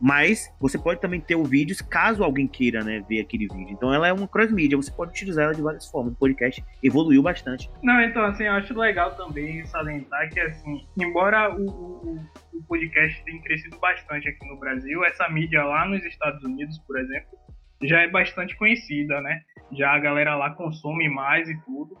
Mas 0.00 0.50
você 0.58 0.78
pode 0.78 1.00
também 1.00 1.20
ter 1.20 1.34
o 1.34 1.44
vídeo 1.44 1.76
caso 1.88 2.24
alguém 2.24 2.46
queira 2.46 2.82
né, 2.82 3.04
ver 3.08 3.20
aquele 3.20 3.46
vídeo. 3.48 3.72
Então 3.72 3.92
ela 3.92 4.08
é 4.08 4.12
uma 4.12 4.26
cross-mídia, 4.26 4.76
você 4.76 4.90
pode 4.90 5.10
utilizar 5.10 5.44
ela 5.44 5.54
de 5.54 5.60
várias 5.60 5.86
formas. 5.86 6.14
O 6.14 6.16
podcast 6.16 6.64
evoluiu 6.82 7.22
bastante. 7.22 7.70
Não, 7.82 8.00
então 8.00 8.24
assim, 8.24 8.44
eu 8.44 8.52
acho 8.52 8.72
legal 8.78 9.14
também 9.14 9.64
salientar 9.66 10.30
que 10.30 10.40
assim, 10.40 10.86
embora 10.98 11.54
o, 11.54 11.66
o, 11.66 12.18
o 12.54 12.62
podcast 12.66 13.22
tenha 13.24 13.42
crescido 13.42 13.78
bastante 13.78 14.28
aqui 14.28 14.46
no 14.48 14.58
Brasil, 14.58 15.04
essa 15.04 15.28
mídia 15.28 15.62
lá 15.64 15.86
nos 15.86 16.04
Estados 16.04 16.42
Unidos, 16.42 16.78
por 16.78 16.98
exemplo, 16.98 17.38
já 17.82 18.00
é 18.02 18.08
bastante 18.08 18.56
conhecida, 18.56 19.20
né? 19.20 19.40
Já 19.72 19.92
a 19.92 19.98
galera 19.98 20.36
lá 20.36 20.50
consome 20.50 21.08
mais 21.08 21.48
e 21.48 21.56
tudo. 21.64 21.96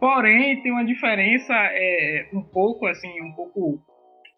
Porém, 0.00 0.62
tem 0.62 0.72
uma 0.72 0.84
diferença 0.84 1.54
é, 1.54 2.28
um 2.32 2.42
pouco 2.42 2.86
assim, 2.86 3.20
um 3.22 3.32
pouco 3.32 3.82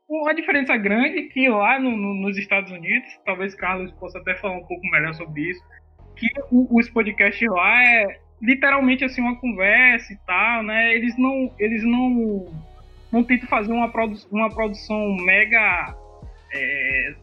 uma 0.09 0.33
diferença 0.33 0.77
grande 0.77 1.22
que 1.25 1.49
lá 1.49 1.81
no, 1.81 1.96
no, 1.96 2.14
nos 2.14 2.38
Estados 2.38 2.70
Unidos, 2.70 3.09
talvez 3.25 3.55
Carlos 3.55 3.90
possa 3.92 4.18
até 4.18 4.37
falar 4.37 4.57
um 4.57 4.64
pouco 4.64 4.87
melhor 4.88 5.12
sobre 5.14 5.51
isso, 5.51 5.61
que 6.14 6.29
o, 6.51 6.79
os 6.79 6.88
podcasts 6.88 7.49
lá 7.51 7.83
é 7.83 8.20
literalmente 8.40 9.05
assim 9.05 9.20
uma 9.20 9.37
conversa 9.37 10.12
e 10.12 10.16
tal, 10.27 10.62
né? 10.62 10.94
Eles 10.94 11.16
não 11.18 11.53
eles 11.59 11.83
não 11.85 12.46
não 13.12 13.25
tentam 13.25 13.49
fazer 13.49 13.72
uma, 13.72 13.90
produ 13.90 14.16
uma 14.31 14.49
produção 14.49 15.16
mega 15.25 15.94
é, 16.55 17.14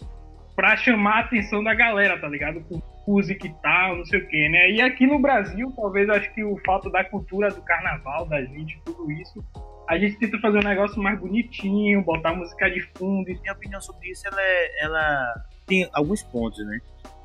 para 0.55 0.75
chamar 0.77 1.17
a 1.17 1.19
atenção 1.21 1.63
da 1.63 1.73
galera, 1.73 2.19
tá 2.19 2.27
ligado? 2.27 2.65
Música 3.07 3.47
e 3.47 3.53
tal, 3.61 3.97
não 3.97 4.05
sei 4.05 4.19
o 4.19 4.27
que, 4.27 4.49
né? 4.49 4.71
E 4.71 4.81
aqui 4.81 5.05
no 5.05 5.19
Brasil, 5.19 5.71
talvez 5.75 6.09
acho 6.09 6.33
que 6.33 6.43
o 6.43 6.57
fato 6.65 6.89
da 6.89 7.03
cultura 7.03 7.49
do 7.49 7.61
carnaval, 7.61 8.25
da 8.25 8.41
gente, 8.43 8.79
tudo 8.85 9.11
isso, 9.11 9.43
a 9.87 9.97
gente 9.97 10.17
tenta 10.17 10.39
fazer 10.39 10.59
um 10.59 10.63
negócio 10.63 11.01
mais 11.01 11.19
bonitinho, 11.19 12.01
botar 12.03 12.33
música 12.33 12.69
de 12.69 12.81
fundo. 12.97 13.29
E 13.29 13.39
minha 13.39 13.53
opinião 13.53 13.81
sobre 13.81 14.09
isso, 14.09 14.27
ela, 14.27 14.41
é, 14.41 14.85
ela 14.85 15.45
tem 15.65 15.87
alguns 15.93 16.23
pontos, 16.23 16.65
né? 16.65 16.79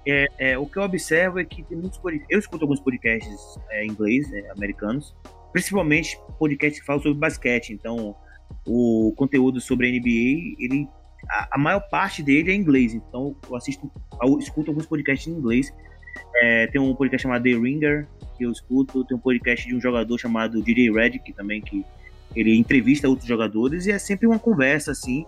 É, 0.07 0.27
é, 0.38 0.59
o 0.59 0.67
que 0.67 0.79
eu 0.79 0.83
observo 0.83 1.38
é 1.38 1.45
que 1.45 1.62
tem 1.62 1.77
muitos 1.77 1.99
podcasts. 1.99 2.31
Eu 2.31 2.38
escuto 2.38 2.64
alguns 2.64 2.81
podcasts 2.81 3.59
é, 3.71 3.85
inglês, 3.85 4.33
é, 4.33 4.51
americanos, 4.51 5.14
principalmente 5.53 6.19
podcasts 6.38 6.81
que 6.81 6.87
falam 6.87 7.03
sobre 7.03 7.19
basquete. 7.19 7.73
Então, 7.73 8.17
o 8.67 9.12
conteúdo 9.17 9.61
sobre 9.61 9.87
a 9.87 9.91
NBA, 9.91 10.57
ele, 10.59 10.88
a, 11.31 11.49
a, 11.53 11.59
maior 11.59 11.81
parte 11.81 12.23
dele 12.23 12.51
é 12.51 12.55
inglês. 12.55 12.95
Então, 12.95 13.37
eu 13.49 13.57
assisto, 13.57 13.91
eu 14.23 14.38
escuto 14.38 14.71
alguns 14.71 14.87
podcasts 14.87 15.27
em 15.27 15.37
inglês 15.37 15.73
É, 16.37 16.67
tem 16.69 16.81
um 16.81 16.95
podcast 16.95 17.23
chamado 17.23 17.43
The 17.43 17.51
Ringer, 17.51 18.07
que 18.37 18.45
eu 18.45 18.51
escuto. 18.51 19.05
Tem 19.05 19.17
um 19.17 19.21
podcast 19.21 19.67
de 19.67 19.75
um 19.75 19.81
jogador 19.81 20.19
chamado 20.19 20.62
DJ 20.62 20.91
Redick 20.91 21.33
também, 21.33 21.61
que 21.61 21.85
ele 22.35 22.57
entrevista 22.57 23.09
outros 23.09 23.29
jogadores 23.29 23.87
e 23.87 23.91
é 23.91 23.99
sempre 23.99 24.27
uma 24.27 24.38
conversa, 24.38 24.93
assim, 24.93 25.25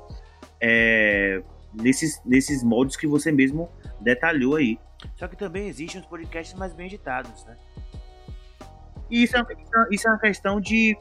é, 0.60 1.42
nesses, 1.72 2.20
nesses 2.24 2.62
moldes 2.62 2.96
que 2.96 3.06
você 3.06 3.32
mesmo 3.32 3.68
detalhou 4.00 4.56
aí. 4.56 4.78
Só 5.16 5.26
que 5.26 5.36
também 5.36 5.68
existem 5.68 6.00
os 6.00 6.06
podcasts 6.06 6.58
mais 6.58 6.72
bem 6.72 6.86
editados, 6.86 7.44
né? 7.44 7.56
E 9.10 9.24
isso 9.24 9.36
é, 9.36 9.44
isso 9.90 10.06
é 10.06 10.10
uma 10.10 10.20
questão 10.20 10.60
de 10.60 10.96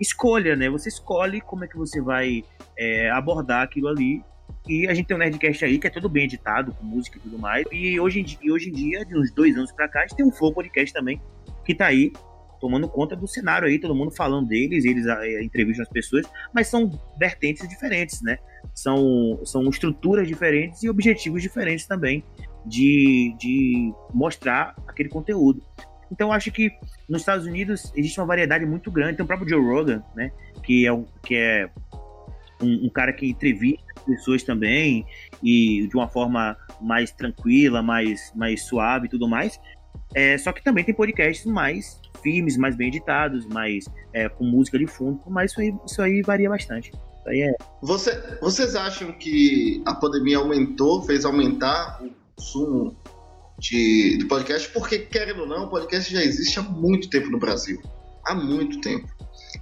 escolha, 0.00 0.56
né? 0.56 0.68
Você 0.68 0.88
escolhe 0.88 1.40
como 1.40 1.64
é 1.64 1.68
que 1.68 1.76
você 1.76 2.00
vai 2.00 2.42
é, 2.76 3.10
abordar 3.10 3.62
aquilo 3.62 3.88
ali. 3.88 4.22
E 4.68 4.88
a 4.88 4.94
gente 4.94 5.06
tem 5.06 5.16
um 5.16 5.20
Nerdcast 5.20 5.64
aí 5.64 5.78
que 5.78 5.86
é 5.86 5.90
tudo 5.90 6.08
bem 6.08 6.24
editado, 6.24 6.72
com 6.72 6.84
música 6.84 7.18
e 7.18 7.20
tudo 7.20 7.38
mais. 7.38 7.64
E 7.70 8.00
hoje 8.00 8.20
em 8.20 8.24
dia, 8.24 8.52
hoje 8.52 8.70
em 8.70 8.72
dia 8.72 9.04
de 9.04 9.16
uns 9.16 9.30
dois 9.30 9.56
anos 9.56 9.70
pra 9.72 9.88
cá, 9.88 10.00
a 10.00 10.02
gente 10.02 10.16
tem 10.16 10.26
um 10.26 10.32
Flow 10.32 10.52
Podcast 10.52 10.92
também, 10.92 11.20
que 11.64 11.74
tá 11.74 11.86
aí 11.86 12.12
tomando 12.60 12.88
conta 12.88 13.14
do 13.14 13.28
cenário 13.28 13.68
aí, 13.68 13.78
todo 13.78 13.94
mundo 13.94 14.10
falando 14.10 14.48
deles, 14.48 14.86
eles 14.86 15.06
é, 15.06 15.42
entrevistam 15.42 15.82
as 15.82 15.88
pessoas, 15.90 16.26
mas 16.50 16.66
são 16.66 16.90
vertentes 17.18 17.68
diferentes, 17.68 18.22
né? 18.22 18.38
São, 18.74 19.38
são 19.44 19.68
estruturas 19.68 20.26
diferentes 20.26 20.82
e 20.82 20.88
objetivos 20.88 21.42
diferentes 21.42 21.86
também 21.86 22.24
de, 22.64 23.36
de 23.38 23.92
mostrar 24.14 24.74
aquele 24.86 25.10
conteúdo. 25.10 25.62
Então, 26.10 26.32
acho 26.32 26.50
que 26.50 26.70
nos 27.08 27.20
Estados 27.20 27.46
Unidos 27.46 27.92
existe 27.94 28.18
uma 28.18 28.26
variedade 28.26 28.64
muito 28.64 28.90
grande. 28.90 29.16
Tem 29.16 29.24
o 29.24 29.26
próprio 29.26 29.48
Joe 29.48 29.62
Rogan, 29.62 30.02
né? 30.14 30.30
Que 30.62 30.86
é, 30.86 30.92
um, 30.92 31.04
que 31.22 31.34
é 31.34 31.68
um, 32.60 32.86
um 32.86 32.90
cara 32.90 33.12
que 33.12 33.26
entrevista 33.28 33.84
pessoas 34.06 34.42
também 34.42 35.06
e 35.42 35.86
de 35.88 35.96
uma 35.96 36.08
forma 36.08 36.56
mais 36.80 37.10
tranquila, 37.10 37.82
mais, 37.82 38.32
mais 38.34 38.62
suave 38.66 39.06
e 39.06 39.08
tudo 39.08 39.28
mais. 39.28 39.58
É, 40.14 40.36
só 40.38 40.52
que 40.52 40.62
também 40.62 40.84
tem 40.84 40.94
podcasts 40.94 41.46
mais 41.46 42.00
firmes, 42.22 42.56
mais 42.56 42.76
bem 42.76 42.88
editados, 42.88 43.46
mais 43.46 43.84
é, 44.12 44.28
com 44.28 44.44
música 44.44 44.78
de 44.78 44.86
fundo, 44.86 45.20
mas 45.26 45.50
isso 45.50 45.60
aí, 45.60 45.74
isso 45.86 46.02
aí 46.02 46.22
varia 46.22 46.48
bastante. 46.48 46.90
Isso 46.90 47.28
aí 47.28 47.42
é... 47.42 47.54
Você, 47.82 48.38
vocês 48.40 48.74
acham 48.74 49.12
que 49.12 49.82
a 49.86 49.94
pandemia 49.94 50.38
aumentou, 50.38 51.02
fez 51.02 51.24
aumentar 51.24 52.02
o 52.02 52.10
consumo 52.36 52.96
de, 53.58 54.18
de 54.18 54.24
podcast, 54.26 54.68
porque, 54.72 55.00
querendo 55.00 55.42
ou 55.42 55.46
não, 55.46 55.64
o 55.64 55.70
podcast 55.70 56.12
já 56.12 56.22
existe 56.22 56.58
há 56.58 56.62
muito 56.62 57.08
tempo 57.08 57.30
no 57.30 57.38
Brasil. 57.38 57.80
Há 58.26 58.34
muito 58.34 58.80
tempo. 58.80 59.13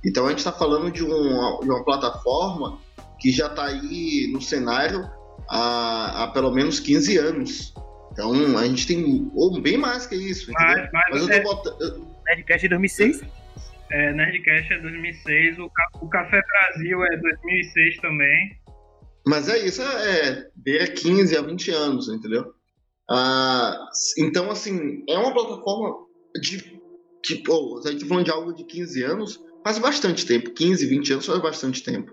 Então 0.04 0.26
a 0.26 0.30
gente 0.30 0.38
está 0.38 0.52
falando 0.52 0.90
de 0.90 1.02
uma, 1.02 1.60
de 1.60 1.70
uma 1.70 1.84
plataforma 1.84 2.78
que 3.18 3.30
já 3.30 3.46
está 3.46 3.66
aí 3.66 4.30
no 4.32 4.40
cenário 4.40 5.08
há, 5.48 6.24
há, 6.24 6.28
pelo 6.28 6.50
menos 6.50 6.80
15 6.80 7.16
anos. 7.18 7.74
Então 8.12 8.32
a 8.58 8.66
gente 8.66 8.86
tem 8.86 9.30
ou 9.34 9.60
bem 9.60 9.78
mais 9.78 10.06
que 10.06 10.14
isso. 10.14 10.50
Mas, 10.52 10.90
mas, 10.92 11.04
mas 11.10 11.22
eu 11.22 11.28
tô 11.28 11.34
é... 11.34 11.40
botando. 11.40 12.12
Nerdcast 12.26 12.66
é 12.66 12.68
2006? 12.68 13.22
É, 13.90 14.12
Nerdcast 14.12 14.72
é 14.72 14.78
2006, 14.78 15.58
o, 15.58 15.70
o 16.00 16.08
Café 16.08 16.40
Brasil 16.40 17.04
é 17.04 17.16
2006 17.16 17.96
também. 17.98 18.62
Mas 19.26 19.48
é 19.48 19.58
isso, 19.58 19.82
é, 19.82 20.48
é 20.66 20.86
15 20.86 21.36
a 21.36 21.42
20 21.42 21.70
anos, 21.70 22.08
entendeu? 22.08 22.52
Ah, 23.08 23.88
então, 24.18 24.50
assim, 24.50 25.04
é 25.08 25.16
uma 25.18 25.32
plataforma 25.32 25.94
de. 26.40 26.80
Pô, 27.44 27.80
a 27.84 27.90
gente 27.90 28.02
tá 28.02 28.06
falando 28.06 28.24
de 28.24 28.30
algo 28.30 28.52
de 28.52 28.64
15 28.64 29.02
anos, 29.04 29.40
faz 29.64 29.78
bastante 29.78 30.26
tempo. 30.26 30.50
15, 30.50 30.86
20 30.86 31.12
anos 31.14 31.26
faz 31.26 31.42
bastante 31.42 31.82
tempo. 31.82 32.12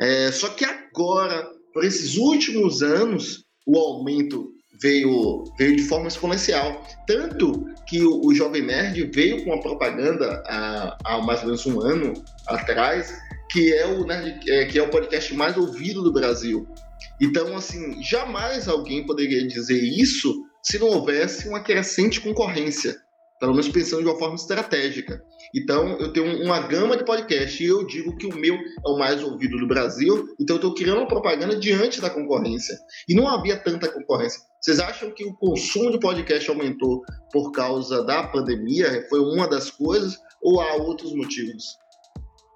É, 0.00 0.32
só 0.32 0.48
que 0.48 0.64
agora, 0.64 1.48
por 1.72 1.84
esses 1.84 2.16
últimos 2.16 2.82
anos, 2.82 3.44
o 3.66 3.78
aumento 3.78 4.52
veio, 4.80 5.44
veio 5.58 5.76
de 5.76 5.82
forma 5.82 6.08
exponencial. 6.08 6.86
Tanto 7.06 7.66
que 7.86 8.02
o, 8.02 8.20
o 8.24 8.34
Jovem 8.34 8.62
Nerd 8.62 9.10
veio 9.14 9.44
com 9.44 9.50
uma 9.50 9.60
propaganda 9.60 10.42
há, 10.46 10.96
há 11.04 11.22
mais 11.22 11.40
ou 11.40 11.46
menos 11.46 11.66
um 11.66 11.80
ano 11.80 12.14
atrás, 12.46 13.12
que 13.50 13.72
é 13.72 13.86
o 13.86 14.04
Nerd, 14.04 14.50
é, 14.50 14.64
que 14.64 14.78
é 14.78 14.82
o 14.82 14.90
podcast 14.90 15.34
mais 15.34 15.56
ouvido 15.56 16.02
do 16.02 16.12
Brasil. 16.12 16.66
Então, 17.20 17.54
assim, 17.56 18.02
jamais 18.02 18.68
alguém 18.68 19.04
poderia 19.04 19.46
dizer 19.46 19.82
isso 19.82 20.34
se 20.62 20.78
não 20.78 20.88
houvesse 20.88 21.48
uma 21.48 21.60
crescente 21.60 22.20
concorrência, 22.20 22.96
pelo 23.38 23.52
menos 23.52 23.68
pensando 23.68 24.02
de 24.02 24.08
uma 24.08 24.18
forma 24.18 24.34
estratégica. 24.34 25.22
Então, 25.54 25.98
eu 25.98 26.12
tenho 26.12 26.44
uma 26.44 26.60
gama 26.60 26.96
de 26.96 27.04
podcast 27.04 27.62
e 27.62 27.66
eu 27.66 27.86
digo 27.86 28.16
que 28.16 28.26
o 28.26 28.36
meu 28.36 28.54
é 28.54 28.88
o 28.88 28.98
mais 28.98 29.22
ouvido 29.22 29.58
do 29.58 29.66
Brasil, 29.66 30.34
então 30.40 30.56
eu 30.56 30.60
estou 30.60 30.74
criando 30.74 30.98
uma 30.98 31.08
propaganda 31.08 31.56
diante 31.56 32.00
da 32.00 32.08
concorrência. 32.08 32.78
E 33.08 33.14
não 33.14 33.28
havia 33.28 33.56
tanta 33.56 33.90
concorrência. 33.90 34.40
Vocês 34.60 34.78
acham 34.78 35.10
que 35.10 35.24
o 35.24 35.34
consumo 35.34 35.90
de 35.90 35.98
podcast 35.98 36.48
aumentou 36.48 37.02
por 37.32 37.50
causa 37.50 38.04
da 38.04 38.28
pandemia? 38.28 39.06
Foi 39.08 39.20
uma 39.20 39.48
das 39.48 39.70
coisas 39.70 40.18
ou 40.42 40.60
há 40.60 40.74
outros 40.74 41.14
motivos? 41.14 41.64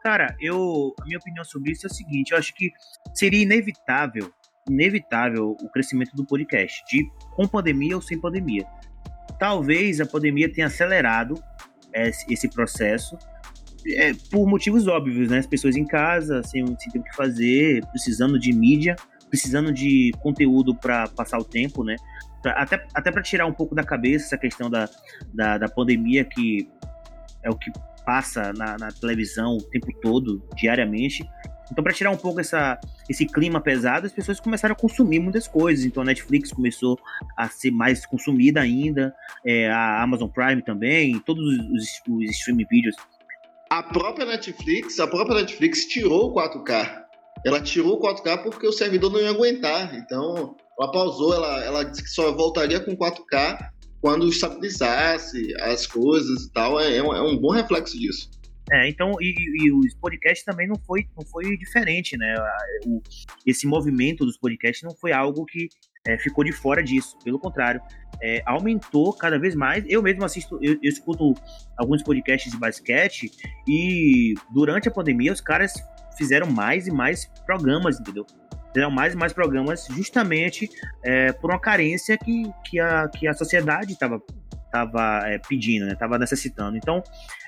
Cara, 0.02 0.36
eu, 0.38 0.94
a 1.00 1.04
minha 1.06 1.18
opinião 1.18 1.44
sobre 1.44 1.72
isso 1.72 1.86
é 1.86 1.90
o 1.90 1.92
seguinte: 1.92 2.32
eu 2.32 2.38
acho 2.38 2.54
que 2.54 2.70
seria 3.14 3.42
inevitável, 3.42 4.30
inevitável 4.68 5.56
o 5.62 5.68
crescimento 5.70 6.14
do 6.14 6.26
podcast, 6.26 6.84
de 6.90 7.08
com 7.34 7.48
pandemia 7.48 7.96
ou 7.96 8.02
sem 8.02 8.20
pandemia. 8.20 8.66
Talvez 9.38 10.00
a 10.00 10.06
pandemia 10.06 10.52
tenha 10.52 10.66
acelerado 10.66 11.34
esse, 11.94 12.32
esse 12.32 12.48
processo 12.48 13.16
é, 13.86 14.12
por 14.30 14.46
motivos 14.46 14.86
óbvios, 14.86 15.30
né? 15.30 15.38
As 15.38 15.46
pessoas 15.46 15.76
em 15.76 15.84
casa, 15.84 16.42
sem, 16.42 16.64
sem 16.66 16.92
ter 16.92 16.98
o 16.98 17.02
que 17.02 17.14
fazer, 17.14 17.84
precisando 17.88 18.38
de 18.38 18.52
mídia, 18.52 18.96
precisando 19.28 19.72
de 19.72 20.12
conteúdo 20.20 20.74
para 20.74 21.08
passar 21.08 21.38
o 21.38 21.44
tempo, 21.44 21.84
né? 21.84 21.96
Pra, 22.42 22.52
até 22.52 22.86
até 22.94 23.10
para 23.10 23.22
tirar 23.22 23.46
um 23.46 23.52
pouco 23.52 23.74
da 23.74 23.82
cabeça 23.82 24.26
essa 24.26 24.38
questão 24.38 24.70
da, 24.70 24.88
da, 25.32 25.58
da 25.58 25.68
pandemia, 25.68 26.24
que 26.24 26.68
é 27.42 27.50
o 27.50 27.56
que 27.56 27.70
passa 28.06 28.52
na, 28.54 28.76
na 28.78 28.88
televisão 28.88 29.56
o 29.56 29.62
tempo 29.62 29.88
todo, 30.00 30.46
diariamente. 30.56 31.28
Então, 31.74 31.82
para 31.82 31.92
tirar 31.92 32.12
um 32.12 32.16
pouco 32.16 32.38
essa, 32.38 32.78
esse 33.10 33.26
clima 33.26 33.60
pesado, 33.60 34.06
as 34.06 34.12
pessoas 34.12 34.38
começaram 34.38 34.74
a 34.74 34.78
consumir 34.78 35.18
muitas 35.18 35.48
coisas. 35.48 35.84
Então, 35.84 36.04
a 36.04 36.06
Netflix 36.06 36.52
começou 36.52 36.96
a 37.36 37.48
ser 37.48 37.72
mais 37.72 38.06
consumida 38.06 38.60
ainda, 38.60 39.12
é, 39.44 39.68
a 39.68 40.00
Amazon 40.00 40.28
Prime 40.28 40.62
também, 40.62 41.18
todos 41.18 41.44
os, 41.44 42.00
os 42.08 42.30
streaming 42.30 42.64
vídeos. 42.70 42.94
A 43.68 43.82
própria 43.82 44.24
Netflix, 44.24 45.00
a 45.00 45.08
própria 45.08 45.40
Netflix 45.40 45.86
tirou 45.86 46.30
o 46.30 46.34
4K. 46.34 47.02
Ela 47.44 47.60
tirou 47.60 47.96
o 47.96 48.00
4K 48.00 48.44
porque 48.44 48.68
o 48.68 48.72
servidor 48.72 49.10
não 49.10 49.20
ia 49.20 49.30
aguentar. 49.30 49.96
Então, 49.96 50.54
ela 50.78 50.92
pausou, 50.92 51.34
ela, 51.34 51.64
ela 51.64 51.82
disse 51.82 52.04
que 52.04 52.10
só 52.10 52.30
voltaria 52.30 52.78
com 52.78 52.96
4K 52.96 53.58
quando 54.00 54.28
estabilizasse 54.28 55.52
as 55.60 55.88
coisas 55.88 56.44
e 56.44 56.52
tal, 56.52 56.78
é, 56.78 56.98
é, 56.98 57.02
um, 57.02 57.12
é 57.12 57.20
um 57.20 57.36
bom 57.36 57.50
reflexo 57.50 57.98
disso. 57.98 58.30
É, 58.72 58.88
então, 58.88 59.12
e, 59.20 59.34
e, 59.62 59.72
os 59.72 59.94
podcasts 59.94 60.44
também 60.44 60.66
não 60.66 60.76
foi, 60.86 61.06
não 61.16 61.26
foi 61.26 61.56
diferente, 61.56 62.16
né? 62.16 62.34
O, 62.86 63.02
esse 63.46 63.66
movimento 63.66 64.24
dos 64.24 64.38
podcasts 64.38 64.82
não 64.82 64.96
foi 64.96 65.12
algo 65.12 65.44
que 65.44 65.68
é, 66.06 66.16
ficou 66.18 66.42
de 66.42 66.52
fora 66.52 66.82
disso. 66.82 67.18
Pelo 67.22 67.38
contrário, 67.38 67.80
é, 68.22 68.42
aumentou 68.46 69.12
cada 69.12 69.38
vez 69.38 69.54
mais. 69.54 69.84
Eu 69.86 70.02
mesmo 70.02 70.24
assisto, 70.24 70.58
eu, 70.62 70.74
eu, 70.82 70.90
escuto 70.90 71.34
alguns 71.76 72.02
podcasts 72.02 72.50
de 72.50 72.58
basquete 72.58 73.30
e 73.68 74.34
durante 74.50 74.88
a 74.88 74.90
pandemia 74.90 75.32
os 75.32 75.42
caras 75.42 75.74
fizeram 76.16 76.50
mais 76.50 76.86
e 76.86 76.90
mais 76.90 77.26
programas, 77.44 78.00
entendeu? 78.00 78.24
fizeram 78.74 78.90
mais 78.90 79.14
e 79.14 79.16
mais 79.16 79.32
programas 79.32 79.86
justamente 79.88 80.68
é, 81.04 81.32
por 81.32 81.50
uma 81.50 81.60
carência 81.60 82.18
que, 82.18 82.50
que, 82.64 82.80
a, 82.80 83.08
que 83.08 83.28
a 83.28 83.32
sociedade 83.32 83.92
estava 83.92 84.20
tava, 84.74 85.22
é, 85.28 85.38
pedindo, 85.38 85.86
né? 85.86 85.96
necessitando. 86.18 86.76
Então, 86.76 87.00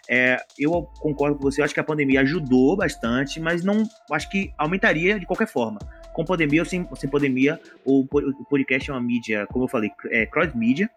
é, 0.08 0.38
eu 0.58 0.88
concordo 1.00 1.36
com 1.36 1.42
você, 1.42 1.60
eu 1.60 1.64
acho 1.64 1.74
que 1.74 1.80
a 1.80 1.84
pandemia 1.84 2.20
ajudou 2.20 2.76
bastante, 2.76 3.40
mas 3.40 3.64
não 3.64 3.84
acho 4.10 4.28
que 4.30 4.52
aumentaria 4.56 5.18
de 5.18 5.26
qualquer 5.26 5.48
forma. 5.48 5.78
Com 6.12 6.24
pandemia 6.24 6.62
ou 6.62 6.66
sem, 6.66 6.88
sem 6.94 7.10
pandemia, 7.10 7.60
o, 7.84 8.06
podcast 8.48 8.90
é 8.90 8.92
uma 8.94 9.02
mídia, 9.02 9.46
como 9.48 9.64
eu 9.64 9.68
falei, 9.68 9.90
é 10.10 10.24
cross-mídia, 10.26 10.88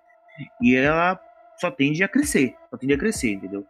e 0.61 0.75
ela 0.75 1.19
só 1.57 1.69
tende 1.69 2.03
a 2.03 2.07
crescer, 2.07 2.55
só 2.69 2.77
tende 2.77 2.93
a 2.93 2.97
crescer, 2.97 3.33
entendeu? 3.33 3.65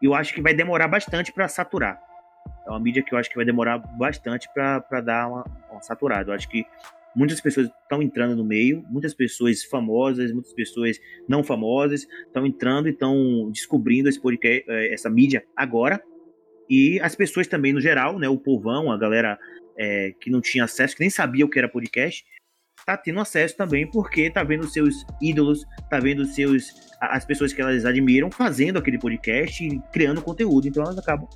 Eu 0.00 0.14
acho 0.14 0.32
que 0.32 0.40
vai 0.40 0.54
demorar 0.54 0.88
bastante 0.88 1.32
para 1.32 1.48
saturar. 1.48 2.00
É 2.66 2.70
uma 2.70 2.80
mídia 2.80 3.02
que 3.02 3.14
eu 3.14 3.18
acho 3.18 3.28
que 3.28 3.36
vai 3.36 3.44
demorar 3.44 3.78
bastante 3.78 4.48
para 4.52 5.00
dar 5.00 5.28
uma, 5.28 5.44
uma 5.70 5.82
saturada. 5.82 6.30
Eu 6.30 6.34
acho 6.34 6.48
que 6.48 6.66
muitas 7.14 7.40
pessoas 7.40 7.68
estão 7.82 8.02
entrando 8.02 8.36
no 8.36 8.44
meio, 8.44 8.84
muitas 8.90 9.14
pessoas 9.14 9.62
famosas, 9.64 10.32
muitas 10.32 10.52
pessoas 10.52 10.98
não 11.28 11.42
famosas 11.44 12.06
estão 12.26 12.44
entrando 12.46 12.88
e 12.88 12.90
estão 12.90 13.50
descobrindo 13.50 14.08
esse 14.08 14.20
podcast, 14.20 14.64
eh, 14.68 14.92
essa 14.92 15.08
mídia 15.08 15.44
agora. 15.56 16.02
E 16.68 16.98
as 17.00 17.14
pessoas 17.14 17.46
também, 17.46 17.72
no 17.72 17.80
geral, 17.80 18.18
né, 18.18 18.28
o 18.28 18.38
povão, 18.38 18.90
a 18.90 18.96
galera 18.96 19.38
é, 19.78 20.12
que 20.20 20.30
não 20.30 20.40
tinha 20.40 20.64
acesso, 20.64 20.96
que 20.96 21.02
nem 21.02 21.10
sabia 21.10 21.44
o 21.44 21.48
que 21.48 21.58
era 21.58 21.68
podcast, 21.68 22.24
tá 22.84 22.96
tendo 22.96 23.20
acesso 23.20 23.56
também 23.56 23.88
porque 23.90 24.30
tá 24.30 24.42
vendo 24.42 24.68
seus 24.68 25.04
ídolos, 25.20 25.64
tá 25.90 25.98
vendo 25.98 26.24
seus 26.24 26.72
as 27.00 27.24
pessoas 27.24 27.52
que 27.52 27.60
elas 27.60 27.84
admiram 27.84 28.30
fazendo 28.30 28.78
aquele 28.78 28.98
podcast 28.98 29.64
e 29.64 29.80
criando 29.92 30.22
conteúdo. 30.22 30.68
Então 30.68 30.82
elas 30.82 30.98
acabam 30.98 31.28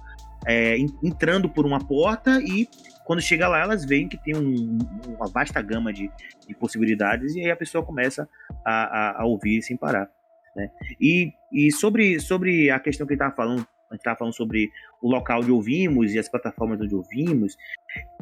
é, 0.46 0.77
entrando 1.03 1.48
por 1.48 1.66
uma 1.66 1.79
porta 1.79 2.40
e 2.40 2.68
quando 3.05 3.22
chega 3.22 3.48
lá 3.48 3.61
elas 3.61 3.85
veem 3.85 4.09
que 4.09 4.22
tem 4.22 4.37
um, 4.37 4.79
uma 5.07 5.27
vasta 5.29 5.61
gama 5.62 5.92
de, 5.92 6.11
de, 6.46 6.55
possibilidades 6.55 7.35
e 7.35 7.40
aí 7.40 7.51
a 7.51 7.57
pessoa 7.57 7.85
começa 7.85 8.29
a, 8.64 8.72
a, 8.72 9.22
a, 9.22 9.24
ouvir 9.24 9.62
sem 9.62 9.77
parar. 9.77 10.11
Né? 10.55 10.70
E, 11.01 11.33
e 11.53 11.72
sobre, 11.72 12.20
sobre 12.20 12.70
a 12.70 12.79
questão 12.79 13.07
que 13.07 13.14
ele 13.14 13.20
estava 13.20 13.35
falando, 13.35 13.66
a 13.90 13.94
gente 13.94 14.01
estava 14.01 14.18
falando 14.18 14.35
sobre 14.35 14.70
o 15.01 15.11
local 15.11 15.40
onde 15.40 15.51
ouvimos 15.51 16.12
e 16.12 16.18
as 16.18 16.29
plataformas 16.29 16.81
onde 16.81 16.94
ouvimos, 16.94 17.57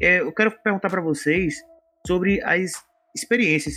é, 0.00 0.20
eu 0.20 0.33
quero 0.33 0.52
perguntar 0.62 0.88
para 0.88 1.00
vocês 1.00 1.64
sobre 2.07 2.40
as 2.44 2.72
experiências 3.14 3.74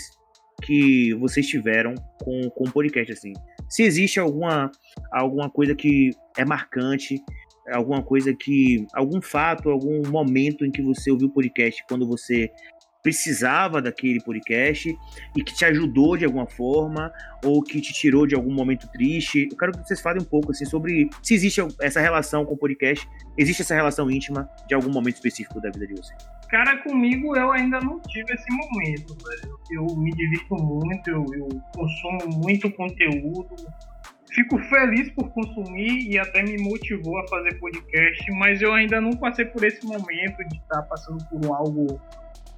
que 0.62 1.14
vocês 1.16 1.48
tiveram 1.48 1.96
com, 2.22 2.50
com 2.50 2.66
o 2.66 2.72
podcast, 2.72 3.12
assim. 3.14 3.34
Se 3.70 3.84
existe 3.84 4.20
alguma, 4.20 4.72
alguma 5.12 5.50
coisa 5.50 5.74
que 5.76 6.12
é 6.38 6.46
marcante, 6.46 7.24
alguma 7.72 8.02
coisa 8.02 8.34
que. 8.34 8.86
algum 8.94 9.22
fato, 9.22 9.70
algum 9.70 10.02
momento 10.10 10.66
em 10.66 10.72
que 10.72 10.82
você 10.82 11.12
ouviu 11.12 11.28
o 11.28 11.32
podcast 11.32 11.84
quando 11.88 12.08
você 12.08 12.52
precisava 13.02 13.82
daquele 13.82 14.22
podcast 14.22 14.94
e 15.36 15.44
que 15.44 15.54
te 15.54 15.66
ajudou 15.66 16.18
de 16.18 16.26
alguma 16.26 16.46
forma 16.46 17.12
ou 17.44 17.62
que 17.62 17.80
te 17.80 17.94
tirou 17.94 18.28
de 18.28 18.36
algum 18.36 18.54
momento 18.54 18.88
triste. 18.92 19.48
Eu 19.50 19.58
quero 19.58 19.72
que 19.72 19.80
vocês 19.80 20.02
falem 20.02 20.22
um 20.22 20.26
pouco 20.26 20.52
assim 20.52 20.66
sobre 20.66 21.10
se 21.24 21.34
existe 21.34 21.62
essa 21.82 22.02
relação 22.02 22.46
com 22.46 22.54
o 22.54 22.58
podcast, 22.58 23.08
existe 23.38 23.62
essa 23.62 23.76
relação 23.76 24.10
íntima 24.12 24.50
de 24.68 24.76
algum 24.76 24.92
momento 24.92 25.16
específico 25.16 25.62
da 25.62 25.70
vida 25.70 25.88
de 25.88 25.96
vocês. 25.96 26.40
Cara, 26.50 26.78
comigo 26.84 27.36
eu 27.38 27.52
ainda 27.52 27.80
não 27.80 28.00
tive 28.02 28.34
esse 28.34 28.48
momento, 28.52 29.16
velho. 29.24 29.60
Eu 29.72 29.96
me 29.96 30.10
divirto 30.12 30.56
muito, 30.56 31.10
eu, 31.10 31.26
eu 31.36 31.48
consumo 31.76 32.40
muito 32.44 32.72
conteúdo, 32.72 33.56
fico 34.34 34.58
feliz 34.70 35.10
por 35.12 35.30
consumir 35.32 36.10
e 36.10 36.18
até 36.18 36.44
me 36.44 36.58
motivou 36.62 37.18
a 37.20 37.28
fazer 37.28 37.60
podcast, 37.60 38.32
mas 38.34 38.62
eu 38.62 38.74
ainda 38.74 39.02
não 39.02 39.12
passei 39.12 39.46
por 39.46 39.64
esse 39.64 39.86
momento 39.86 40.38
de 40.50 40.58
estar 40.58 40.82
passando 40.84 41.24
por 41.30 41.54
algo 41.54 42.00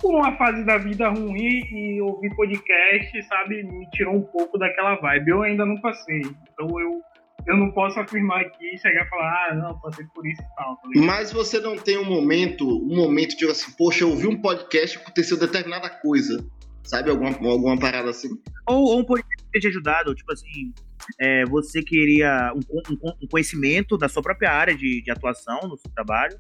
por 0.02 0.16
uma 0.16 0.36
fase 0.36 0.64
da 0.66 0.78
vida 0.78 1.10
ruim 1.10 1.62
e 1.72 2.02
ouvir 2.02 2.36
podcast, 2.36 3.24
sabe, 3.24 3.64
me 3.64 3.88
tirou 3.92 4.16
um 4.16 4.22
pouco 4.24 4.58
daquela 4.58 4.96
vibe. 4.96 5.30
Eu 5.30 5.44
ainda 5.44 5.64
não 5.64 5.80
passei. 5.80 6.22
Então 6.22 6.68
eu, 6.80 7.02
eu 7.46 7.56
não 7.56 7.72
posso 7.72 8.00
afirmar 8.00 8.42
aqui, 8.42 8.78
chegar 8.80 9.06
e 9.06 9.10
falar, 9.10 9.48
ah, 9.50 9.56
não, 9.56 9.80
passei 9.80 10.06
por 10.14 10.26
isso 10.26 10.42
e 10.42 10.56
tal. 10.56 10.76
Tá 10.76 10.90
Mas 10.96 11.32
você 11.32 11.60
não 11.60 11.78
tem 11.78 12.00
um 12.00 12.06
momento, 12.06 12.68
um 12.68 12.96
momento 12.96 13.38
de 13.38 13.46
assim, 13.46 13.72
poxa, 13.78 14.04
eu 14.04 14.10
ouvi 14.10 14.28
um 14.28 14.42
podcast 14.42 14.98
e 14.98 15.02
aconteceu 15.02 15.40
determinada 15.40 15.90
coisa. 15.90 16.44
Sabe, 16.84 17.12
alguma, 17.12 17.30
alguma 17.30 17.78
parada 17.78 18.10
assim? 18.10 18.30
Ou, 18.68 18.84
ou 18.84 19.00
um 19.00 19.06
podcast 19.06 19.46
que 19.54 19.60
te 19.60 19.68
ajudado, 19.68 20.16
tipo 20.16 20.34
assim, 20.34 20.74
é, 21.20 21.46
você 21.46 21.82
queria 21.82 22.54
um, 22.56 22.82
um, 22.92 23.14
um, 23.24 23.28
conhecimento 23.28 23.98
da 23.98 24.08
sua 24.08 24.22
própria 24.22 24.52
área 24.52 24.76
de, 24.76 25.02
de 25.02 25.12
atuação 25.12 25.60
no 25.68 25.78
seu 25.78 25.92
trabalho, 25.92 26.38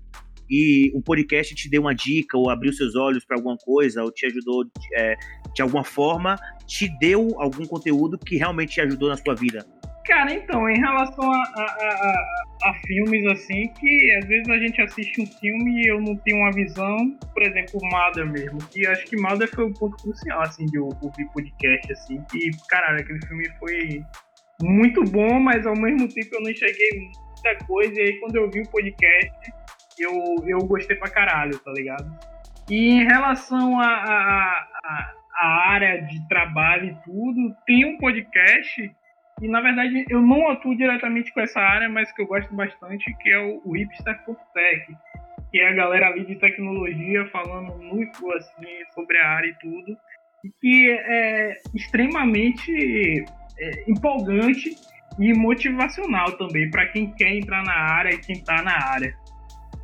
e 0.49 0.91
o 0.93 1.01
podcast 1.01 1.55
te 1.55 1.69
deu 1.69 1.81
uma 1.81 1.95
dica, 1.95 2.37
ou 2.37 2.49
abriu 2.49 2.73
seus 2.73 2.93
olhos 2.95 3.23
para 3.23 3.37
alguma 3.37 3.55
coisa, 3.57 4.03
ou 4.03 4.11
te 4.11 4.25
ajudou 4.25 4.65
é, 4.97 5.15
de 5.53 5.61
alguma 5.61 5.83
forma, 5.83 6.35
te 6.67 6.89
deu 6.99 7.39
algum 7.39 7.65
conteúdo 7.65 8.17
que 8.17 8.35
realmente 8.35 8.73
te 8.73 8.81
ajudou 8.81 9.07
na 9.07 9.15
sua 9.15 9.33
vida? 9.33 9.65
Cara, 10.05 10.33
então, 10.33 10.67
em 10.67 10.77
relação 10.77 11.31
a, 11.31 11.37
a, 11.37 11.63
a, 11.63 12.69
a, 12.69 12.73
filmes 12.85 13.25
assim, 13.27 13.67
que 13.79 14.15
às 14.17 14.27
vezes 14.27 14.49
a 14.49 14.57
gente 14.57 14.81
assiste 14.81 15.21
um 15.21 15.25
filme 15.25 15.83
e 15.83 15.89
eu 15.89 16.01
não 16.01 16.17
tenho 16.17 16.37
uma 16.37 16.51
visão, 16.51 16.97
por 17.33 17.43
exemplo, 17.43 17.79
Mother 17.83 18.29
mesmo, 18.29 18.57
que 18.69 18.85
acho 18.87 19.05
que 19.05 19.15
Mother 19.15 19.49
foi 19.49 19.65
o 19.65 19.73
ponto 19.73 19.95
crucial, 20.03 20.41
assim, 20.41 20.65
de 20.65 20.77
eu 20.77 20.89
ouvir 21.01 21.25
podcast, 21.33 21.93
assim, 21.93 22.21
que, 22.31 22.49
caralho, 22.67 22.99
aquele 22.99 23.25
filme 23.25 23.47
foi 23.59 24.03
muito 24.63 25.03
bom, 25.03 25.39
mas 25.39 25.65
ao 25.65 25.75
mesmo 25.75 26.07
tempo 26.07 26.35
eu 26.35 26.41
não 26.41 26.51
enxerguei 26.51 26.89
muita 26.95 27.65
coisa, 27.65 27.93
e 27.99 28.03
aí 28.03 28.19
quando 28.19 28.35
eu 28.35 28.49
vi 28.49 28.61
o 28.61 28.69
podcast, 28.69 29.51
eu, 29.99 30.13
eu 30.47 30.59
gostei 30.59 30.95
pra 30.95 31.09
caralho, 31.09 31.57
tá 31.59 31.71
ligado? 31.71 32.09
E 32.69 32.91
em 32.91 33.03
relação 33.03 33.79
a, 33.79 33.87
a, 33.87 34.67
a, 34.83 35.13
a 35.35 35.71
área 35.71 36.01
de 36.01 36.27
trabalho 36.27 36.89
e 36.89 36.95
tudo, 37.03 37.55
tem 37.65 37.85
um 37.85 37.97
podcast 37.97 38.91
e 39.41 39.47
na 39.47 39.59
verdade 39.59 40.05
eu 40.09 40.21
não 40.21 40.49
atuo 40.49 40.75
diretamente 40.75 41.33
com 41.33 41.41
essa 41.41 41.59
área, 41.59 41.89
mas 41.89 42.11
que 42.11 42.21
eu 42.21 42.27
gosto 42.27 42.53
bastante, 42.53 43.11
que 43.19 43.31
é 43.31 43.39
o, 43.39 43.61
o 43.65 43.71
Hipster.tech, 43.75 44.85
que 45.51 45.59
é 45.59 45.69
a 45.69 45.73
galera 45.73 46.07
ali 46.07 46.25
de 46.25 46.35
tecnologia 46.35 47.27
falando 47.29 47.75
muito 47.77 48.31
assim 48.33 48.85
sobre 48.93 49.17
a 49.17 49.27
área 49.27 49.47
e 49.47 49.55
tudo, 49.55 49.97
e 50.45 50.49
que 50.61 50.91
é 50.91 51.57
extremamente 51.73 53.25
empolgante 53.87 54.75
e 55.19 55.33
motivacional 55.33 56.37
também 56.37 56.69
para 56.69 56.87
quem 56.87 57.11
quer 57.13 57.35
entrar 57.35 57.63
na 57.63 57.73
área 57.73 58.13
e 58.13 58.17
quem 58.17 58.35
está 58.35 58.61
na 58.61 58.71
área. 58.71 59.15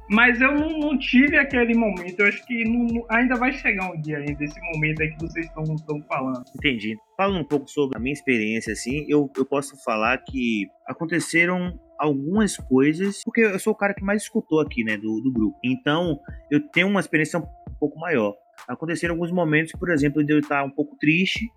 Mas 0.10 0.40
eu 0.40 0.54
não, 0.54 0.70
não, 0.80 0.98
tive 0.98 1.38
aquele 1.38 1.76
momento. 1.76 2.20
Eu 2.20 2.28
acho 2.28 2.46
que 2.46 2.63
não, 2.63 3.06
ainda 3.10 3.36
vai 3.36 3.52
chegar 3.52 3.92
um 3.92 4.02
dia 4.02 4.18
ainda, 4.18 4.42
esse 4.42 4.60
momento 4.74 5.02
aí 5.02 5.12
que 5.12 5.20
vocês 5.20 5.46
estão 5.46 5.66
falando. 6.08 6.46
Entendi. 6.56 6.98
Falando 7.18 7.42
um 7.42 7.44
pouco 7.44 7.70
sobre 7.70 7.98
a 7.98 8.00
minha 8.00 8.13
experiência, 8.13 8.72
assim, 8.72 9.06
eu, 9.10 9.30
eu 9.36 9.46
posso 9.46 9.76
falar 9.84 10.18
que 10.20 10.66
aconteceram 10.86 11.78
algumas 12.00 12.56
coisas, 12.56 13.22
porque 13.26 13.42
eu 13.42 13.60
sou 13.60 13.74
o 13.74 13.76
cara 13.76 13.94
que 13.94 14.04
mais 14.04 14.24
escutou 14.24 14.62
aqui, 14.62 14.84
né, 14.84 14.96
do, 14.96 15.20
do 15.20 15.32
grupo. 15.32 15.58
Então, 15.63 16.20
eu 16.50 16.62
tenho 16.70 16.88
uma 16.88 17.02
experiência 17.02 17.40
um 17.40 17.46
pouco 17.78 18.00
maior. 18.00 18.34
Aconteceram 18.66 19.16
alguns 19.16 19.32
momentos, 19.32 19.74
por 19.74 19.90
exemplo, 19.92 20.24
de 20.24 20.32
eu 20.32 20.40
estar 20.40 20.63
um 20.63 20.72
pouco 20.72 20.96
triste 20.98 21.52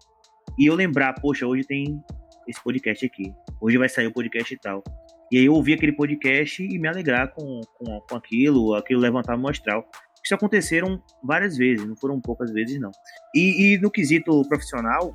e 0.58 0.66
eu 0.66 0.74
lembrar, 0.74 1.14
poxa, 1.14 1.46
hoje 1.46 1.64
tem 1.64 2.02
esse 2.46 2.62
podcast 2.62 3.04
aqui. 3.04 3.32
Hoje 3.60 3.78
vai 3.78 3.88
sair 3.88 4.06
o 4.06 4.12
podcast 4.12 4.52
e 4.52 4.58
tal. 4.58 4.82
E 5.30 5.38
aí 5.38 5.44
eu 5.44 5.54
ouvir 5.54 5.74
aquele 5.74 5.92
podcast 5.92 6.62
e 6.62 6.78
me 6.78 6.88
alegrar 6.88 7.32
com, 7.32 7.60
com, 7.78 8.00
com 8.00 8.16
aquilo, 8.16 8.74
aquilo 8.74 9.00
levantar 9.00 9.36
no 9.36 9.48
astral. 9.48 9.88
Isso 10.24 10.34
aconteceram 10.34 11.02
várias 11.22 11.56
vezes, 11.56 11.86
não 11.86 11.96
foram 11.96 12.20
poucas 12.20 12.52
vezes, 12.52 12.78
não. 12.80 12.90
E, 13.34 13.74
e 13.74 13.78
no 13.78 13.90
quesito 13.90 14.42
profissional, 14.48 15.14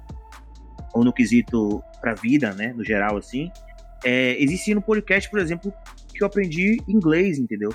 ou 0.93 1.03
no 1.03 1.13
quesito 1.13 1.83
pra 1.99 2.13
vida, 2.13 2.53
né, 2.53 2.73
no 2.73 2.83
geral, 2.83 3.17
assim, 3.17 3.51
é, 4.03 4.41
existe 4.41 4.73
no 4.73 4.81
podcast, 4.81 5.29
por 5.29 5.39
exemplo, 5.39 5.73
que 6.13 6.23
eu 6.23 6.27
aprendi 6.27 6.77
inglês, 6.87 7.37
entendeu? 7.37 7.69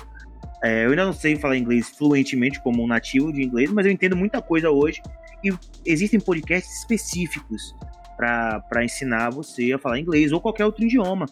É, 0.63 0.85
eu 0.85 0.91
ainda 0.91 1.05
não 1.05 1.13
sei 1.13 1.35
falar 1.35 1.57
inglês 1.57 1.89
fluentemente 1.89 2.61
como 2.61 2.83
um 2.83 2.87
nativo 2.87 3.31
de 3.31 3.43
inglês, 3.43 3.71
mas 3.71 3.85
eu 3.85 3.91
entendo 3.91 4.15
muita 4.15 4.41
coisa 4.41 4.69
hoje. 4.69 5.01
E 5.43 5.51
existem 5.85 6.19
podcasts 6.19 6.79
específicos 6.79 7.75
para 8.17 8.83
ensinar 8.83 9.31
você 9.31 9.73
a 9.73 9.79
falar 9.79 9.99
inglês 9.99 10.31
ou 10.31 10.39
qualquer 10.39 10.65
outro 10.65 10.83
idioma 10.83 11.25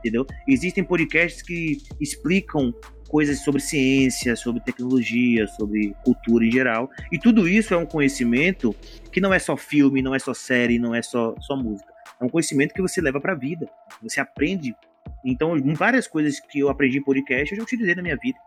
entendeu? 0.00 0.26
Existem 0.48 0.82
podcasts 0.82 1.42
que 1.42 1.78
explicam 2.00 2.74
coisas 3.08 3.40
sobre 3.40 3.60
ciência, 3.60 4.34
sobre 4.36 4.60
tecnologia, 4.60 5.46
sobre 5.46 5.94
cultura 6.04 6.44
em 6.44 6.50
geral. 6.50 6.90
E 7.12 7.18
tudo 7.18 7.48
isso 7.48 7.74
é 7.74 7.76
um 7.76 7.86
conhecimento 7.86 8.74
que 9.12 9.20
não 9.20 9.32
é 9.32 9.38
só 9.38 9.56
filme, 9.56 10.02
não 10.02 10.14
é 10.14 10.18
só 10.18 10.34
série, 10.34 10.78
não 10.78 10.94
é 10.94 11.02
só, 11.02 11.34
só 11.40 11.56
música. 11.56 11.92
É 12.20 12.24
um 12.24 12.28
conhecimento 12.28 12.72
que 12.72 12.82
você 12.82 13.00
leva 13.00 13.20
para 13.20 13.32
a 13.32 13.36
vida. 13.36 13.68
Você 14.02 14.20
aprende. 14.20 14.74
Então, 15.24 15.54
várias 15.74 16.06
coisas 16.06 16.38
que 16.40 16.60
eu 16.60 16.68
aprendi 16.68 16.98
em 16.98 17.02
podcast 17.02 17.50
eu 17.52 17.56
já 17.56 17.62
utilizei 17.62 17.94
na 17.94 18.02
minha 18.02 18.16
vida. 18.16 18.38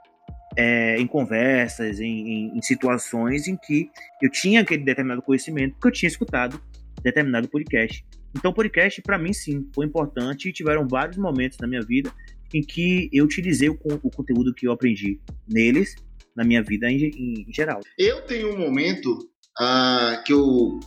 É, 0.55 0.97
em 0.99 1.07
conversas, 1.07 1.99
em, 1.99 2.05
em, 2.05 2.57
em 2.57 2.61
situações 2.61 3.47
em 3.47 3.57
que 3.57 3.89
eu 4.21 4.29
tinha 4.29 4.61
aquele 4.61 4.83
determinado 4.83 5.21
conhecimento 5.21 5.75
que 5.79 5.87
eu 5.87 5.91
tinha 5.91 6.07
escutado 6.07 6.61
determinado 7.01 7.47
podcast. 7.47 8.05
Então, 8.35 8.53
podcast, 8.53 9.01
para 9.01 9.17
mim, 9.17 9.33
sim, 9.33 9.67
foi 9.73 9.85
importante 9.85 10.49
e 10.49 10.53
tiveram 10.53 10.87
vários 10.87 11.17
momentos 11.17 11.57
na 11.59 11.67
minha 11.67 11.81
vida 11.81 12.11
em 12.53 12.61
que 12.61 13.09
eu 13.11 13.25
utilizei 13.25 13.69
o, 13.69 13.77
o 14.03 14.11
conteúdo 14.11 14.53
que 14.53 14.67
eu 14.67 14.71
aprendi 14.71 15.19
neles, 15.47 15.95
na 16.35 16.43
minha 16.43 16.63
vida 16.63 16.89
em, 16.89 16.97
em, 16.97 17.45
em 17.47 17.53
geral. 17.53 17.81
Eu 17.97 18.21
tenho 18.25 18.53
um 18.53 18.57
momento 18.57 19.11
uh, 19.59 20.23
que 20.25 20.33
eu 20.33 20.79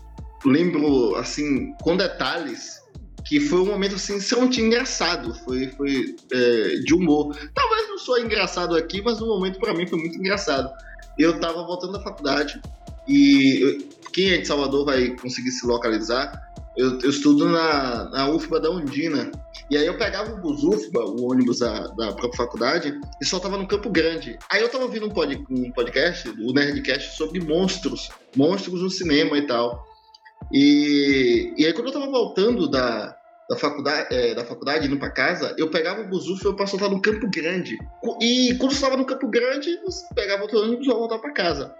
lembro, 0.45 1.15
assim, 1.17 1.73
com 1.83 1.97
detalhes, 1.97 2.81
que 3.27 3.41
foi 3.41 3.61
um 3.61 3.67
momento, 3.67 3.97
assim, 3.97 4.17
extremamente 4.17 4.61
engraçado, 4.61 5.35
foi, 5.45 5.69
foi 5.73 6.17
é, 6.33 6.77
de 6.85 6.95
humor. 6.95 7.37
Talvez 7.55 7.89
não 7.89 7.99
sou 7.99 8.19
engraçado 8.19 8.77
aqui, 8.77 9.03
mas 9.03 9.21
o 9.21 9.27
momento 9.27 9.59
para 9.59 9.75
mim 9.75 9.87
foi 9.87 9.99
muito 9.99 10.17
engraçado. 10.17 10.71
Eu 11.19 11.41
tava 11.41 11.65
voltando 11.65 11.95
da 11.95 12.01
faculdade 12.01 12.61
e 13.09 13.89
quem 14.13 14.31
é 14.31 14.39
de 14.39 14.47
Salvador 14.47 14.85
vai 14.85 15.11
conseguir 15.17 15.51
se 15.51 15.67
localizar 15.67 16.47
eu, 16.77 17.01
eu 17.01 17.11
estudo 17.11 17.49
na, 17.49 18.05
na 18.11 18.29
UFBA 18.29 18.61
da 18.61 18.71
Undina. 18.71 19.31
E 19.71 19.77
aí 19.77 19.87
eu 19.87 19.97
pegava 19.97 20.33
o 20.33 20.37
bus 20.37 20.63
UFBA, 20.63 21.05
o 21.05 21.31
ônibus 21.31 21.61
da, 21.61 21.87
da 21.89 22.13
própria 22.13 22.37
faculdade, 22.37 23.01
e 23.21 23.25
só 23.25 23.41
tava 23.41 23.57
no 23.57 23.67
Campo 23.67 23.89
Grande. 23.89 24.39
Aí 24.51 24.61
eu 24.61 24.69
tava 24.69 24.85
ouvindo 24.85 25.07
um, 25.07 25.11
pod, 25.11 25.43
um 25.51 25.73
podcast, 25.73 26.29
o 26.29 26.53
Nerdcast, 26.53 27.17
sobre 27.17 27.41
monstros. 27.41 28.11
Monstros 28.37 28.83
no 28.83 28.91
cinema 28.91 29.39
e 29.39 29.47
tal. 29.47 29.85
E, 30.53 31.55
e 31.57 31.65
aí 31.65 31.73
quando 31.73 31.87
eu 31.87 31.93
tava 31.95 32.07
voltando 32.07 32.69
da, 32.69 33.17
da 33.49 33.57
faculdade, 33.57 34.15
é, 34.15 34.35
da 34.35 34.45
faculdade 34.45 34.87
indo 34.87 34.99
para 34.99 35.11
casa, 35.11 35.55
eu 35.57 35.71
pegava 35.71 36.01
o 36.01 36.09
bus 36.09 36.29
UFBA 36.29 36.57
para 36.57 36.67
soltar 36.67 36.91
no 36.91 37.01
Campo 37.01 37.29
Grande. 37.31 37.77
E 38.21 38.55
quando 38.59 38.73
estava 38.73 38.97
no 38.97 39.05
Campo 39.05 39.29
Grande, 39.29 39.79
você 39.85 40.05
pegava 40.15 40.43
outro 40.43 40.61
ônibus 40.61 40.87
e 40.87 40.91
voltava 40.91 41.23
para 41.23 41.33
casa. 41.33 41.75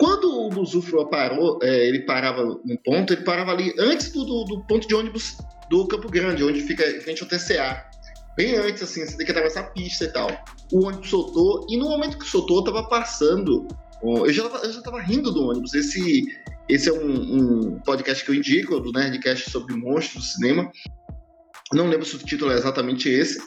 Quando 0.00 0.46
o 0.46 0.48
Busufro 0.48 1.06
parou, 1.10 1.58
é, 1.62 1.86
ele 1.86 2.00
parava 2.00 2.42
no 2.42 2.78
ponto, 2.82 3.12
ele 3.12 3.22
parava 3.22 3.50
ali 3.50 3.74
antes 3.78 4.10
do, 4.12 4.24
do, 4.24 4.44
do, 4.44 4.64
ponto 4.64 4.88
de 4.88 4.94
ônibus 4.94 5.36
do 5.68 5.86
Campo 5.86 6.08
Grande, 6.10 6.42
onde 6.42 6.62
fica 6.62 6.88
em 6.88 7.00
frente 7.00 7.22
ao 7.22 7.28
TCA. 7.28 7.84
Bem 8.34 8.56
antes, 8.56 8.82
assim, 8.82 9.04
você 9.04 9.14
tem 9.18 9.26
que 9.26 9.32
atravessar 9.32 9.60
a 9.60 9.64
pista 9.64 10.04
e 10.04 10.08
tal. 10.08 10.30
O 10.72 10.86
ônibus 10.86 11.10
soltou, 11.10 11.66
e 11.68 11.76
no 11.76 11.90
momento 11.90 12.18
que 12.18 12.24
soltou, 12.24 12.64
tava 12.64 12.84
passando. 12.84 13.68
Eu 14.02 14.32
já 14.32 14.48
tava, 14.48 14.64
eu 14.64 14.72
já 14.72 14.80
tava 14.80 15.02
rindo 15.02 15.30
do 15.30 15.44
ônibus. 15.44 15.74
Esse, 15.74 16.24
esse 16.66 16.88
é 16.88 16.92
um, 16.94 17.36
um 17.36 17.80
podcast 17.80 18.24
que 18.24 18.30
eu 18.30 18.34
indico, 18.34 18.80
do 18.80 18.92
Nerdcast 18.92 19.50
sobre 19.50 19.74
monstros 19.76 20.24
do 20.24 20.28
cinema. 20.30 20.72
Não 21.72 21.88
lembro 21.88 22.04
se 22.06 22.16
o 22.16 22.18
título 22.18 22.52
é 22.52 22.54
exatamente 22.54 23.08
esse. 23.08 23.38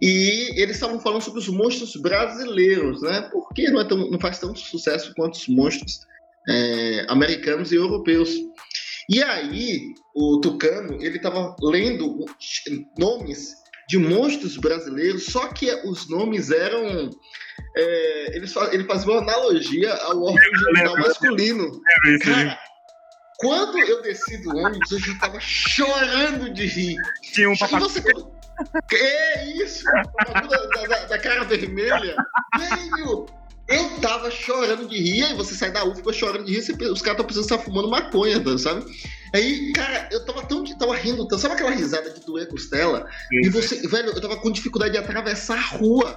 E 0.00 0.60
eles 0.60 0.76
estavam 0.76 1.00
falando 1.00 1.22
sobre 1.22 1.40
os 1.40 1.48
monstros 1.48 1.96
brasileiros, 1.96 3.02
né? 3.02 3.28
Porque 3.32 3.70
não, 3.70 3.80
é 3.80 3.84
tão, 3.84 4.10
não 4.10 4.20
faz 4.20 4.38
tanto 4.38 4.58
sucesso 4.58 5.12
quanto 5.16 5.34
os 5.34 5.48
monstros 5.48 6.00
é, 6.48 7.06
americanos 7.08 7.72
e 7.72 7.76
europeus. 7.76 8.30
E 9.08 9.22
aí, 9.22 9.94
o 10.14 10.40
Tucano, 10.40 11.02
ele 11.02 11.16
estava 11.16 11.54
lendo 11.62 12.24
nomes 12.98 13.54
de 13.88 13.98
monstros 13.98 14.56
brasileiros, 14.56 15.26
só 15.26 15.48
que 15.48 15.72
os 15.84 16.08
nomes 16.10 16.50
eram. 16.50 17.10
É, 17.76 18.36
ele, 18.36 18.46
ele 18.72 18.84
fazia 18.84 19.12
uma 19.12 19.22
analogia 19.22 19.94
ao 19.94 20.22
órgão 20.22 20.74
genital 20.74 20.98
masculino. 20.98 21.80
Cara, 22.22 22.58
quando 23.38 23.78
eu 23.78 24.02
desci 24.02 24.38
do 24.38 24.56
ônibus, 24.56 24.90
eu 24.90 24.98
já 24.98 25.12
estava 25.12 25.40
chorando 25.40 26.52
de 26.52 26.66
rir. 26.66 26.96
Tinha 27.22 27.50
um 27.50 27.56
papai. 27.56 27.80
Você... 27.80 28.02
É 28.92 29.44
isso! 29.44 29.84
Da, 29.84 30.40
da, 30.40 31.04
da, 31.06 31.18
cara 31.18 31.44
vermelha. 31.44 32.16
Velho! 32.58 33.26
Eu 33.68 34.00
tava 34.00 34.30
chorando 34.30 34.86
de 34.86 34.96
rir, 34.96 35.24
aí 35.24 35.34
você 35.34 35.54
sai 35.54 35.72
da 35.72 35.84
UFBA 35.84 36.12
chorando 36.12 36.44
de 36.44 36.52
rir, 36.52 36.62
você, 36.62 36.72
os 36.72 37.02
caras 37.02 37.18
estão 37.18 37.24
precisando 37.24 37.50
estar 37.50 37.58
fumando 37.58 37.90
maconha, 37.90 38.40
sabe? 38.58 38.86
Aí, 39.34 39.72
cara, 39.72 40.08
eu 40.12 40.24
tava 40.24 40.42
tão. 40.46 40.64
Tava 40.78 40.96
rindo, 40.96 41.26
sabe 41.38 41.54
aquela 41.54 41.70
risada 41.70 42.10
de 42.10 42.20
doer 42.24 42.48
costela? 42.48 43.08
E 43.32 43.48
você, 43.48 43.86
velho, 43.88 44.10
eu 44.10 44.20
tava 44.20 44.36
com 44.36 44.50
dificuldade 44.50 44.92
de 44.92 44.98
atravessar 44.98 45.58
a 45.58 45.76
rua. 45.76 46.16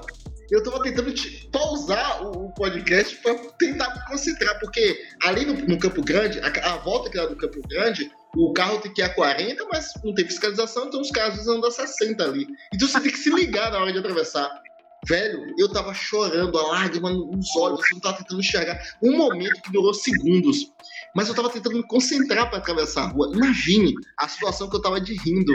Eu 0.52 0.64
tava 0.64 0.82
tentando 0.82 1.14
pausar 1.52 2.24
o, 2.24 2.50
podcast 2.54 3.16
para 3.18 3.36
tentar 3.58 3.94
me 3.94 4.06
concentrar, 4.08 4.60
porque 4.60 5.06
ali 5.24 5.46
no, 5.46 5.54
no 5.54 5.78
Campo 5.78 6.04
Grande, 6.04 6.40
a, 6.40 6.74
a, 6.74 6.78
volta 6.78 7.10
que 7.10 7.18
era 7.18 7.28
do 7.28 7.36
Campo 7.36 7.62
Grande, 7.68 8.12
o 8.36 8.52
carro 8.52 8.80
tem 8.80 8.92
que 8.92 9.02
ir 9.02 9.06
a 9.06 9.14
40, 9.14 9.66
mas 9.72 9.92
não 10.04 10.14
tem 10.14 10.26
fiscalização, 10.26 10.88
então 10.88 11.00
os 11.00 11.12
carros 11.12 11.48
andam 11.48 11.70
a 11.70 11.72
60 11.72 12.24
ali. 12.24 12.48
Então 12.74 12.88
você 12.88 13.00
tem 13.00 13.12
que 13.12 13.18
se 13.18 13.30
ligar 13.30 13.72
na 13.72 13.80
hora 13.80 13.94
de 13.94 14.00
atravessar. 14.00 14.50
Velho, 15.08 15.46
eu 15.58 15.72
tava 15.72 15.94
chorando, 15.94 16.58
a 16.58 16.68
lágrima 16.68 17.10
nos 17.10 17.56
olhos, 17.56 17.80
eu 17.92 18.02
tava 18.02 18.18
tentando 18.18 18.42
enxergar. 18.42 18.82
Um 19.02 19.16
momento 19.16 19.62
que 19.62 19.72
durou 19.72 19.94
segundos. 19.94 20.74
Mas 21.16 21.30
eu 21.30 21.36
tava 21.36 21.50
tentando 21.50 21.78
me 21.78 21.88
concentrar 21.88 22.50
para 22.50 22.60
atravessar 22.60 23.04
a 23.04 23.08
rua. 23.08 23.32
Imagine 23.34 23.94
a 24.18 24.28
situação 24.28 24.70
que 24.70 24.76
eu 24.76 24.82
tava 24.82 25.00
de 25.00 25.14
rindo. 25.14 25.54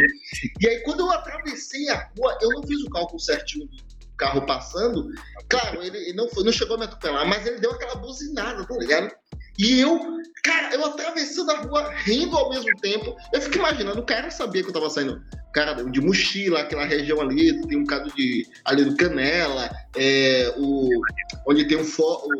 E 0.60 0.66
aí, 0.66 0.80
quando 0.82 1.00
eu 1.00 1.10
atravessei 1.10 1.88
a 1.90 2.10
rua, 2.16 2.38
eu 2.40 2.48
não 2.50 2.62
fiz 2.62 2.80
o 2.82 2.90
cálculo 2.90 3.20
certinho 3.20 3.68
carro 4.16 4.46
passando. 4.46 5.08
Claro, 5.48 5.82
ele 5.82 6.12
não, 6.12 6.28
foi, 6.28 6.44
não 6.44 6.52
chegou 6.52 6.76
a 6.76 6.78
me 6.78 6.84
atropelar, 6.84 7.26
mas 7.26 7.46
ele 7.46 7.60
deu 7.60 7.72
aquela 7.72 7.96
buzinada, 7.96 8.64
tá 8.64 8.76
ligado? 8.76 9.10
E 9.58 9.80
eu, 9.80 10.00
cara, 10.42 10.74
eu 10.74 10.84
atravessando 10.84 11.50
a 11.52 11.60
rua, 11.60 11.94
rindo 11.98 12.36
ao 12.36 12.50
mesmo 12.50 12.74
tempo. 12.80 13.16
Eu 13.32 13.40
fico 13.40 13.58
imaginando, 13.58 14.00
o 14.00 14.06
cara 14.06 14.30
sabia 14.30 14.62
que 14.62 14.68
eu 14.68 14.72
tava 14.72 14.90
saindo. 14.90 15.22
Cara, 15.52 15.74
de 15.74 16.00
mochila, 16.00 16.60
aquela 16.60 16.84
região 16.84 17.20
ali, 17.20 17.60
tem 17.62 17.78
um 17.78 17.84
bocado 17.84 18.12
de. 18.14 18.44
ali 18.64 18.84
do 18.84 18.96
Canela, 18.96 19.70
é, 19.96 20.52
o, 20.58 20.88
onde 21.46 21.64
tem 21.68 21.76
o. 21.76 21.84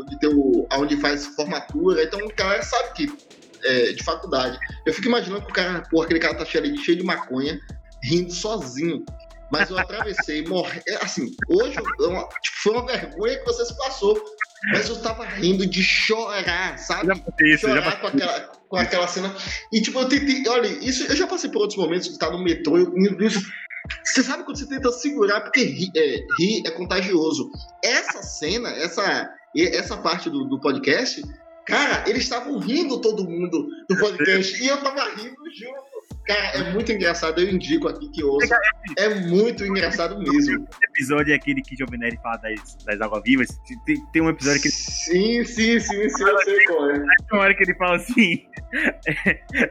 Onde 0.00 0.18
tem 0.18 0.30
o. 0.34 0.66
onde 0.72 0.96
faz 0.96 1.26
formatura. 1.26 2.02
Então 2.02 2.18
o 2.20 2.34
cara 2.34 2.62
sabe 2.62 2.92
que. 2.94 3.34
É, 3.64 3.92
de 3.92 4.02
faculdade. 4.02 4.58
Eu 4.84 4.92
fico 4.92 5.08
imaginando 5.08 5.46
que 5.46 5.50
o 5.50 5.54
cara, 5.54 5.82
pô, 5.88 6.02
aquele 6.02 6.20
cara 6.20 6.34
tá 6.34 6.44
cheio 6.44 6.70
de, 6.70 6.84
cheio 6.84 6.98
de 6.98 7.04
maconha, 7.04 7.58
rindo 8.02 8.30
sozinho. 8.30 9.04
Mas 9.50 9.70
eu 9.70 9.78
atravessei, 9.78 10.44
morri. 10.46 10.80
É, 10.88 10.96
assim, 10.96 11.30
hoje 11.48 11.76
eu, 11.78 12.28
tipo, 12.42 12.56
foi 12.62 12.72
uma 12.72 12.86
vergonha 12.86 13.38
que 13.38 13.44
você 13.44 13.64
se 13.64 13.76
passou. 13.76 14.22
Mas 14.72 14.88
eu 14.88 15.00
tava 15.02 15.26
rindo 15.26 15.66
de 15.66 15.82
chorar, 15.82 16.78
sabe? 16.78 17.08
Já 17.08 17.16
passei 17.16 17.58
chorar 17.58 17.82
já. 17.82 17.96
Com, 17.96 18.06
aquela, 18.06 18.40
com 18.68 18.76
aquela 18.76 19.08
cena. 19.08 19.36
E 19.72 19.82
tipo, 19.82 19.98
eu 19.98 20.08
tentei. 20.08 20.42
Olha, 20.48 20.66
isso 20.66 21.04
eu 21.04 21.14
já 21.14 21.26
passei 21.26 21.50
por 21.50 21.60
outros 21.60 21.78
momentos 21.78 22.08
de 22.08 22.14
estar 22.14 22.30
no 22.30 22.42
metrô. 22.42 22.78
Eu, 22.78 22.90
você 24.02 24.22
sabe 24.22 24.44
quando 24.44 24.58
você 24.58 24.66
tenta 24.66 24.90
segurar, 24.90 25.42
porque 25.42 25.62
rir 25.62 25.90
é, 25.94 26.16
rir 26.38 26.62
é 26.66 26.70
contagioso. 26.70 27.50
Essa 27.84 28.22
cena, 28.22 28.70
essa, 28.70 29.30
essa 29.54 29.96
parte 29.98 30.30
do, 30.30 30.44
do 30.44 30.58
podcast, 30.58 31.22
cara, 31.66 32.04
eles 32.08 32.22
estavam 32.22 32.58
rindo 32.58 33.00
todo 33.00 33.28
mundo 33.28 33.68
do 33.88 33.96
podcast. 33.98 34.62
e 34.62 34.66
eu 34.66 34.78
tava 34.78 35.04
rindo 35.10 35.36
junto. 35.54 35.93
Cara, 36.26 36.56
é 36.56 36.72
muito 36.72 36.90
engraçado, 36.90 37.38
eu 37.40 37.50
indico 37.50 37.86
aqui 37.86 38.08
que 38.08 38.24
ouça. 38.24 38.58
É 38.96 39.14
muito 39.14 39.64
engraçado 39.64 40.18
mesmo. 40.18 40.38
Esse 40.40 40.84
episódio 40.84 41.32
é 41.32 41.36
aquele 41.36 41.60
que 41.60 41.76
Jovem 41.76 41.98
Nerd 42.00 42.18
fala 42.22 42.38
das, 42.38 42.76
das 42.84 43.00
águas-vivas. 43.00 43.48
Tem, 43.84 43.96
tem, 44.12 44.22
um 44.22 44.30
episódio 44.30 44.62
que. 44.62 44.70
Sim, 44.70 45.44
sim, 45.44 45.78
sim, 45.78 46.08
sim, 46.08 46.24
eu 46.24 46.38
sei 46.38 46.64
qual 46.64 46.90
é. 46.90 46.94
Tem 46.94 47.06
uma 47.32 47.42
hora 47.42 47.54
que 47.54 47.62
ele 47.62 47.74
fala 47.74 47.96
assim. 47.96 48.46
É, 49.06 49.40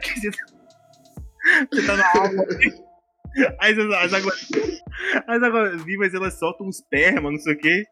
você, 1.71 1.87
tá 1.87 1.97
na 1.97 2.05
água. 2.05 2.45
Aí 3.59 3.73
as, 3.73 4.13
águas. 4.13 4.47
As 5.27 5.41
águas 5.41 5.83
vivas 5.83 6.13
elas 6.13 6.37
soltam 6.37 6.67
um 6.67 6.69
esperma, 6.69 7.31
não 7.31 7.39
sei 7.39 7.53
o 7.53 7.57
quê. 7.57 7.83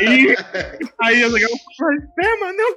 Aí. 0.00 0.36
Aí 1.00 1.22
eu 1.22 1.30
falo, 1.30 1.94
esperma, 1.94 2.52
não! 2.52 2.76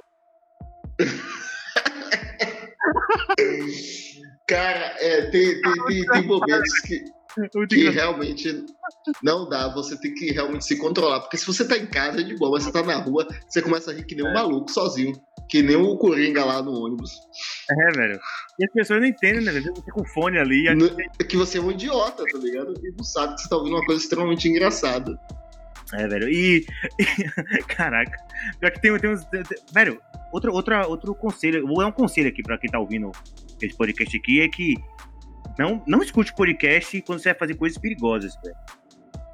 Cara, 4.52 4.94
é, 5.00 5.22
tem, 5.30 5.62
tem, 5.62 5.84
tem, 5.86 6.04
tem 6.04 6.26
momentos 6.26 6.80
que, 6.80 7.04
que 7.70 7.88
realmente 7.88 8.66
não 9.22 9.48
dá. 9.48 9.72
Você 9.72 9.98
tem 9.98 10.12
que 10.14 10.30
realmente 10.30 10.66
se 10.66 10.76
controlar. 10.76 11.20
Porque 11.20 11.38
se 11.38 11.46
você 11.46 11.66
tá 11.66 11.74
em 11.78 11.86
casa 11.86 12.20
é 12.20 12.22
de 12.22 12.36
boa, 12.36 12.52
mas 12.52 12.64
você 12.64 12.72
tá 12.72 12.82
na 12.82 12.96
rua, 12.96 13.26
você 13.48 13.62
começa 13.62 13.90
a 13.90 13.94
rir 13.94 14.04
que 14.04 14.14
nem 14.14 14.26
um 14.26 14.28
é. 14.28 14.34
maluco 14.34 14.70
sozinho. 14.70 15.14
Que 15.48 15.62
nem 15.62 15.76
o 15.76 15.96
Coringa 15.96 16.44
lá 16.44 16.62
no 16.62 16.72
ônibus. 16.72 17.12
É, 17.70 17.96
velho. 17.96 18.20
E 18.58 18.64
as 18.64 18.72
pessoas 18.72 19.00
não 19.00 19.08
entendem, 19.08 19.42
né? 19.42 19.52
Você 19.52 19.90
com 19.90 20.04
fone 20.04 20.38
ali. 20.38 20.66
É 20.68 21.24
que 21.24 21.36
você 21.36 21.56
é 21.56 21.60
um 21.60 21.70
idiota, 21.70 22.22
tá 22.30 22.38
ligado? 22.38 22.74
E 22.82 22.94
não 22.94 23.04
sabe 23.04 23.34
que 23.34 23.42
você 23.42 23.48
tá 23.48 23.56
ouvindo 23.56 23.76
uma 23.76 23.86
coisa 23.86 24.02
extremamente 24.02 24.48
engraçada. 24.48 25.18
É, 25.94 26.08
velho. 26.08 26.28
E. 26.28 26.66
Caraca. 27.68 28.16
Pior 28.58 28.70
que 28.70 28.80
tem, 28.80 28.98
tem 28.98 29.10
uns. 29.10 29.26
Velho, 29.72 30.00
outro, 30.32 30.52
outra, 30.52 30.86
outro 30.86 31.14
conselho. 31.14 31.66
Vou 31.66 31.78
dar 31.78 31.86
um 31.86 31.92
conselho 31.92 32.28
aqui 32.28 32.42
pra 32.42 32.58
quem 32.58 32.70
tá 32.70 32.78
ouvindo 32.78 33.10
esse 33.60 33.76
podcast 33.76 34.16
aqui 34.16 34.40
é 34.40 34.48
que 34.48 34.74
não, 35.58 35.82
não 35.86 36.02
escute 36.02 36.34
podcast 36.34 37.00
quando 37.02 37.20
você 37.20 37.30
vai 37.30 37.38
fazer 37.38 37.54
coisas 37.54 37.78
perigosas, 37.78 38.34
velho. 38.42 38.56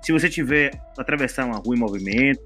Se 0.02 0.12
você 0.12 0.28
tiver 0.28 0.70
atravessar 0.96 1.44
uma 1.44 1.58
rua 1.58 1.76
em 1.76 1.78
movimento. 1.78 2.44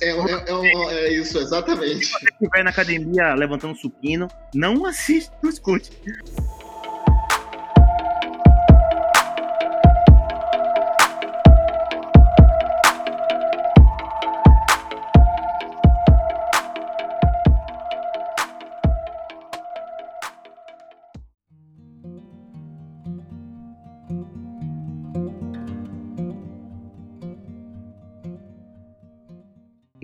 É, 0.00 0.10
é, 0.10 0.44
é, 0.48 1.06
é 1.06 1.12
isso, 1.12 1.38
exatamente. 1.38 2.06
Se 2.06 2.12
você 2.12 2.26
estiver 2.26 2.64
na 2.64 2.70
academia 2.70 3.34
levantando 3.34 3.76
supino, 3.76 4.28
não 4.54 4.86
assiste, 4.86 5.30
não 5.42 5.50
escute. 5.50 5.90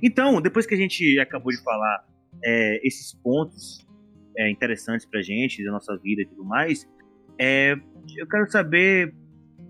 Então, 0.03 0.40
depois 0.40 0.66
que 0.66 0.74
a 0.74 0.76
gente 0.76 1.18
acabou 1.20 1.53
de 1.53 1.62
falar 1.62 2.05
é, 2.44 2.86
esses 2.86 3.14
pontos 3.14 3.86
é, 4.36 4.50
interessantes 4.50 5.07
pra 5.07 5.22
gente, 5.22 5.64
da 5.64 5.70
nossa 5.70 5.96
vida 5.96 6.22
e 6.22 6.26
tudo 6.26 6.44
mais, 6.44 6.88
é, 7.38 7.76
eu 8.16 8.26
quero 8.26 8.50
saber, 8.50 9.14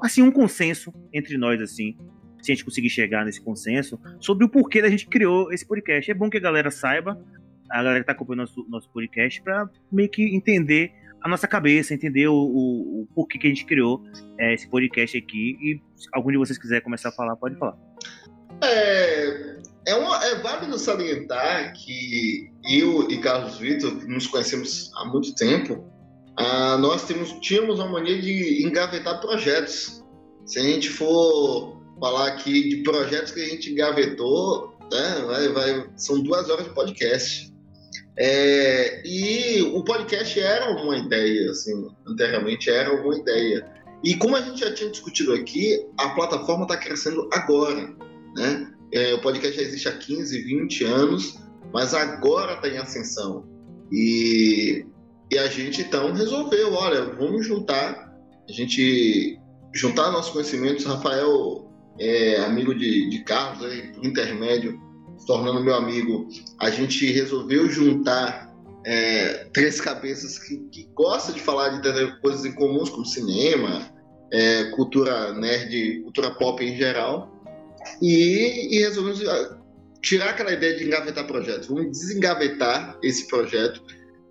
assim, 0.01 0.23
um 0.23 0.31
consenso 0.31 0.93
entre 1.13 1.37
nós, 1.37 1.61
assim, 1.61 1.97
se 2.41 2.51
a 2.51 2.55
gente 2.55 2.65
conseguir 2.65 2.91
chegar 2.91 3.25
nesse 3.25 3.41
consenso, 3.41 4.01
sobre 4.21 4.45
o 4.45 4.49
porquê 4.49 4.83
da 4.83 4.89
gente 4.89 5.07
criou 5.07 5.53
esse 5.53 5.67
podcast. 5.67 6.11
É 6.11 6.15
bom 6.15 6.29
que 6.29 6.39
a 6.39 6.41
galera 6.41 6.71
saiba, 6.71 7.23
a 7.71 7.83
galera 7.83 8.01
que 8.01 8.07
tá 8.07 8.13
acompanhando 8.13 8.41
nosso, 8.41 8.67
nosso 8.69 8.91
podcast, 8.91 9.41
para 9.43 9.69
meio 9.91 10.09
que 10.09 10.35
entender 10.35 10.93
a 11.23 11.29
nossa 11.29 11.47
cabeça, 11.47 11.95
entender 11.95 12.27
o, 12.27 12.35
o, 12.35 13.03
o 13.03 13.09
porquê 13.15 13.39
que 13.39 13.47
a 13.47 13.51
gente 13.51 13.65
criou 13.65 14.03
é, 14.39 14.53
esse 14.55 14.69
podcast 14.69 15.17
aqui. 15.17 15.57
E 15.61 15.81
se 15.95 16.09
algum 16.13 16.33
de 16.33 16.39
vocês 16.39 16.59
quiser 16.59 16.81
começar 16.81 17.11
a 17.11 17.13
falar, 17.13 17.37
pode 17.37 17.57
falar. 17.57 17.79
É, 18.63 19.63
é, 19.87 19.95
uma, 19.95 20.25
é 20.25 20.37
válido 20.37 20.79
salientar 20.79 21.73
que 21.73 22.51
eu 22.69 23.11
e 23.11 23.19
Carlos 23.19 23.59
Vitor, 23.59 23.93
nos 24.07 24.27
conhecemos 24.27 24.91
há 24.97 25.05
muito 25.05 25.35
tempo, 25.35 25.85
ah, 26.37 26.79
nós 26.79 27.05
temos, 27.07 27.33
tínhamos 27.41 27.79
uma 27.79 27.89
mania 27.89 28.21
de 28.21 28.65
engavetar 28.65 29.21
projetos. 29.21 30.03
Se 30.47 30.59
a 30.59 30.63
gente 30.63 30.89
for 30.89 31.81
falar 32.01 32.29
aqui 32.29 32.69
de 32.69 32.77
projetos 32.83 33.33
que 33.33 33.41
a 33.41 33.49
gente 33.49 33.71
engavetou, 33.71 34.77
né, 34.91 35.25
vai, 35.27 35.49
vai, 35.49 35.91
são 35.97 36.23
duas 36.23 36.49
horas 36.49 36.67
de 36.67 36.75
podcast. 36.75 37.53
É, 38.17 39.03
e 39.07 39.63
o 39.63 39.83
podcast 39.85 40.39
era 40.39 40.71
uma 40.71 40.97
ideia, 40.97 41.51
assim, 41.51 41.89
anteriormente 42.07 42.71
era 42.71 42.95
uma 42.95 43.17
ideia. 43.17 43.67
E 44.05 44.17
como 44.17 44.37
a 44.37 44.41
gente 44.41 44.61
já 44.61 44.73
tinha 44.75 44.91
discutido 44.91 45.33
aqui, 45.33 45.87
a 45.99 46.11
plataforma 46.11 46.65
está 46.65 46.77
crescendo 46.77 47.29
agora, 47.33 47.95
né? 48.37 48.73
É, 48.93 49.15
o 49.15 49.21
podcast 49.21 49.57
já 49.57 49.63
existe 49.63 49.89
há 49.89 49.93
15, 49.93 50.43
20 50.43 50.85
anos, 50.85 51.39
mas 51.73 51.95
agora 51.95 52.55
está 52.55 52.69
em 52.69 52.79
ascensão. 52.79 53.49
E, 53.91 54.85
e 55.31 55.39
a 55.39 55.49
gente 55.49 55.83
então 55.83 56.13
resolveu, 56.13 56.75
olha, 56.75 57.05
vamos 57.05 57.47
juntar. 57.47 58.13
A 58.49 58.53
gente 58.53 59.39
juntar 59.75 60.11
nossos 60.11 60.33
conhecimentos. 60.33 60.85
Rafael 60.85 61.71
é 61.99 62.41
amigo 62.41 62.75
de, 62.75 63.09
de 63.09 63.25
Carlos, 63.25 63.59
por 63.95 64.05
intermédio, 64.05 64.79
se 65.19 65.27
tornando 65.27 65.63
meu 65.63 65.75
amigo, 65.75 66.29
a 66.59 66.71
gente 66.71 67.11
resolveu 67.13 67.69
juntar 67.69 68.53
é, 68.85 69.47
três 69.53 69.81
cabeças 69.81 70.39
que, 70.39 70.59
que 70.71 70.89
gostam 70.95 71.35
de 71.35 71.41
falar 71.41 71.81
de 71.81 72.21
coisas 72.21 72.45
em 72.45 72.53
comuns, 72.53 72.91
como 72.91 73.07
cinema, 73.07 73.89
é, 74.33 74.65
cultura 74.71 75.33
nerd, 75.33 76.01
cultura 76.03 76.31
pop 76.33 76.65
em 76.65 76.77
geral, 76.77 77.32
e, 78.01 78.77
e 78.77 78.81
resolvemos 78.81 79.27
ah, 79.27 79.59
tirar 80.03 80.31
aquela 80.31 80.53
ideia 80.53 80.77
de 80.77 80.85
engavetar 80.85 81.27
projetos. 81.27 81.69
Vamos 81.69 81.91
desengavetar 81.99 82.99
esse 83.03 83.27
projeto 83.29 83.83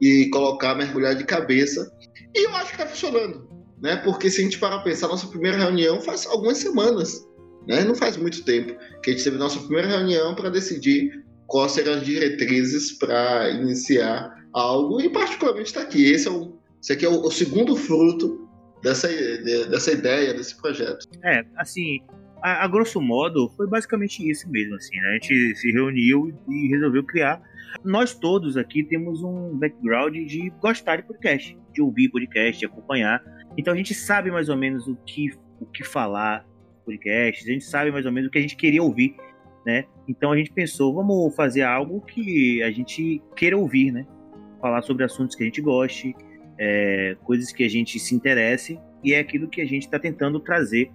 e 0.01 0.29
colocar, 0.29 0.75
mergulhar 0.75 1.15
de 1.15 1.23
cabeça. 1.23 1.91
E 2.35 2.45
eu 2.45 2.55
acho 2.55 2.67
que 2.67 2.81
está 2.81 2.85
funcionando, 2.85 3.47
né? 3.81 3.97
Porque 3.97 4.29
se 4.29 4.41
a 4.41 4.43
gente 4.43 4.59
parar 4.59 4.77
para 4.77 4.91
pensar, 4.91 5.07
nossa 5.07 5.27
primeira 5.27 5.57
reunião 5.57 6.01
faz 6.01 6.25
algumas 6.25 6.57
semanas, 6.57 7.25
né? 7.67 7.83
Não 7.83 7.95
faz 7.95 8.17
muito 8.17 8.43
tempo 8.43 8.75
que 9.01 9.11
a 9.11 9.13
gente 9.13 9.23
teve 9.23 9.37
nossa 9.37 9.59
primeira 9.59 9.87
reunião 9.87 10.35
para 10.35 10.49
decidir 10.49 11.23
quais 11.47 11.73
serão 11.73 11.93
as 11.93 12.05
diretrizes 12.05 12.93
para 12.93 13.49
iniciar 13.51 14.33
algo 14.53 15.01
e 15.01 15.09
particularmente 15.09 15.67
está 15.67 15.81
aqui. 15.81 16.11
Esse, 16.11 16.27
é 16.27 16.31
o, 16.31 16.57
esse 16.81 16.93
aqui 16.93 17.05
é 17.05 17.09
o, 17.09 17.21
o 17.21 17.31
segundo 17.31 17.75
fruto 17.75 18.49
dessa, 18.81 19.07
de, 19.07 19.65
dessa 19.65 19.91
ideia, 19.91 20.33
desse 20.33 20.55
projeto. 20.57 21.05
É, 21.23 21.43
assim, 21.57 21.99
a, 22.41 22.65
a, 22.65 22.67
grosso 22.67 22.99
modo, 23.01 23.49
foi 23.55 23.67
basicamente 23.67 24.27
isso 24.29 24.49
mesmo, 24.49 24.75
assim, 24.75 24.95
né? 24.99 25.09
A 25.09 25.13
gente 25.13 25.55
se 25.55 25.71
reuniu 25.71 26.33
e 26.49 26.67
resolveu 26.69 27.03
criar. 27.03 27.41
Nós 27.83 28.13
todos 28.13 28.57
aqui 28.57 28.83
temos 28.83 29.23
um 29.23 29.57
background 29.57 30.15
de 30.15 30.49
gostar 30.59 30.97
de 30.97 31.03
podcast, 31.03 31.57
de 31.71 31.81
ouvir 31.81 32.09
podcast, 32.09 32.59
de 32.59 32.65
acompanhar. 32.65 33.21
Então 33.57 33.73
a 33.73 33.77
gente 33.77 33.93
sabe 33.93 34.31
mais 34.31 34.49
ou 34.49 34.57
menos 34.57 34.87
o 34.87 34.95
que, 35.05 35.29
o 35.59 35.65
que 35.65 35.83
falar 35.83 36.45
podcasts, 36.85 37.47
a 37.47 37.51
gente 37.51 37.63
sabe 37.63 37.91
mais 37.91 38.05
ou 38.05 38.11
menos 38.11 38.27
o 38.27 38.31
que 38.31 38.39
a 38.39 38.41
gente 38.41 38.55
queria 38.55 38.81
ouvir, 38.81 39.15
né? 39.65 39.85
Então 40.07 40.31
a 40.31 40.37
gente 40.37 40.51
pensou, 40.51 40.93
vamos 40.93 41.35
fazer 41.35 41.61
algo 41.61 42.01
que 42.01 42.61
a 42.63 42.71
gente 42.71 43.21
queira 43.35 43.57
ouvir, 43.57 43.91
né? 43.91 44.05
Falar 44.59 44.81
sobre 44.81 45.03
assuntos 45.03 45.35
que 45.35 45.43
a 45.43 45.45
gente 45.45 45.61
goste, 45.61 46.15
é, 46.57 47.15
coisas 47.23 47.51
que 47.51 47.63
a 47.63 47.69
gente 47.69 47.99
se 47.99 48.15
interesse, 48.15 48.79
e 49.03 49.13
é 49.13 49.19
aquilo 49.19 49.47
que 49.47 49.61
a 49.61 49.65
gente 49.65 49.83
está 49.83 49.97
tentando 49.97 50.39
trazer 50.39 50.91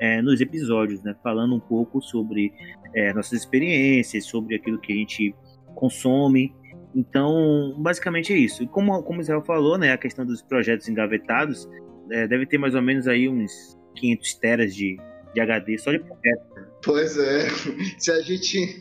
é, 0.00 0.22
nos 0.22 0.40
episódios, 0.40 1.02
né? 1.02 1.14
Falando 1.22 1.54
um 1.54 1.60
pouco 1.60 2.00
sobre 2.00 2.52
é, 2.94 3.12
nossas 3.12 3.40
experiências, 3.40 4.24
sobre 4.24 4.56
aquilo 4.56 4.80
que 4.80 4.92
a 4.92 4.96
gente 4.96 5.34
consome. 5.74 6.54
Então, 6.94 7.74
basicamente 7.78 8.32
é 8.32 8.36
isso. 8.36 8.62
E 8.62 8.66
como, 8.66 9.02
como 9.02 9.18
o 9.18 9.22
Israel 9.22 9.44
falou, 9.44 9.76
né? 9.78 9.92
A 9.92 9.98
questão 9.98 10.24
dos 10.24 10.42
projetos 10.42 10.88
engavetados, 10.88 11.68
é, 12.10 12.26
deve 12.26 12.46
ter 12.46 12.58
mais 12.58 12.74
ou 12.74 12.82
menos 12.82 13.06
aí 13.06 13.28
uns 13.28 13.78
500 13.96 14.34
teras 14.34 14.74
de, 14.74 14.96
de 15.34 15.40
HD 15.40 15.78
só 15.78 15.92
de 15.92 15.98
projeto. 15.98 16.42
Pois 16.82 17.18
é. 17.18 17.48
Se 17.98 18.10
a 18.10 18.20
gente. 18.22 18.80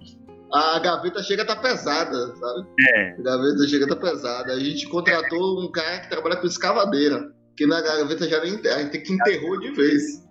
a 0.52 0.78
gaveta 0.78 1.22
chega 1.22 1.42
a 1.42 1.46
tá 1.46 1.56
pesada, 1.56 2.34
sabe? 2.36 2.68
É. 2.96 3.10
A 3.18 3.22
gaveta 3.22 3.68
chega 3.68 3.84
a 3.84 3.88
tá 3.88 3.96
pesada. 3.96 4.52
A 4.52 4.58
gente 4.58 4.88
contratou 4.88 5.62
um 5.62 5.70
cara 5.70 6.00
que 6.00 6.10
trabalha 6.10 6.36
com 6.36 6.46
escavadeira, 6.46 7.30
que 7.56 7.66
na 7.66 7.80
gaveta 7.82 8.28
já 8.28 8.40
nem 8.42 8.54
a 8.54 8.78
gente 8.80 8.90
tem 8.90 9.02
que 9.02 9.12
enterrou 9.12 9.60
de 9.60 9.72
vez. 9.72 10.23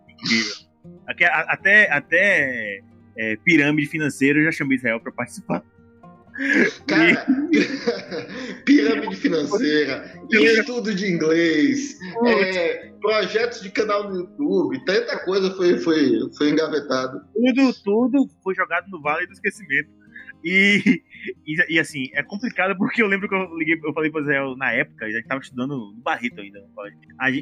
Até, 1.08 1.92
até 1.92 2.82
é, 3.18 3.36
pirâmide 3.38 3.88
financeira 3.88 4.40
eu 4.40 4.46
já 4.46 4.52
chamei 4.52 4.78
Israel 4.78 5.00
para 5.00 5.12
participar. 5.12 5.64
Cara, 6.88 7.28
pirâmide 8.66 9.16
financeira, 9.18 10.12
estudo 10.32 10.94
de 10.94 11.12
inglês, 11.12 11.96
é, 12.26 12.92
projetos 13.00 13.62
de 13.62 13.70
canal 13.70 14.10
no 14.10 14.22
YouTube, 14.22 14.84
tanta 14.84 15.20
coisa 15.20 15.52
foi, 15.52 15.78
foi, 15.78 16.20
foi 16.36 16.50
engavetado. 16.50 17.22
Tudo, 17.34 17.74
tudo 17.84 18.30
foi 18.44 18.56
jogado 18.56 18.88
no 18.90 19.00
vale 19.02 19.28
do 19.28 19.34
esquecimento. 19.34 19.90
E, 20.44 21.02
e, 21.48 21.76
e, 21.76 21.80
assim, 21.80 22.10
é 22.14 22.22
complicado 22.22 22.78
porque 22.78 23.02
eu 23.02 23.08
lembro 23.08 23.30
que 23.30 23.36
eu 23.36 23.58
liguei, 23.58 23.80
eu 23.82 23.94
falei 23.94 24.12
pro 24.12 24.22
Israel 24.22 24.56
na 24.58 24.72
época, 24.72 25.06
a 25.06 25.10
gente 25.10 25.28
tava 25.28 25.42
estudando 25.42 25.78
no 25.78 25.94
Barreto 26.04 26.42
ainda. 26.42 26.60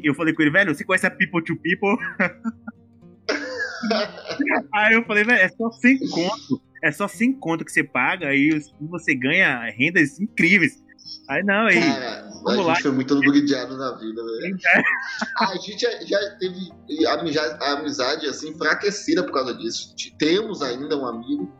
Eu 0.04 0.14
falei 0.14 0.34
com 0.34 0.42
ele, 0.42 0.52
velho, 0.52 0.76
você 0.76 0.84
conhece 0.84 1.08
a 1.08 1.12
People 1.12 1.44
to 1.44 1.56
People? 1.56 1.98
Aí 4.74 4.94
eu 4.94 5.04
falei, 5.06 5.24
velho, 5.24 5.40
é 5.40 5.50
só 5.50 5.72
100 5.72 6.00
conto. 6.10 6.62
É 6.84 6.92
só 6.92 7.08
100 7.08 7.34
conto 7.34 7.66
que 7.66 7.72
você 7.72 7.84
paga 7.84 8.34
e 8.34 8.60
você 8.80 9.16
ganha 9.16 9.64
rendas 9.72 10.20
incríveis. 10.20 10.82
Aí 11.28 11.44
não, 11.44 11.68
aí. 11.68 11.80
Cara, 11.80 12.30
a 12.48 12.56
gente 12.56 12.66
lá. 12.66 12.76
foi 12.76 12.92
muito 12.92 13.14
ludiado 13.16 13.78
na 13.78 13.98
vida, 13.98 14.24
velho. 14.24 14.58
É. 14.66 14.84
A 15.44 15.56
gente 15.58 15.82
já, 15.82 15.90
já 16.04 16.20
teve 16.38 16.72
amizade, 17.08 17.64
amizade 17.64 18.28
assim, 18.28 18.50
enfraquecida 18.50 19.24
por 19.24 19.34
causa 19.34 19.54
disso. 19.54 19.96
Temos 20.18 20.62
ainda 20.62 20.98
um 20.98 21.06
amigo 21.06 21.52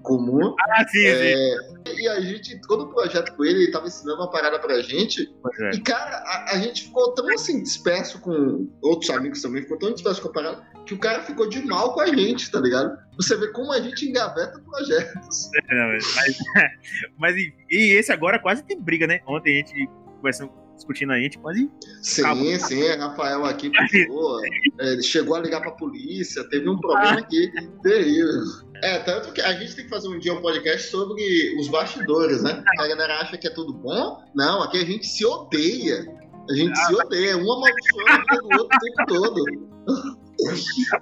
comum. 0.00 0.54
Ah, 0.68 0.86
sim, 0.88 1.06
é, 1.06 1.34
sim. 1.34 1.94
E 1.98 2.08
a 2.08 2.20
gente, 2.20 2.60
quando 2.66 2.82
o 2.82 2.88
projeto 2.88 3.34
com 3.36 3.44
ele, 3.44 3.64
ele 3.64 3.72
tava 3.72 3.86
ensinando 3.86 4.20
uma 4.20 4.30
parada 4.30 4.58
pra 4.58 4.80
gente. 4.82 5.32
É. 5.60 5.70
E, 5.74 5.80
cara, 5.80 6.16
a, 6.16 6.54
a, 6.54 6.58
gente 6.58 6.84
ficou 6.84 7.12
tão 7.14 7.28
assim, 7.34 7.62
disperso 7.62 8.20
com 8.20 8.68
outros 8.82 9.10
amigos 9.10 9.40
também, 9.42 9.62
ficou 9.62 9.78
tão 9.78 9.92
disperso 9.92 10.22
com 10.22 10.28
a 10.28 10.32
parada, 10.32 10.62
que 10.86 10.94
o 10.94 10.98
cara 10.98 11.22
ficou 11.22 11.48
de 11.48 11.64
mal 11.66 11.94
com 11.94 12.00
a 12.00 12.06
gente, 12.06 12.50
tá 12.50 12.60
ligado? 12.60 12.98
Você 13.16 13.36
vê 13.36 13.48
como 13.48 13.72
a 13.72 13.80
gente 13.80 14.08
engaveta 14.08 14.58
projetos. 14.60 15.50
É, 15.70 15.98
mas, 16.16 16.38
mas, 17.18 17.36
e, 17.36 17.54
e 17.70 17.92
esse 17.92 18.12
agora 18.12 18.38
quase 18.38 18.62
tem 18.64 18.80
briga, 18.80 19.06
né? 19.06 19.20
Ontem 19.26 19.54
a 19.54 19.56
gente 19.56 19.88
conversando 20.16 20.52
discutindo 20.80 21.12
a 21.12 21.18
gente, 21.18 21.38
quase. 21.38 21.70
Sim, 22.02 22.22
acabou. 22.22 22.58
sim, 22.58 22.88
Rafael 22.88 23.44
aqui 23.44 23.70
chegou, 23.88 24.40
é, 24.80 25.02
chegou 25.02 25.36
a 25.36 25.40
ligar 25.40 25.60
pra 25.60 25.72
polícia, 25.72 26.42
teve 26.48 26.68
um 26.68 26.78
problema 26.78 27.20
aqui 27.20 27.50
terrível. 27.82 28.42
É, 28.82 28.98
tanto 29.00 29.32
que 29.32 29.40
a 29.42 29.52
gente 29.52 29.76
tem 29.76 29.84
que 29.84 29.90
fazer 29.90 30.08
um 30.08 30.18
dia 30.18 30.32
um 30.32 30.40
podcast 30.40 30.90
sobre 30.90 31.22
os 31.58 31.68
bastidores, 31.68 32.42
né? 32.42 32.62
A 32.78 32.88
galera 32.88 33.20
acha 33.20 33.36
que 33.36 33.46
é 33.46 33.50
tudo 33.50 33.74
bom. 33.74 34.18
Não, 34.34 34.62
aqui 34.62 34.78
a 34.78 34.84
gente 34.84 35.06
se 35.06 35.24
odeia. 35.24 36.06
A 36.48 36.54
gente 36.54 36.76
se 36.76 36.94
odeia, 36.94 37.36
um 37.36 37.52
amaldiçoando 37.52 38.24
o 38.44 38.58
outro 38.58 38.76
o 38.76 38.80
tempo 38.80 39.06
todo. 39.06 39.44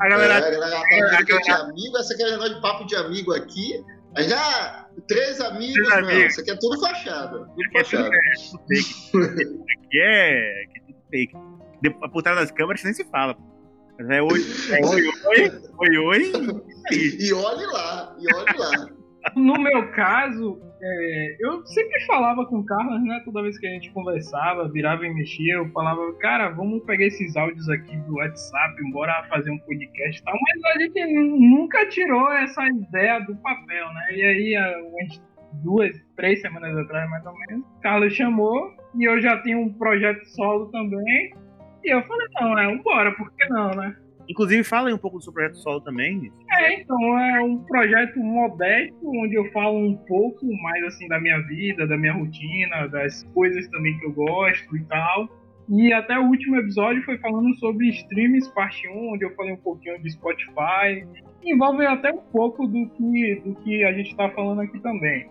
A 0.01 0.09
galera, 0.09 0.35
é, 0.35 0.37
a 0.39 0.51
galera 0.51 0.83
tá 0.83 1.23
dizendo 1.23 1.41
que 1.41 1.51
é 1.51 1.55
amigo, 1.55 1.97
essa 1.97 2.17
galera 2.19 2.55
de 2.55 2.61
papo 2.61 2.85
de 2.85 2.97
amigo 2.97 3.33
aqui. 3.33 3.85
Aí 4.17 4.29
já, 4.29 4.89
três 5.07 5.41
amigos, 5.41 5.75
três 5.75 5.89
não, 5.89 5.99
amigos. 5.99 6.33
isso 6.33 6.41
aqui 6.41 6.51
é 6.51 6.57
tudo 6.57 6.81
fachada. 6.81 7.39
Tudo 7.39 7.63
aqui 7.65 7.79
fachada. 7.79 8.09
É 8.09 8.21
tudo, 9.11 9.25
é, 9.25 9.29
aqui 9.79 10.01
é, 10.01 10.65
aqui 10.65 10.79
é 10.79 10.81
tudo 10.87 10.99
fake. 11.11 11.35
Por 12.13 12.23
trás 12.23 12.39
das 12.39 12.51
câmeras 12.51 12.83
nem 12.83 12.93
se 12.93 13.05
fala. 13.05 13.37
É 14.11 14.23
oi, 14.23 14.41
é 14.71 14.87
oi, 14.87 15.09
oi, 15.27 15.51
oi, 15.79 15.99
oi. 15.99 16.33
E 16.93 17.33
olhe 17.33 17.67
lá, 17.67 18.17
e 18.19 18.35
olhe 18.35 18.59
lá. 18.59 18.89
No 19.35 19.55
meu 19.55 19.91
caso, 19.91 20.61
é, 20.81 21.37
eu 21.41 21.67
sempre 21.67 22.01
falava 22.07 22.47
com 22.47 22.59
o 22.59 22.65
Carlos, 22.65 23.03
né? 23.05 23.21
Toda 23.25 23.43
vez 23.43 23.59
que 23.59 23.67
a 23.67 23.71
gente 23.71 23.91
conversava, 23.91 24.69
virava 24.69 25.07
e 25.07 25.13
mexia, 25.13 25.55
eu 25.55 25.69
falava, 25.71 26.01
cara, 26.21 26.51
vamos 26.51 26.85
pegar 26.85 27.07
esses 27.07 27.37
áudios 27.37 27.69
aqui 27.69 27.97
do 27.99 28.15
WhatsApp, 28.17 28.75
bora 28.93 29.25
fazer 29.29 29.51
um 29.51 29.59
podcast 29.59 30.21
e 30.21 30.25
tal. 30.25 30.35
Mas 30.35 30.77
a 30.77 30.79
gente 30.81 31.07
nunca 31.07 31.87
tirou 31.89 32.33
essa 32.33 32.67
ideia 32.67 33.19
do 33.21 33.37
papel, 33.37 33.87
né? 33.93 34.07
E 34.13 34.23
aí, 34.23 34.57
duas, 35.65 35.91
três 36.17 36.41
semanas 36.41 36.77
atrás, 36.77 37.09
mais 37.11 37.27
ou 37.27 37.35
menos, 37.37 37.65
o 37.65 37.81
Carlos 37.81 38.13
chamou 38.13 38.73
e 38.95 39.05
eu 39.05 39.21
já 39.21 39.41
tinha 39.43 39.59
um 39.59 39.73
projeto 39.73 40.25
solo 40.27 40.67
também. 40.67 41.33
E 41.85 41.95
eu 41.95 42.03
falei, 42.03 42.27
não, 42.41 42.59
é, 42.59 42.77
bora, 42.77 43.13
por 43.13 43.33
que 43.33 43.49
não, 43.49 43.71
né? 43.71 43.97
Inclusive, 44.29 44.63
fala 44.63 44.89
aí 44.89 44.95
um 44.95 44.99
pouco 44.99 45.17
do 45.17 45.25
seu 45.25 45.33
projeto 45.33 45.57
solo 45.57 45.81
também. 45.81 46.31
É, 46.59 46.81
então, 46.81 47.19
é 47.19 47.41
um 47.43 47.59
projeto 47.59 48.19
modesto, 48.19 48.97
onde 49.05 49.35
eu 49.35 49.51
falo 49.53 49.79
um 49.79 49.97
pouco 49.97 50.47
mais, 50.63 50.85
assim, 50.85 51.07
da 51.09 51.21
minha 51.21 51.41
vida, 51.43 51.87
da 51.87 51.97
minha 51.97 52.13
rotina, 52.13 52.89
das 52.89 53.23
coisas 53.35 53.69
também 53.69 53.99
que 53.99 54.07
eu 54.07 54.13
gosto 54.13 54.77
e 54.77 54.85
tal. 54.85 55.29
E 55.69 55.93
até 55.93 56.19
o 56.19 56.25
último 56.25 56.57
episódio 56.57 57.03
foi 57.03 57.19
falando 57.19 57.55
sobre 57.57 57.89
streams, 57.89 58.49
parte 58.55 58.89
1, 58.89 59.13
onde 59.13 59.25
eu 59.25 59.35
falei 59.35 59.53
um 59.53 59.59
pouquinho 59.59 60.01
de 60.03 60.11
Spotify. 60.11 61.07
Envolve 61.45 61.85
até 61.85 62.11
um 62.11 62.23
pouco 62.33 62.67
do 62.67 62.89
que, 62.91 63.43
do 63.45 63.55
que 63.57 63.85
a 63.85 63.93
gente 63.93 64.11
está 64.11 64.31
falando 64.31 64.63
aqui 64.63 64.81
também. 64.81 65.29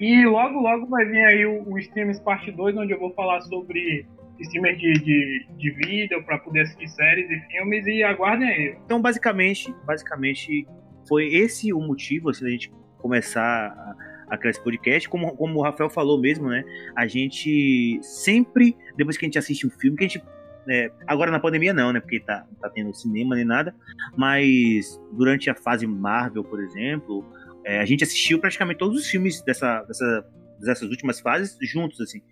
E 0.00 0.24
logo, 0.26 0.58
logo 0.58 0.86
vai 0.86 1.04
vir 1.04 1.24
aí 1.24 1.46
o, 1.46 1.68
o 1.68 1.78
Streams 1.78 2.20
Parte 2.22 2.50
2, 2.50 2.76
onde 2.76 2.92
eu 2.92 2.98
vou 2.98 3.12
falar 3.12 3.42
sobre 3.42 4.06
streamer 4.40 4.76
de, 4.76 4.92
de, 4.94 5.46
de 5.56 5.70
vídeo 5.70 6.22
para 6.24 6.38
poder 6.38 6.62
assistir 6.62 6.88
séries 6.88 7.30
e 7.30 7.40
filmes 7.50 7.86
e 7.86 8.02
aguardem 8.02 8.48
aí. 8.48 8.76
Então, 8.84 9.00
basicamente, 9.00 9.74
basicamente 9.86 10.66
foi 11.08 11.26
esse 11.26 11.72
o 11.72 11.80
motivo 11.80 12.30
assim, 12.30 12.44
da 12.44 12.50
gente 12.50 12.72
começar 12.98 13.42
a, 13.42 14.34
a 14.34 14.38
criar 14.38 14.50
esse 14.50 14.62
podcast. 14.62 15.08
Como, 15.08 15.36
como 15.36 15.58
o 15.58 15.62
Rafael 15.62 15.90
falou 15.90 16.20
mesmo, 16.20 16.48
né? 16.48 16.64
A 16.96 17.06
gente 17.06 17.98
sempre, 18.02 18.76
depois 18.96 19.16
que 19.16 19.24
a 19.24 19.28
gente 19.28 19.38
assiste 19.38 19.66
um 19.66 19.70
filme, 19.70 19.96
que 19.96 20.04
a 20.04 20.08
gente 20.08 20.22
é, 20.68 20.90
agora 21.06 21.30
na 21.30 21.38
pandemia 21.38 21.72
não, 21.74 21.92
né? 21.92 22.00
Porque 22.00 22.20
tá, 22.20 22.46
tá 22.60 22.70
tendo 22.70 22.94
cinema 22.94 23.34
nem 23.36 23.44
nada. 23.44 23.74
Mas 24.16 25.00
durante 25.12 25.50
a 25.50 25.54
fase 25.54 25.86
Marvel, 25.86 26.42
por 26.44 26.62
exemplo, 26.62 27.24
é, 27.64 27.80
a 27.80 27.84
gente 27.84 28.04
assistiu 28.04 28.38
praticamente 28.38 28.78
todos 28.78 28.98
os 28.98 29.08
filmes 29.08 29.42
dessa, 29.42 29.82
dessa, 29.82 30.26
dessas 30.60 30.88
últimas 30.90 31.20
fases 31.20 31.56
juntos, 31.62 32.00
assim. 32.00 32.22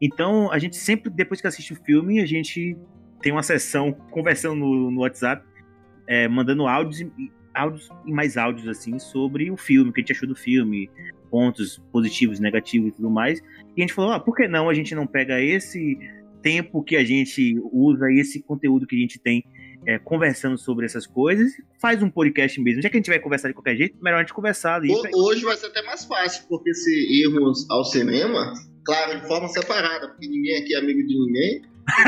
Então, 0.00 0.50
a 0.50 0.58
gente 0.58 0.76
sempre, 0.76 1.10
depois 1.10 1.40
que 1.40 1.46
assiste 1.46 1.72
o 1.72 1.76
filme, 1.76 2.20
a 2.20 2.26
gente 2.26 2.76
tem 3.22 3.32
uma 3.32 3.42
sessão 3.42 3.92
conversando 4.10 4.56
no, 4.56 4.90
no 4.90 5.00
WhatsApp, 5.00 5.46
é, 6.06 6.28
mandando 6.28 6.66
áudios 6.66 7.00
e, 7.00 7.32
áudios 7.54 7.88
e 8.04 8.12
mais 8.12 8.36
áudios 8.36 8.68
assim 8.68 8.98
sobre 8.98 9.50
o 9.50 9.56
filme, 9.56 9.90
o 9.90 9.92
que 9.92 10.00
a 10.00 10.02
gente 10.02 10.12
achou 10.12 10.28
do 10.28 10.36
filme, 10.36 10.90
pontos 11.30 11.82
positivos, 11.90 12.40
negativos 12.40 12.90
e 12.90 12.96
tudo 12.96 13.08
mais. 13.08 13.40
E 13.76 13.80
a 13.80 13.80
gente 13.80 13.94
falou, 13.94 14.12
ah, 14.12 14.20
por 14.20 14.36
que 14.36 14.46
não 14.46 14.68
a 14.68 14.74
gente 14.74 14.94
não 14.94 15.06
pega 15.06 15.40
esse 15.40 15.98
tempo 16.42 16.82
que 16.82 16.96
a 16.96 17.04
gente 17.04 17.58
usa 17.72 18.12
esse 18.12 18.42
conteúdo 18.42 18.86
que 18.86 18.94
a 18.94 18.98
gente 18.98 19.18
tem 19.18 19.42
é, 19.86 19.98
conversando 19.98 20.58
sobre 20.58 20.84
essas 20.84 21.06
coisas, 21.06 21.52
faz 21.80 22.02
um 22.02 22.10
podcast 22.10 22.60
mesmo. 22.60 22.82
Já 22.82 22.90
que 22.90 22.96
a 22.96 23.00
gente 23.00 23.10
vai 23.10 23.18
conversar 23.18 23.48
de 23.48 23.54
qualquer 23.54 23.76
jeito, 23.76 23.96
melhor 24.02 24.18
a 24.18 24.20
gente 24.20 24.34
conversar 24.34 24.76
ali. 24.76 24.88
Hoje 25.14 25.44
vai 25.44 25.56
ser 25.56 25.66
até 25.66 25.82
mais 25.82 26.04
fácil, 26.04 26.44
porque 26.48 26.74
se 26.74 26.90
irmos 27.22 27.68
ao 27.70 27.84
cinema, 27.84 28.52
claro, 28.84 29.20
de 29.20 29.26
forma 29.26 29.48
separada, 29.48 30.08
porque 30.08 30.28
ninguém 30.28 30.62
aqui 30.62 30.74
é 30.74 30.78
amigo 30.78 31.06
de 31.06 31.18
ninguém, 31.18 31.62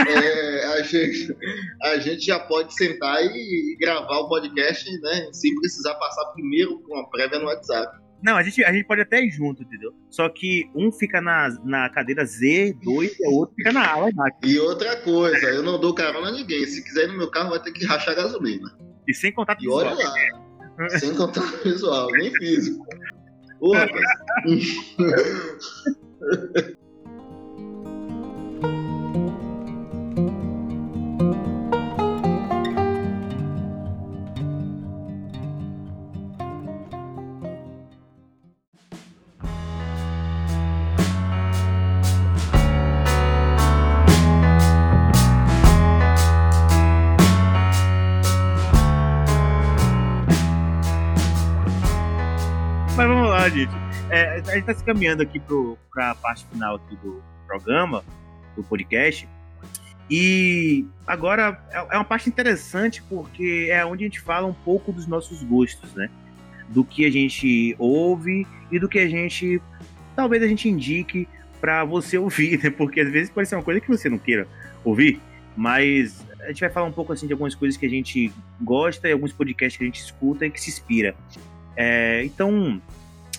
é, 0.09 0.65
a, 0.67 0.83
gente, 0.83 1.37
a 1.83 1.99
gente 1.99 2.27
já 2.27 2.39
pode 2.39 2.75
sentar 2.75 3.23
e, 3.23 3.73
e 3.73 3.77
gravar 3.79 4.19
o 4.21 4.29
podcast, 4.29 4.91
né? 5.01 5.29
Sem 5.33 5.55
precisar 5.57 5.95
passar 5.95 6.25
primeiro 6.33 6.79
por 6.81 6.97
uma 6.97 7.09
prévia 7.11 7.39
no 7.39 7.47
WhatsApp. 7.47 7.99
Não, 8.23 8.37
a 8.37 8.43
gente, 8.43 8.65
a 8.65 8.73
gente 8.73 8.87
pode 8.87 9.03
até 9.03 9.23
ir 9.23 9.31
junto, 9.31 9.63
entendeu? 9.63 9.93
Só 10.11 10.29
que 10.29 10.65
um 10.75 10.91
fica 10.91 11.21
na, 11.21 11.51
na 11.65 11.91
cadeira 11.91 12.25
Z2 12.25 13.13
e 13.21 13.29
o 13.29 13.35
outro 13.35 13.55
fica 13.55 13.73
na 13.73 13.87
ala 13.87 14.09
E 14.43 14.59
outra 14.59 14.97
coisa, 14.97 15.47
eu 15.47 15.63
não 15.63 15.79
dou 15.79 15.95
carona 15.95 16.29
a 16.29 16.33
ninguém. 16.33 16.65
Se 16.65 16.83
quiser 16.83 17.05
ir 17.05 17.09
no 17.09 17.19
meu 17.19 17.31
carro, 17.31 17.51
vai 17.51 17.63
ter 17.63 17.73
que 17.73 17.85
rachar 17.85 18.17
gasolina. 18.17 18.69
E 19.07 19.15
sem 19.15 19.33
contato 19.33 19.61
e 19.61 19.67
visual. 19.67 19.85
E 19.85 19.89
olha 19.89 20.09
lá, 20.09 20.89
sem 20.99 21.15
contato 21.15 21.63
visual, 21.63 22.11
nem 22.13 22.33
físico. 22.33 22.85
Ô, 23.61 23.75
rapaz. 23.75 24.03
gente. 26.33 26.77
É, 26.77 26.86
a 54.37 54.55
gente 54.55 54.65
tá 54.65 54.75
se 54.75 54.85
caminhando 54.85 55.23
aqui 55.23 55.41
para 55.93 56.11
a 56.11 56.15
parte 56.15 56.47
final 56.47 56.77
aqui 56.77 56.97
do 56.97 57.23
programa, 57.47 58.05
do 58.55 58.63
podcast. 58.63 59.29
E 60.11 60.87
agora 61.07 61.61
é, 61.71 61.79
é 61.79 61.97
uma 61.97 62.05
parte 62.05 62.29
interessante 62.29 63.03
porque 63.03 63.69
é 63.71 63.85
onde 63.85 64.05
a 64.05 64.07
gente 64.07 64.21
fala 64.21 64.47
um 64.47 64.55
pouco 64.55 64.93
dos 64.93 65.07
nossos 65.07 65.43
gostos, 65.43 65.95
né? 65.95 66.11
Do 66.69 66.85
que 66.85 67.05
a 67.05 67.11
gente 67.11 67.75
ouve 67.79 68.47
e 68.71 68.79
do 68.79 68.89
que 68.89 68.99
a 68.99 69.09
gente 69.09 69.61
talvez 70.15 70.43
a 70.43 70.47
gente 70.47 70.69
indique 70.69 71.29
para 71.61 71.85
você 71.85 72.17
ouvir, 72.19 72.63
né? 72.63 72.71
Porque 72.71 73.01
às 73.01 73.11
vezes 73.11 73.31
pode 73.31 73.49
ser 73.49 73.57
uma 73.57 73.65
coisa 73.65 73.81
que 73.81 73.89
você 73.89 74.09
não 74.09 74.19
queira 74.19 74.47
ouvir, 74.85 75.21
mas 75.57 76.25
a 76.41 76.49
gente 76.49 76.61
vai 76.61 76.71
falar 76.71 76.87
um 76.87 76.93
pouco 76.93 77.13
assim 77.13 77.27
de 77.27 77.33
algumas 77.33 77.55
coisas 77.55 77.77
que 77.77 77.87
a 77.87 77.91
gente 77.91 78.33
gosta 78.61 79.09
e 79.09 79.13
alguns 79.13 79.33
podcasts 79.33 79.77
que 79.77 79.83
a 79.83 79.87
gente 79.87 80.01
escuta 80.01 80.47
e 80.47 80.51
que 80.51 80.61
se 80.61 80.71
inspira. 80.71 81.17
É, 81.77 82.25
então, 82.25 82.81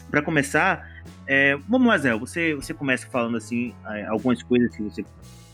para 0.10 0.22
começar, 0.22 0.88
é, 1.28 1.58
vamos 1.68 1.88
lá, 1.88 1.97
Zé, 1.97 2.16
você, 2.16 2.55
você 2.55 2.74
começa 2.74 3.08
falando 3.08 3.38
assim 3.38 3.74
algumas 4.10 4.41
coisas 4.41 4.76
que 4.76 4.82
você. 4.82 5.03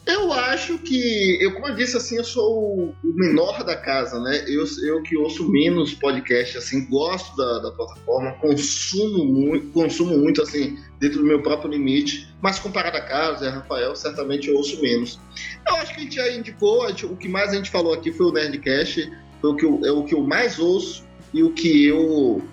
Eu 0.06 0.34
acho 0.34 0.78
que, 0.80 1.38
eu 1.42 1.54
como 1.54 1.70
eu 1.70 1.76
disse 1.76 1.96
assim, 1.96 2.18
eu 2.18 2.26
sou 2.26 2.94
o 3.04 3.14
menor 3.16 3.64
da 3.64 3.76
casa, 3.76 4.20
né? 4.20 4.44
Eu, 4.48 4.66
eu 4.86 5.02
que 5.02 5.16
ouço 5.16 5.50
menos 5.50 5.94
podcast, 5.94 6.58
assim, 6.58 6.86
gosto 6.90 7.36
da, 7.38 7.60
da 7.60 7.72
plataforma, 7.72 8.34
consumo 8.34 9.24
muito, 9.24 9.68
consumo 9.70 10.18
muito, 10.18 10.42
assim, 10.42 10.78
dentro 11.00 11.20
do 11.20 11.26
meu 11.26 11.42
próprio 11.42 11.72
limite, 11.72 12.28
mas 12.42 12.60
comparado 12.60 12.98
a 12.98 13.02
Carlos 13.02 13.42
e 13.42 13.48
a 13.48 13.52
Rafael, 13.52 13.96
certamente 13.96 14.50
eu 14.50 14.58
ouço 14.58 14.82
menos. 14.82 15.18
Eu 15.66 15.76
acho 15.78 15.94
que 15.94 16.02
a 16.02 16.04
gente 16.04 16.16
já 16.16 16.32
indicou, 16.34 16.86
gente, 16.90 17.06
o 17.06 17.16
que 17.16 17.30
mais 17.30 17.52
a 17.52 17.56
gente 17.56 17.72
falou 17.72 17.94
aqui 17.94 18.12
foi 18.12 18.26
o 18.26 18.34
Nerdcast, 18.34 19.10
foi 19.40 19.52
o 19.52 19.56
que 19.56 19.66
eu, 19.66 19.82
é 19.86 19.92
o 19.92 20.04
que 20.04 20.14
eu 20.14 20.22
mais 20.22 20.60
ouço 20.60 21.06
e 21.34 21.42
o 21.42 21.54
que 21.54 21.86
eu 21.86 22.44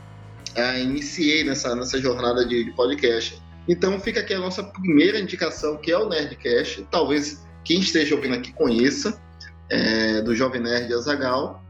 é, 0.55 0.82
iniciei 0.82 1.44
nessa, 1.44 1.74
nessa 1.74 2.01
jornada 2.01 2.44
de, 2.46 2.64
de, 2.64 2.70
podcast. 2.72 3.40
Então 3.68 3.98
fica 4.01 4.20
aqui 4.20 4.34
a 4.34 4.38
nossa 4.38 4.62
primeira 4.62 5.18
indicação, 5.18 5.76
que 5.76 5.90
é 5.90 5.98
o 5.98 6.09
Nerdcast. 6.09 6.86
Talvez 6.90 7.44
quem 7.64 7.80
esteja 7.80 8.14
ouvindo 8.14 8.34
aqui 8.34 8.53
conheça, 8.53 9.20
é, 9.68 10.20
do 10.22 10.34
Jovem 10.34 10.61
Nerd 10.61 10.92
Azagal. 10.92 11.62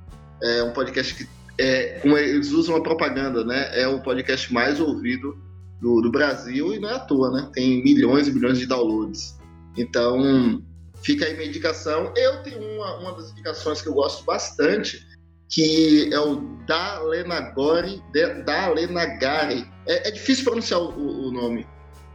É 0.42 0.62
um 0.62 0.72
podcast 0.72 1.14
que, 1.14 1.28
é, 1.58 2.00
eles 2.04 2.52
usam 2.52 2.76
a 2.76 2.82
propaganda, 2.82 3.44
né? 3.44 3.70
É 3.78 3.86
o 3.86 4.00
podcast 4.00 4.52
mais 4.52 4.80
ouvido 4.80 5.38
do, 5.80 6.00
do 6.00 6.10
Brasil 6.10 6.74
e 6.74 6.78
não 6.78 6.88
é 6.88 6.94
à 6.94 6.98
toa, 6.98 7.30
né? 7.30 7.50
Tem 7.52 7.82
milhões 7.84 8.26
e 8.28 8.32
milhões 8.32 8.58
de 8.58 8.66
downloads. 8.66 9.38
Então, 9.76 10.62
fica 11.02 11.26
aí 11.26 11.34
minha 11.34 11.48
indicação. 11.48 12.12
Eu 12.16 12.42
tenho 12.42 12.62
uma, 12.62 12.96
uma 12.98 13.12
das 13.12 13.30
indicações 13.30 13.82
que 13.82 13.88
eu 13.88 13.94
gosto 13.94 14.24
bastante, 14.24 15.06
que 15.50 16.08
é 16.12 16.20
o 16.20 16.36
Dalenagori, 16.66 18.00
Dalenagari. 18.44 19.68
É, 19.86 20.08
é 20.08 20.10
difícil 20.12 20.44
pronunciar 20.44 20.80
o, 20.80 21.28
o 21.28 21.32
nome. 21.32 21.66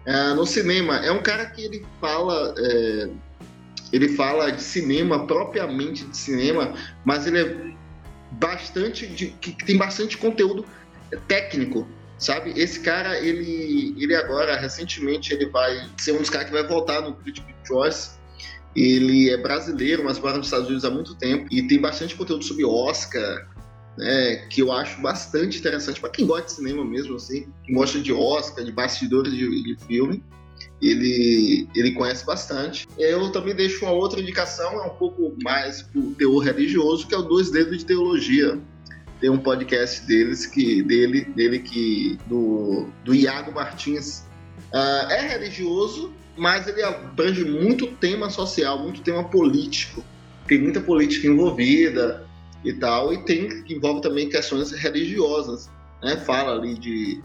É, 0.05 0.33
no 0.33 0.45
cinema, 0.45 0.97
é 1.05 1.11
um 1.11 1.21
cara 1.21 1.45
que 1.47 1.61
ele 1.63 1.85
fala, 1.99 2.53
é, 2.57 3.09
ele 3.91 4.09
fala 4.09 4.51
de 4.51 4.61
cinema, 4.61 5.27
propriamente 5.27 6.05
de 6.05 6.15
cinema, 6.15 6.73
mas 7.03 7.27
ele 7.27 7.41
é 7.41 7.75
bastante, 8.31 9.05
de, 9.07 9.27
que 9.27 9.51
tem 9.65 9.77
bastante 9.77 10.17
conteúdo 10.17 10.65
técnico, 11.27 11.87
sabe? 12.17 12.53
Esse 12.55 12.79
cara, 12.79 13.17
ele, 13.19 13.95
ele 13.97 14.15
agora, 14.15 14.55
recentemente, 14.55 15.33
ele 15.33 15.47
vai 15.47 15.89
ser 15.97 16.13
um 16.13 16.19
dos 16.19 16.29
caras 16.29 16.47
que 16.47 16.53
vai 16.53 16.65
voltar 16.65 17.01
no 17.01 17.15
Critical 17.15 17.55
Choice, 17.65 18.11
ele 18.75 19.29
é 19.29 19.37
brasileiro, 19.37 20.03
mas 20.03 20.19
mora 20.19 20.37
nos 20.37 20.47
Estados 20.47 20.67
Unidos 20.67 20.83
há 20.83 20.91
muito 20.91 21.15
tempo 21.15 21.47
e 21.49 21.65
tem 21.67 21.79
bastante 21.79 22.15
conteúdo 22.15 22.43
sobre 22.43 22.65
Oscar, 22.65 23.47
né, 23.97 24.35
que 24.49 24.61
eu 24.61 24.71
acho 24.71 25.01
bastante 25.01 25.59
interessante 25.59 26.01
para 26.01 26.09
quem 26.09 26.27
gosta 26.27 26.47
de 26.47 26.51
cinema 26.51 26.83
mesmo, 26.83 27.15
assim, 27.15 27.47
quem 27.63 27.73
gosta 27.73 27.99
de 27.99 28.11
Oscar, 28.11 28.65
de 28.65 28.71
bastidores 28.71 29.33
de, 29.33 29.63
de 29.63 29.77
filme. 29.85 30.21
Ele, 30.81 31.67
ele 31.73 31.91
conhece 31.91 32.25
bastante. 32.25 32.85
Eu 32.97 33.31
também 33.31 33.55
deixo 33.55 33.85
uma 33.85 33.93
outra 33.93 34.19
indicação, 34.19 34.83
é 34.83 34.85
um 34.85 34.95
pouco 34.95 35.33
mais 35.41 35.81
pro 35.81 36.01
teor 36.11 36.43
religioso, 36.43 37.07
que 37.07 37.15
é 37.15 37.17
o 37.17 37.21
Dois 37.21 37.49
Dedos 37.49 37.77
de 37.77 37.85
Teologia. 37.85 38.59
Tem 39.21 39.29
um 39.29 39.37
podcast 39.37 40.05
deles 40.05 40.45
que, 40.45 40.83
dele, 40.83 41.23
dele 41.23 41.59
que 41.59 42.19
do, 42.27 42.89
do 43.05 43.15
Iago 43.15 43.53
Martins. 43.53 44.25
Uh, 44.73 45.09
é 45.09 45.21
religioso, 45.29 46.13
mas 46.37 46.67
ele 46.67 46.83
abrange 46.83 47.45
muito 47.45 47.87
tema 47.87 48.29
social, 48.29 48.79
muito 48.79 49.01
tema 49.01 49.23
político. 49.23 50.03
Tem 50.47 50.59
muita 50.59 50.81
política 50.81 51.27
envolvida 51.27 52.25
e 52.63 52.73
tal, 52.73 53.13
e 53.13 53.23
tem 53.25 53.63
envolve 53.69 54.01
também 54.01 54.29
questões 54.29 54.71
religiosas. 54.71 55.69
Né? 56.03 56.17
Fala 56.17 56.53
ali 56.53 56.75
de. 56.75 57.21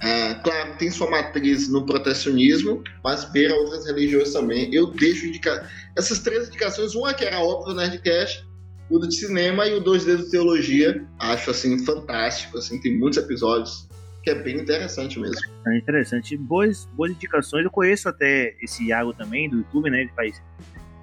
É, 0.00 0.34
claro, 0.34 0.76
tem 0.78 0.90
sua 0.90 1.10
matriz 1.10 1.68
no 1.68 1.84
protecionismo, 1.84 2.84
mas 3.02 3.24
beira 3.24 3.54
outras 3.54 3.84
religiões 3.86 4.32
também. 4.32 4.72
Eu 4.72 4.92
deixo 4.92 5.26
indicar 5.26 5.68
essas 5.96 6.20
três 6.20 6.48
indicações: 6.48 6.94
uma 6.94 7.14
que 7.14 7.24
era 7.24 7.40
óbvia 7.40 7.74
do 7.74 7.80
Nerdcast, 7.80 8.46
o 8.90 8.98
de 9.00 9.14
cinema 9.14 9.66
e 9.66 9.74
o 9.74 9.80
dois 9.80 10.04
dedos 10.04 10.26
de 10.26 10.30
teologia. 10.30 11.04
Acho 11.18 11.50
assim 11.50 11.84
fantástico, 11.84 12.58
assim, 12.58 12.80
tem 12.80 12.96
muitos 12.96 13.18
episódios 13.18 13.87
que 14.28 14.30
é 14.30 14.42
bem 14.42 14.56
interessante 14.56 15.18
mesmo. 15.18 15.36
É 15.66 15.78
interessante. 15.78 16.36
Boas, 16.36 16.86
boas 16.92 17.10
indicações. 17.10 17.64
Eu 17.64 17.70
conheço 17.70 18.08
até 18.08 18.54
esse 18.60 18.84
Iago 18.84 19.14
também, 19.14 19.48
do 19.48 19.58
YouTube, 19.58 19.90
né? 19.90 20.02
Ele 20.02 20.10
faz 20.14 20.42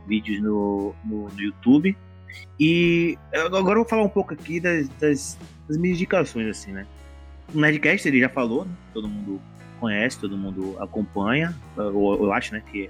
vídeos 0.08 0.42
no, 0.42 0.94
no, 1.04 1.30
no 1.30 1.42
YouTube. 1.42 1.98
E 2.60 3.18
agora 3.34 3.80
eu 3.80 3.82
vou 3.82 3.86
falar 3.86 4.04
um 4.04 4.10
pouco 4.10 4.34
aqui 4.34 4.60
das, 4.60 4.88
das, 5.00 5.40
das 5.68 5.78
minhas 5.78 5.98
indicações, 5.98 6.48
assim, 6.48 6.72
né? 6.72 6.86
O 7.54 7.60
Nerdcast 7.60 8.08
ele 8.08 8.20
já 8.20 8.30
falou, 8.30 8.66
né? 8.66 8.72
todo 8.94 9.08
mundo 9.08 9.42
conhece, 9.80 10.20
todo 10.20 10.38
mundo 10.38 10.76
acompanha, 10.80 11.56
eu, 11.78 12.18
eu 12.22 12.34
acho, 12.34 12.54
né? 12.54 12.62
Que 12.72 12.86
é 12.86 12.90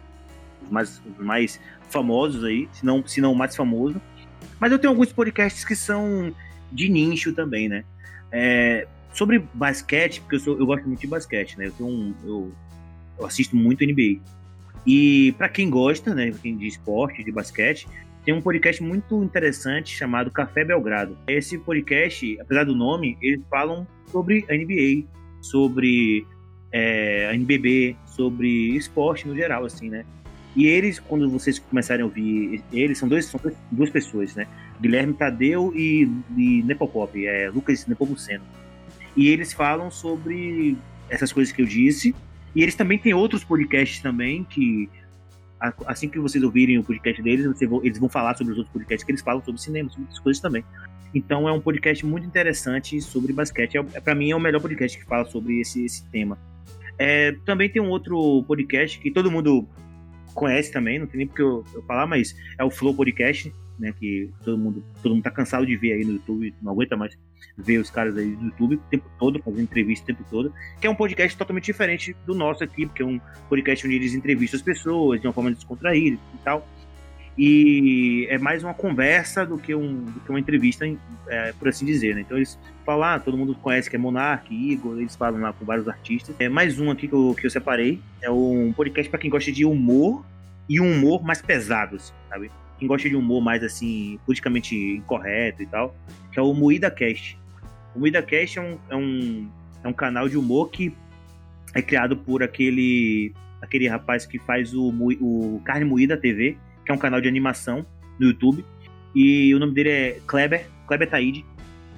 os 0.63 0.69
mais, 0.69 1.01
os 1.05 1.25
mais 1.25 1.59
famosos 1.89 2.43
aí, 2.43 2.67
se 2.73 2.85
não, 2.85 3.05
se 3.05 3.21
não 3.21 3.31
o 3.31 3.35
mais 3.35 3.55
famoso. 3.55 4.01
Mas 4.59 4.71
eu 4.71 4.79
tenho 4.79 4.91
alguns 4.91 5.13
podcasts 5.13 5.63
que 5.63 5.75
são 5.75 6.33
de 6.71 6.89
nicho 6.89 7.33
também, 7.33 7.69
né? 7.69 7.85
É, 8.31 8.87
Sobre 9.15 9.39
basquete, 9.53 10.19
porque 10.19 10.35
eu, 10.35 10.39
sou, 10.41 10.59
eu 10.59 10.65
gosto 10.65 10.85
muito 10.85 10.99
de 10.99 11.07
basquete, 11.07 11.57
né? 11.57 11.67
Eu, 11.67 11.71
tenho 11.71 11.89
um, 11.89 12.13
eu, 12.25 12.51
eu 13.17 13.25
assisto 13.25 13.55
muito 13.55 13.85
NBA. 13.85 14.19
E 14.85 15.33
para 15.37 15.47
quem 15.47 15.69
gosta, 15.69 16.13
né, 16.13 16.33
quem 16.43 16.57
de 16.57 16.67
esporte, 16.67 17.23
de 17.23 17.31
basquete, 17.31 17.87
tem 18.25 18.33
um 18.33 18.41
podcast 18.41 18.83
muito 18.83 19.23
interessante 19.23 19.95
chamado 19.95 20.29
Café 20.29 20.65
Belgrado. 20.65 21.17
Esse 21.27 21.57
podcast, 21.57 22.37
apesar 22.41 22.65
do 22.65 22.75
nome, 22.75 23.17
eles 23.21 23.41
falam 23.49 23.87
sobre 24.11 24.45
a 24.49 24.53
NBA, 24.53 25.07
sobre 25.41 26.27
é, 26.69 27.29
a 27.29 27.33
NBB, 27.33 27.95
sobre 28.05 28.75
esporte 28.75 29.25
no 29.29 29.33
geral, 29.33 29.63
assim, 29.63 29.89
né? 29.89 30.05
E 30.57 30.67
eles, 30.67 30.99
quando 30.99 31.29
vocês 31.29 31.57
começarem 31.57 32.03
a 32.03 32.05
ouvir 32.05 32.61
eles, 32.73 32.97
são, 32.97 33.07
dois, 33.07 33.25
são 33.27 33.39
duas 33.71 33.89
pessoas, 33.89 34.35
né? 34.35 34.45
Guilherme 34.81 35.13
Tadeu 35.13 35.71
e, 35.73 36.03
e 36.37 36.63
Nepopop, 36.63 37.25
é 37.25 37.49
Lucas 37.49 37.87
Nepomuceno. 37.87 38.43
E 39.15 39.29
eles 39.29 39.53
falam 39.53 39.89
sobre 39.89 40.77
essas 41.09 41.31
coisas 41.31 41.53
que 41.53 41.61
eu 41.61 41.65
disse. 41.65 42.15
E 42.55 42.63
eles 42.63 42.75
também 42.75 42.97
têm 42.97 43.13
outros 43.13 43.43
podcasts 43.43 44.01
também 44.01 44.43
que 44.43 44.89
assim 45.87 46.07
que 46.07 46.19
vocês 46.19 46.43
ouvirem 46.43 46.77
o 46.77 46.83
podcast 46.83 47.21
deles, 47.21 47.61
eles 47.83 47.97
vão 47.97 48.09
falar 48.09 48.35
sobre 48.35 48.53
os 48.53 48.59
outros 48.59 48.73
podcasts 48.73 49.03
que 49.03 49.11
eles 49.11 49.21
falam 49.21 49.43
sobre 49.43 49.59
cinema, 49.59 49.89
sobre 49.89 50.03
outras 50.03 50.19
coisas 50.19 50.41
também. 50.41 50.63
Então 51.13 51.47
é 51.47 51.51
um 51.51 51.61
podcast 51.61 52.05
muito 52.05 52.27
interessante 52.27 53.01
sobre 53.01 53.31
basquete. 53.31 53.77
É, 53.77 53.83
para 54.01 54.13
mim 54.13 54.31
é 54.31 54.35
o 54.35 54.39
melhor 54.39 54.61
podcast 54.61 54.97
que 54.97 55.05
fala 55.05 55.25
sobre 55.25 55.61
esse, 55.61 55.85
esse 55.85 56.05
tema. 56.09 56.37
É, 56.97 57.31
também 57.45 57.69
tem 57.69 57.81
um 57.81 57.89
outro 57.89 58.43
podcast 58.47 58.99
que 58.99 59.09
todo 59.11 59.31
mundo 59.31 59.67
conhece 60.33 60.71
também, 60.71 60.99
não 60.99 61.07
tem 61.07 61.19
nem 61.19 61.27
porque 61.27 61.41
eu, 61.41 61.63
eu 61.73 61.81
falar, 61.83 62.05
mas 62.05 62.35
é 62.57 62.63
o 62.63 62.69
Flow 62.69 62.93
Podcast, 62.93 63.51
né? 63.79 63.93
Que 63.97 64.29
todo 64.43 64.57
mundo, 64.57 64.83
todo 65.01 65.13
mundo 65.13 65.23
tá 65.23 65.31
cansado 65.31 65.65
de 65.65 65.75
ver 65.75 65.93
aí 65.93 66.05
no 66.05 66.13
YouTube, 66.13 66.53
não 66.61 66.71
aguenta 66.71 66.95
mais 66.95 67.17
ver 67.57 67.77
os 67.77 67.89
caras 67.89 68.17
aí 68.17 68.27
no 68.27 68.45
YouTube 68.45 68.75
o 68.75 68.79
tempo 68.89 69.09
todo, 69.19 69.41
fazendo 69.41 69.61
entrevista 69.61 70.03
o 70.03 70.07
tempo 70.07 70.25
todo, 70.29 70.53
que 70.79 70.87
é 70.87 70.89
um 70.89 70.95
podcast 70.95 71.37
totalmente 71.37 71.65
diferente 71.65 72.15
do 72.25 72.33
nosso 72.33 72.63
aqui, 72.63 72.85
porque 72.85 73.01
é 73.01 73.05
um 73.05 73.19
podcast 73.49 73.85
onde 73.85 73.95
eles 73.95 74.13
entrevistam 74.13 74.57
as 74.57 74.63
pessoas 74.63 75.21
de 75.21 75.27
uma 75.27 75.33
forma 75.33 75.51
descontraída 75.51 76.17
e 76.33 76.37
tal. 76.43 76.67
E 77.37 78.27
é 78.29 78.37
mais 78.37 78.63
uma 78.63 78.73
conversa 78.73 79.45
do 79.45 79.57
que, 79.57 79.75
um, 79.75 80.05
do 80.05 80.19
que 80.21 80.29
uma 80.29 80.39
entrevista, 80.39 80.85
é, 81.27 81.51
por 81.51 81.67
assim 81.67 81.85
dizer, 81.85 82.15
né? 82.15 82.21
Então 82.21 82.37
eles 82.37 82.57
falam, 82.85 83.03
ah, 83.03 83.19
todo 83.19 83.37
mundo 83.37 83.53
conhece 83.55 83.89
que 83.89 83.95
é 83.97 83.99
Monark, 83.99 84.53
Igor, 84.53 84.97
eles 84.97 85.17
falam 85.17 85.41
lá 85.41 85.51
com 85.51 85.65
vários 85.65 85.87
artistas. 85.87 86.33
É 86.39 86.47
mais 86.47 86.79
um 86.79 86.89
aqui 86.89 87.09
que 87.09 87.13
eu, 87.13 87.35
que 87.37 87.45
eu 87.45 87.51
separei, 87.51 87.99
é 88.21 88.31
um 88.31 88.71
podcast 88.71 89.09
para 89.09 89.19
quem 89.19 89.29
gosta 89.29 89.51
de 89.51 89.65
humor 89.65 90.23
e 90.69 90.79
um 90.79 90.93
humor 90.93 91.23
mais 91.23 91.41
pesado, 91.41 91.97
assim, 91.97 92.13
sabe? 92.29 92.49
Quem 92.77 92.87
gosta 92.87 93.07
de 93.07 93.15
humor 93.15 93.41
mais, 93.41 93.63
assim, 93.63 94.19
politicamente 94.25 94.75
incorreto 94.75 95.63
e 95.63 95.65
tal, 95.65 95.95
que 96.31 96.39
é 96.39 96.41
o 96.41 96.53
Moída 96.53 96.91
Cast. 96.91 97.37
O 97.95 97.99
Moída 97.99 98.21
Cast 98.21 98.59
é 98.59 98.61
um, 98.61 98.77
é 98.89 98.95
um, 98.95 99.49
é 99.83 99.87
um 99.87 99.93
canal 99.93 100.27
de 100.27 100.37
humor 100.37 100.69
que 100.69 100.93
é 101.73 101.81
criado 101.81 102.17
por 102.17 102.43
aquele 102.43 103.33
aquele 103.61 103.87
rapaz 103.87 104.25
que 104.25 104.37
faz 104.37 104.73
o, 104.73 104.89
o 104.89 105.61
Carne 105.65 105.85
Moída 105.85 106.15
TV, 106.15 106.57
que 106.85 106.91
é 106.91 106.95
um 106.95 106.97
canal 106.97 107.19
de 107.19 107.27
animação 107.27 107.85
no 108.19 108.27
YouTube. 108.27 108.63
E 109.13 109.53
o 109.55 109.59
nome 109.59 109.73
dele 109.73 109.89
é 109.89 110.19
Kleber, 110.27 110.67
Kleber 110.87 111.09
Taide, 111.09 111.45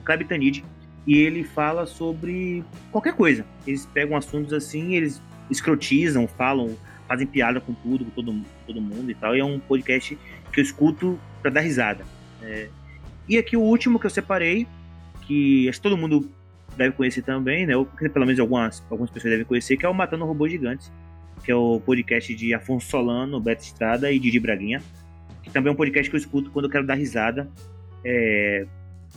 Kleber 0.06 0.28
Tanide. 0.28 0.64
E 1.06 1.18
ele 1.18 1.44
fala 1.44 1.86
sobre 1.86 2.64
qualquer 2.92 3.14
coisa. 3.14 3.46
Eles 3.66 3.86
pegam 3.86 4.16
assuntos 4.16 4.54
assim, 4.54 4.96
eles 4.96 5.22
escrotizam, 5.50 6.28
falam, 6.28 6.78
fazem 7.08 7.26
piada 7.26 7.62
com 7.62 7.74
tudo, 7.74 8.06
com 8.06 8.12
todo, 8.12 8.42
todo 8.66 8.82
mundo 8.82 9.10
e 9.10 9.16
tal. 9.16 9.36
E 9.36 9.40
é 9.40 9.46
um 9.46 9.60
podcast 9.60 10.18
que 10.58 10.62
eu 10.62 10.64
escuto 10.64 11.20
para 11.40 11.52
dar 11.52 11.62
risada. 11.62 12.04
É... 12.42 12.68
E 13.30 13.38
aqui 13.38 13.56
o 13.56 13.62
último 13.62 14.00
que 14.00 14.08
eu 14.08 14.10
separei, 14.10 14.66
que 15.22 15.70
acho 15.70 15.78
que 15.78 15.84
todo 15.84 15.96
mundo 15.96 16.28
deve 16.76 16.96
conhecer 16.96 17.22
também, 17.22 17.68
né? 17.68 17.78
Ou 17.78 17.86
pelo 17.86 18.26
menos 18.26 18.40
algumas, 18.40 18.84
algumas 18.90 19.12
pessoas 19.12 19.34
devem 19.34 19.46
conhecer, 19.46 19.78
que 19.78 19.86
é 19.86 19.90
o 19.90 19.94
Matando 19.94 20.26
Robôs 20.26 20.52
Gigantes 20.52 20.92
que 21.44 21.52
é 21.52 21.56
o 21.56 21.80
podcast 21.80 22.34
de 22.36 22.54
Afonso 22.54 22.88
Solano, 22.88 23.40
Beto 23.40 23.64
Estrada 23.64 24.12
e 24.12 24.20
Didi 24.20 24.40
Braguinha, 24.40 24.82
que 25.44 25.50
também 25.50 25.70
é 25.70 25.74
um 25.74 25.78
podcast 25.78 26.10
que 26.10 26.16
eu 26.16 26.20
escuto 26.20 26.52
quando 26.52 26.66
eu 26.66 26.72
quero 26.72 26.86
dar 26.86 26.96
risada, 26.96 27.50
é, 28.04 28.66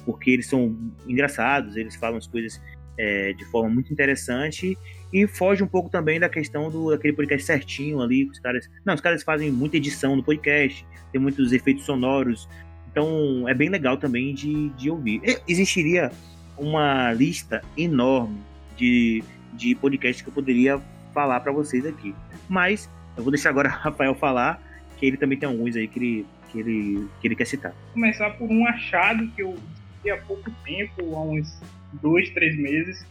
porque 0.04 0.30
eles 0.30 0.46
são 0.46 0.76
engraçados, 1.06 1.76
eles 1.76 1.96
falam 1.96 2.18
as 2.18 2.26
coisas 2.26 2.60
é, 2.96 3.32
de 3.32 3.44
forma 3.46 3.70
muito 3.70 3.92
interessante 3.92 4.76
e 5.12 5.26
foge 5.26 5.62
um 5.62 5.66
pouco 5.66 5.88
também 5.88 6.20
da 6.20 6.28
questão 6.28 6.70
do 6.70 6.90
daquele 6.90 7.14
podcast 7.14 7.44
certinho 7.44 8.00
ali, 8.00 8.24
os 8.24 8.38
caras, 8.38 8.70
não, 8.84 8.94
os 8.94 9.00
caras 9.00 9.22
fazem 9.22 9.50
muita 9.50 9.76
edição 9.76 10.14
no 10.16 10.22
podcast, 10.22 10.86
tem 11.10 11.20
muitos 11.20 11.52
efeitos 11.52 11.84
sonoros, 11.84 12.48
então 12.90 13.48
é 13.48 13.54
bem 13.54 13.68
legal 13.68 13.96
também 13.96 14.34
de, 14.34 14.68
de 14.70 14.90
ouvir. 14.90 15.20
Existiria 15.46 16.10
uma 16.56 17.12
lista 17.12 17.62
enorme 17.76 18.38
de, 18.76 19.22
de 19.52 19.74
podcasts 19.74 20.22
que 20.22 20.28
eu 20.28 20.32
poderia 20.32 20.80
falar 21.14 21.40
para 21.40 21.52
vocês 21.52 21.86
aqui. 21.86 22.14
Mas 22.48 22.90
eu 23.16 23.22
vou 23.22 23.30
deixar 23.30 23.50
agora 23.50 23.68
o 23.70 23.72
Rafael 23.72 24.14
falar, 24.14 24.62
que 24.98 25.06
ele 25.06 25.16
também 25.16 25.38
tem 25.38 25.48
alguns 25.48 25.76
aí 25.76 25.88
que 25.88 25.98
ele, 25.98 26.26
que 26.50 26.58
ele, 26.58 27.08
que 27.20 27.28
ele 27.28 27.36
quer 27.36 27.46
citar. 27.46 27.72
Vou 27.72 27.94
começar 27.94 28.30
por 28.30 28.50
um 28.50 28.66
achado 28.66 29.26
que 29.28 29.42
eu 29.42 29.56
vi 30.02 30.10
há 30.10 30.16
pouco 30.18 30.50
tempo, 30.64 31.14
há 31.14 31.22
uns 31.22 31.60
dois, 32.00 32.30
três 32.30 32.56
meses, 32.56 33.06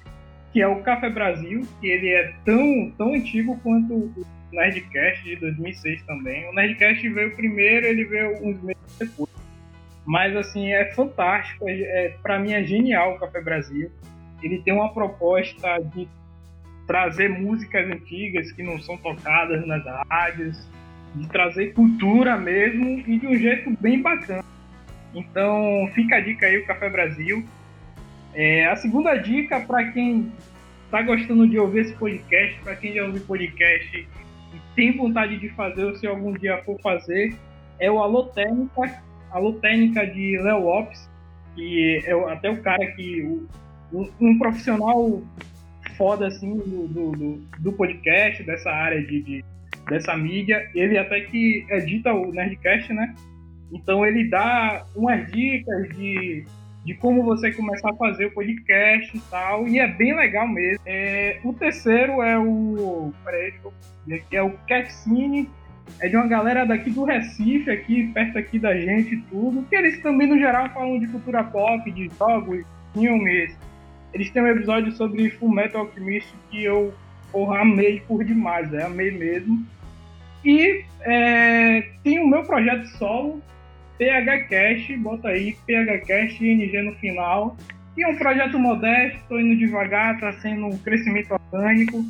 que 0.51 0.61
é 0.61 0.67
o 0.67 0.81
Café 0.81 1.09
Brasil, 1.09 1.67
que 1.79 1.87
ele 1.87 2.09
é 2.09 2.33
tão, 2.43 2.91
tão 2.97 3.13
antigo 3.13 3.59
quanto 3.61 3.93
o 3.93 4.25
Nerdcast 4.51 5.23
de 5.23 5.35
2006 5.35 6.03
também. 6.03 6.49
O 6.49 6.53
Nerdcast 6.53 7.07
veio 7.09 7.35
primeiro, 7.35 7.85
ele 7.85 8.05
veio 8.05 8.33
uns 8.43 8.61
meses 8.61 8.97
depois. 8.97 9.29
Mas 10.05 10.35
assim, 10.35 10.71
é 10.73 10.85
fantástico, 10.93 11.69
é, 11.69 11.73
é 11.73 12.17
para 12.23 12.39
mim 12.39 12.53
é 12.53 12.63
genial 12.63 13.15
o 13.15 13.19
Café 13.19 13.41
Brasil. 13.41 13.91
Ele 14.41 14.59
tem 14.61 14.73
uma 14.73 14.91
proposta 14.93 15.77
de 15.93 16.07
trazer 16.87 17.29
músicas 17.29 17.87
antigas 17.87 18.51
que 18.51 18.63
não 18.63 18.79
são 18.79 18.97
tocadas 18.97 19.65
nas 19.67 19.83
rádios, 20.09 20.67
de 21.13 21.27
trazer 21.27 21.73
cultura 21.73 22.37
mesmo 22.37 23.03
e 23.05 23.19
de 23.19 23.27
um 23.27 23.35
jeito 23.35 23.69
bem 23.79 24.01
bacana. 24.01 24.43
Então 25.13 25.89
fica 25.93 26.15
a 26.15 26.19
dica 26.19 26.47
aí 26.47 26.57
o 26.57 26.65
Café 26.65 26.89
Brasil. 26.89 27.45
É, 28.33 28.65
a 28.67 28.75
segunda 28.75 29.15
dica 29.15 29.59
para 29.61 29.91
quem 29.91 30.31
está 30.85 31.01
gostando 31.01 31.47
de 31.47 31.57
ouvir 31.59 31.81
esse 31.81 31.93
podcast, 31.93 32.59
para 32.61 32.75
quem 32.75 32.93
já 32.93 33.05
ouviu 33.05 33.21
podcast 33.25 33.97
e 33.97 34.75
tem 34.75 34.95
vontade 34.95 35.37
de 35.37 35.49
fazer 35.49 35.85
ou 35.85 35.95
se 35.95 36.07
algum 36.07 36.33
dia 36.33 36.61
for 36.63 36.79
fazer, 36.81 37.35
é 37.79 37.89
o 37.91 38.01
Alô 38.01 38.23
Técnica, 38.25 39.01
Alô 39.31 39.53
Técnica 39.53 40.05
de 40.07 40.37
Léo 40.39 40.63
Lopes, 40.63 41.09
que 41.55 42.01
é 42.05 42.31
até 42.31 42.49
o 42.49 42.61
cara 42.61 42.85
que 42.93 43.23
um, 43.91 44.09
um 44.19 44.37
profissional 44.37 45.21
foda, 45.97 46.27
assim, 46.27 46.55
do, 46.55 46.87
do, 46.87 47.41
do 47.59 47.73
podcast, 47.73 48.41
dessa 48.43 48.71
área 48.71 49.05
de, 49.05 49.21
de, 49.21 49.45
dessa 49.89 50.15
mídia. 50.15 50.69
Ele 50.73 50.97
até 50.97 51.21
que 51.21 51.65
edita 51.69 52.13
o 52.13 52.31
Nerdcast, 52.31 52.93
né? 52.93 53.13
Então 53.71 54.05
ele 54.05 54.29
dá 54.29 54.85
umas 54.95 55.29
dicas 55.31 55.89
de, 55.89 56.45
de 56.85 56.93
como 56.95 57.23
você 57.23 57.51
começar 57.51 57.91
a 57.91 57.95
fazer 57.95 58.25
o 58.25 58.31
podcast 58.31 59.15
e 59.15 59.19
tal. 59.29 59.67
E 59.67 59.79
é 59.79 59.87
bem 59.87 60.15
legal 60.15 60.47
mesmo. 60.47 60.81
É, 60.85 61.39
o 61.43 61.53
terceiro 61.53 62.21
é 62.21 62.37
o. 62.37 63.13
Peraí, 63.23 63.53
eu 63.63 63.73
é 64.31 64.43
o 64.43 64.51
Catscene. 64.67 65.49
É 65.99 66.07
de 66.07 66.15
uma 66.15 66.27
galera 66.27 66.65
daqui 66.65 66.91
do 66.91 67.03
Recife, 67.03 67.71
aqui, 67.71 68.07
perto 68.13 68.37
aqui 68.37 68.59
da 68.59 68.75
gente 68.77 69.17
tudo. 69.29 69.63
Que 69.67 69.75
eles 69.75 69.99
também, 70.01 70.27
no 70.27 70.37
geral, 70.37 70.69
falam 70.69 70.99
de 70.99 71.07
cultura 71.07 71.43
pop, 71.43 71.91
de 71.91 72.09
jogos, 72.17 72.63
filmes, 72.93 73.57
eles 74.13 74.29
têm 74.31 74.41
um 74.41 74.47
episódio 74.47 74.91
sobre 74.91 75.29
Fullmetal 75.29 75.81
Alchemist 75.81 76.33
que 76.49 76.63
eu 76.63 76.93
porra, 77.31 77.61
amei 77.61 78.01
por 78.01 78.23
demais, 78.23 78.73
é, 78.73 78.83
amei 78.83 79.11
mesmo. 79.11 79.65
E 80.43 80.83
é, 81.01 81.89
tem 82.03 82.19
o 82.19 82.27
meu 82.27 82.43
projeto 82.43 82.87
solo, 82.97 83.41
PHCast, 83.99 84.95
bota 84.97 85.27
aí 85.27 85.55
PHCast 85.67 86.43
ING 86.43 86.81
no 86.81 86.95
final. 86.95 87.57
E 87.97 88.03
é 88.03 88.07
um 88.07 88.15
projeto 88.15 88.57
modesto, 88.57 89.19
tô 89.27 89.37
indo 89.37 89.57
devagar, 89.57 90.17
tá 90.19 90.31
sendo 90.39 90.67
um 90.67 90.77
crescimento 90.77 91.33
orgânico. 91.33 92.05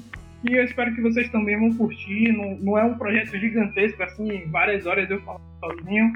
E 0.48 0.54
eu 0.54 0.64
espero 0.64 0.94
que 0.94 1.02
vocês 1.02 1.28
também 1.30 1.60
vão 1.60 1.74
curtir. 1.74 2.32
Não, 2.32 2.56
não 2.58 2.78
é 2.78 2.84
um 2.84 2.98
projeto 2.98 3.38
gigantesco, 3.38 4.04
assim, 4.04 4.44
várias 4.52 4.86
horas 4.86 5.10
eu 5.10 5.20
falo 5.22 5.42
sozinho. 5.60 6.14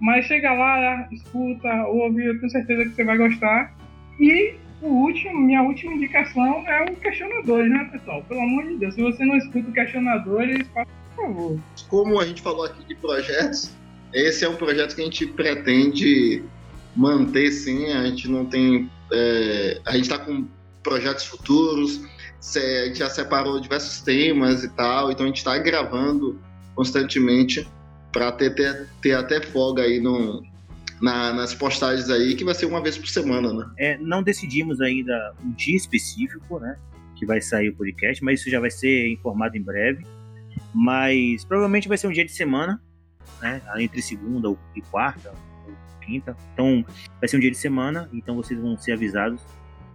Mas 0.00 0.26
chega 0.26 0.52
lá, 0.52 1.08
escuta, 1.12 1.86
ouve, 1.86 2.26
eu 2.26 2.38
tenho 2.40 2.50
certeza 2.50 2.82
que 2.82 2.90
você 2.90 3.04
vai 3.04 3.16
gostar. 3.16 3.72
E 4.18 4.56
o 4.82 4.88
último, 4.88 5.38
minha 5.38 5.62
última 5.62 5.94
indicação 5.94 6.68
é 6.68 6.90
o 6.90 6.96
questionador, 6.96 7.64
né, 7.68 7.88
pessoal? 7.92 8.24
Pelo 8.24 8.40
amor 8.40 8.66
de 8.66 8.78
Deus, 8.78 8.94
se 8.96 9.00
você 9.00 9.24
não 9.24 9.36
escuta 9.36 9.70
o 9.70 9.72
questionador, 9.72 10.44
por 10.74 11.14
favor. 11.14 11.60
Como 11.88 12.18
a 12.18 12.26
gente 12.26 12.42
falou 12.42 12.64
aqui 12.64 12.84
de 12.84 12.96
projetos, 12.96 13.72
esse 14.12 14.44
é 14.44 14.48
um 14.48 14.56
projeto 14.56 14.94
que 14.94 15.00
a 15.00 15.04
gente 15.04 15.26
pretende 15.26 16.42
manter, 16.94 17.50
sim. 17.50 17.92
A 17.92 18.06
gente 18.06 18.28
não 18.28 18.44
tem. 18.44 18.90
É, 19.12 19.80
a 19.84 19.92
gente 19.92 20.02
está 20.02 20.18
com 20.18 20.46
projetos 20.82 21.26
futuros, 21.26 22.00
a 22.56 22.86
gente 22.86 22.98
já 22.98 23.08
separou 23.08 23.60
diversos 23.60 24.00
temas 24.00 24.64
e 24.64 24.68
tal, 24.70 25.12
então 25.12 25.24
a 25.24 25.28
gente 25.28 25.38
está 25.38 25.56
gravando 25.58 26.40
constantemente 26.74 27.66
para 28.10 28.32
ter, 28.32 28.54
ter, 28.54 28.88
ter 29.00 29.12
até 29.14 29.40
folga 29.40 29.82
aí 29.82 30.00
no, 30.00 30.42
na, 31.00 31.32
nas 31.32 31.54
postagens 31.54 32.10
aí, 32.10 32.34
que 32.34 32.44
vai 32.44 32.54
ser 32.54 32.66
uma 32.66 32.82
vez 32.82 32.98
por 32.98 33.08
semana, 33.08 33.52
né? 33.52 33.70
É, 33.78 33.98
não 33.98 34.22
decidimos 34.22 34.80
ainda 34.80 35.34
um 35.42 35.52
dia 35.52 35.76
específico, 35.76 36.58
né? 36.58 36.76
Que 37.16 37.24
vai 37.24 37.40
sair 37.40 37.70
o 37.70 37.76
podcast, 37.76 38.22
mas 38.24 38.40
isso 38.40 38.50
já 38.50 38.60
vai 38.60 38.70
ser 38.70 39.08
informado 39.10 39.56
em 39.56 39.62
breve. 39.62 40.04
Mas 40.74 41.44
provavelmente 41.44 41.88
vai 41.88 41.98
ser 41.98 42.06
um 42.06 42.12
dia 42.12 42.24
de 42.24 42.32
semana, 42.32 42.80
né? 43.40 43.62
Entre 43.78 44.00
segunda 44.02 44.54
e 44.74 44.80
quarta, 44.82 45.32
ou 45.66 45.74
quinta. 46.00 46.36
Então 46.52 46.84
vai 47.20 47.28
ser 47.28 47.36
um 47.36 47.40
dia 47.40 47.50
de 47.50 47.56
semana, 47.56 48.08
então 48.12 48.36
vocês 48.36 48.58
vão 48.58 48.76
ser 48.76 48.92
avisados 48.92 49.40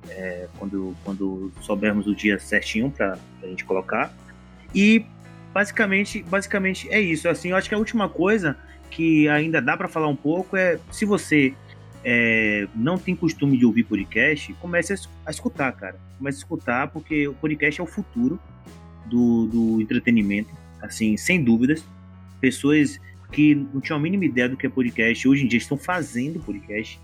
é, 0.09 0.47
quando, 0.57 0.95
quando 1.03 1.51
soubermos 1.61 2.07
o 2.07 2.15
dia 2.15 2.39
certinho 2.39 2.91
para 2.91 3.17
a 3.43 3.47
gente 3.47 3.65
colocar. 3.65 4.13
E 4.73 5.05
basicamente, 5.53 6.23
basicamente 6.23 6.89
é 6.89 6.99
isso. 6.99 7.27
Assim, 7.27 7.49
eu 7.49 7.55
acho 7.55 7.69
que 7.69 7.75
a 7.75 7.77
última 7.77 8.09
coisa 8.09 8.57
que 8.89 9.27
ainda 9.27 9.61
dá 9.61 9.75
para 9.75 9.87
falar 9.87 10.07
um 10.07 10.15
pouco 10.15 10.55
é 10.55 10.79
se 10.91 11.05
você 11.05 11.53
é, 12.03 12.67
não 12.75 12.97
tem 12.97 13.15
costume 13.15 13.57
de 13.57 13.65
ouvir 13.65 13.83
podcast, 13.83 14.53
comece 14.61 14.93
a, 15.25 15.31
escutar, 15.31 15.71
cara. 15.73 15.99
Comece 16.17 16.37
a 16.37 16.39
escutar, 16.39 16.87
porque 16.89 17.27
o 17.27 17.33
podcast 17.33 17.81
é 17.81 17.83
o 17.83 17.87
futuro 17.87 18.39
do, 19.05 19.47
do 19.47 19.81
entretenimento, 19.81 20.49
assim, 20.81 21.17
sem 21.17 21.43
dúvidas. 21.43 21.83
Pessoas 22.39 22.99
que 23.31 23.55
não 23.55 23.81
tinham 23.81 23.97
a 23.97 24.01
mínima 24.01 24.25
ideia 24.25 24.49
do 24.49 24.57
que 24.57 24.65
é 24.65 24.69
podcast, 24.69 25.27
hoje 25.27 25.43
em 25.43 25.47
dia 25.47 25.57
estão 25.57 25.77
fazendo 25.77 26.39
podcast, 26.39 26.99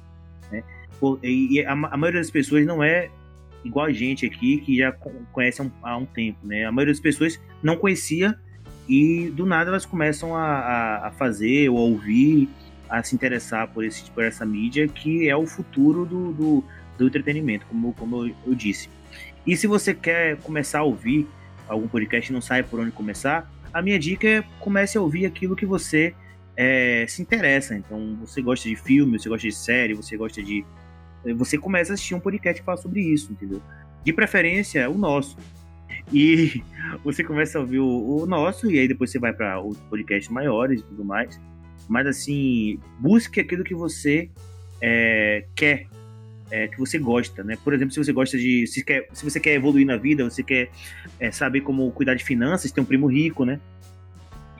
né? 0.52 0.64
E 1.22 1.64
a, 1.66 1.76
maioria 1.76 2.22
das 2.22 2.32
pessoas 2.32 2.66
não 2.66 2.82
é 2.82 3.10
igual 3.64 3.86
a 3.86 3.92
gente 3.92 4.26
aqui, 4.26 4.58
que 4.60 4.78
já 4.78 4.92
conhece 5.32 5.62
há 5.62 5.66
um, 5.66 5.72
há 5.82 5.98
um 5.98 6.06
tempo, 6.06 6.46
né? 6.46 6.66
A 6.66 6.72
maioria 6.72 6.94
das 6.94 7.02
pessoas 7.02 7.40
não 7.62 7.76
conhecia 7.76 8.38
e 8.88 9.30
do 9.32 9.46
nada 9.46 9.70
elas 9.70 9.86
começam 9.86 10.36
a, 10.36 10.44
a, 10.44 11.08
a 11.08 11.12
fazer 11.12 11.70
ou 11.70 11.78
a 11.78 11.82
ouvir, 11.82 12.50
a 12.90 13.02
se 13.02 13.16
interessar 13.16 13.68
por, 13.70 13.84
esse, 13.84 14.10
por 14.12 14.24
essa 14.24 14.46
mídia 14.46 14.88
que 14.88 15.28
é 15.28 15.36
o 15.36 15.46
futuro 15.46 16.06
do, 16.06 16.32
do, 16.34 16.64
do 16.98 17.08
entretenimento, 17.08 17.66
como, 17.66 17.94
como 17.94 18.28
eu, 18.28 18.36
eu, 18.48 18.56
disse. 18.56 18.90
E 19.48 19.56
se 19.58 19.68
você 19.68 19.94
quer 19.94 20.38
começar 20.38 20.80
a 20.80 20.84
ouvir 20.84 21.28
algum 21.68 21.88
podcast 21.88 22.30
e 22.30 22.34
não 22.34 22.42
sabe 22.42 22.68
por 22.68 22.80
onde 22.80 22.92
começar, 22.92 23.50
a 23.74 23.82
minha 23.82 23.98
dica 23.98 24.28
é 24.28 24.42
comece 24.60 24.98
a 24.98 25.02
ouvir 25.02 25.26
aquilo 25.26 25.56
que 25.56 25.66
você 25.66 26.14
é, 26.56 27.06
se 27.08 27.22
interessa. 27.22 27.76
Então, 27.76 28.16
você 28.22 28.42
gosta 28.42 28.70
de 28.70 28.76
filme, 28.76 29.20
você 29.20 29.28
gosta 29.28 29.48
de 29.48 29.56
série, 29.56 29.94
você 29.94 30.16
gosta 30.16 30.42
de. 30.42 30.64
Você 31.36 31.58
começa 31.58 31.94
a 31.94 31.96
assistir 31.96 32.16
um 32.16 32.20
podcast 32.20 32.62
que 32.62 32.66
fala 32.66 32.78
sobre 32.78 33.02
isso, 33.02 33.32
entendeu? 33.32 33.62
De 34.04 34.14
preferência, 34.14 34.90
o 34.90 34.98
nosso. 34.98 35.38
E 36.12 36.62
você 37.04 37.24
começa 37.24 37.58
a 37.58 37.62
ouvir 37.62 37.80
o, 37.80 38.24
o 38.24 38.26
nosso, 38.26 38.70
e 38.70 38.78
aí 38.78 38.88
depois 38.88 39.10
você 39.10 39.20
vai 39.20 39.34
para 39.34 39.62
os 39.62 39.78
podcasts 39.82 40.30
maiores 40.30 40.82
e 40.82 40.84
tudo 40.84 41.04
mais. 41.04 41.40
Mas 41.90 42.08
assim, 42.08 42.80
busque 43.00 43.40
aquilo 43.40 43.64
que 43.64 43.74
você 43.74 44.30
é, 44.82 45.46
quer, 45.56 45.88
é, 46.52 46.68
que 46.68 46.78
você 46.78 46.98
gosta, 46.98 47.44
né? 47.44 47.58
Por 47.64 47.74
exemplo, 47.74 47.94
se 47.94 48.04
você 48.04 48.12
gosta 48.12 48.38
de. 48.38 48.68
Se, 48.68 48.84
quer, 48.84 49.08
se 49.14 49.24
você 49.24 49.40
quer 49.40 49.54
evoluir 49.54 49.86
na 49.86 49.98
vida, 49.98 50.24
você 50.24 50.44
quer 50.44 50.70
é, 51.20 51.32
saber 51.32 51.62
como 51.62 51.92
cuidar 51.92 52.16
de 52.16 52.24
finanças, 52.24 52.72
tem 52.72 52.84
um 52.84 52.88
primo 52.88 53.08
rico, 53.08 53.46
né? 53.46 53.60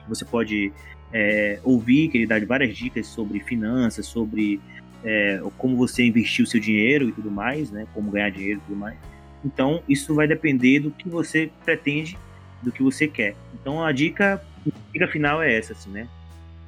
Você 0.08 0.24
pode 0.24 0.72
é, 1.12 1.58
ouvir, 1.62 2.08
que 2.08 2.18
ele 2.18 2.26
dá 2.26 2.38
várias 2.44 2.76
dicas 2.76 3.06
sobre 3.06 3.40
finanças, 3.40 4.06
sobre 4.06 4.60
é, 5.04 5.40
como 5.56 5.76
você 5.76 6.04
investir 6.04 6.44
o 6.44 6.48
seu 6.48 6.60
dinheiro 6.60 7.08
e 7.08 7.12
tudo 7.12 7.30
mais, 7.30 7.70
né? 7.70 7.86
Como 7.94 8.10
ganhar 8.10 8.30
dinheiro 8.30 8.60
e 8.60 8.62
tudo 8.68 8.76
mais. 8.76 8.96
Então, 9.44 9.82
isso 9.88 10.14
vai 10.14 10.26
depender 10.26 10.80
do 10.80 10.90
que 10.90 11.08
você 11.08 11.50
pretende, 11.64 12.18
do 12.62 12.72
que 12.72 12.82
você 12.82 13.06
quer. 13.06 13.36
Então, 13.54 13.84
a 13.84 13.92
dica, 13.92 14.42
a 14.66 14.92
dica 14.92 15.06
final 15.06 15.42
é 15.42 15.54
essa, 15.54 15.74
assim, 15.74 15.90
né? 15.90 16.08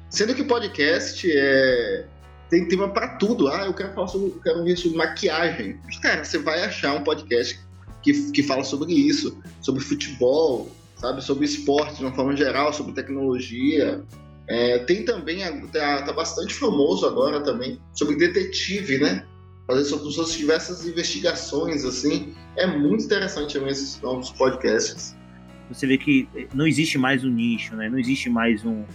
Sendo 0.09 0.33
que 0.35 0.43
podcast 0.43 1.27
é 1.29 2.05
tem 2.49 2.67
tema 2.67 2.89
para 2.89 3.09
tudo. 3.17 3.47
Ah, 3.47 3.65
eu 3.65 3.73
quero 3.73 3.93
falar 3.93 4.07
sobre, 4.07 4.29
eu 4.29 4.41
quero 4.41 4.63
ver 4.63 4.77
sobre 4.77 4.97
maquiagem. 4.97 5.79
Cara, 6.01 6.23
você 6.23 6.37
vai 6.37 6.63
achar 6.63 6.95
um 6.95 7.03
podcast 7.03 7.59
que, 8.01 8.31
que 8.31 8.43
fala 8.43 8.63
sobre 8.63 8.93
isso, 8.93 9.37
sobre 9.61 9.81
futebol, 9.83 10.69
sabe, 10.95 11.23
sobre 11.23 11.45
esporte 11.45 11.97
de 11.97 12.05
uma 12.05 12.13
forma 12.13 12.35
geral, 12.35 12.73
sobre 12.73 12.93
tecnologia. 12.93 14.01
É, 14.47 14.79
tem 14.79 15.03
também, 15.03 15.39
tá, 15.67 16.03
tá, 16.03 16.13
bastante 16.13 16.53
famoso 16.53 17.05
agora 17.05 17.41
também, 17.41 17.79
sobre 17.93 18.15
detetive, 18.15 18.97
né? 18.97 19.25
fazer 19.67 19.83
sobre 19.83 20.09
suas 20.11 20.33
diversas 20.33 20.87
investigações, 20.87 21.83
assim. 21.83 22.33
É 22.55 22.65
muito 22.65 23.03
interessante 23.03 23.53
também 23.53 23.71
esses 23.71 24.01
novos 24.01 24.31
podcasts. 24.31 25.15
Você 25.69 25.85
vê 25.85 25.97
que 25.97 26.27
não 26.53 26.65
existe 26.65 26.97
mais 26.97 27.25
um 27.25 27.29
nicho, 27.29 27.75
né? 27.75 27.89
Não 27.89 27.99
existe 27.99 28.29
mais 28.29 28.63
um, 28.63 28.85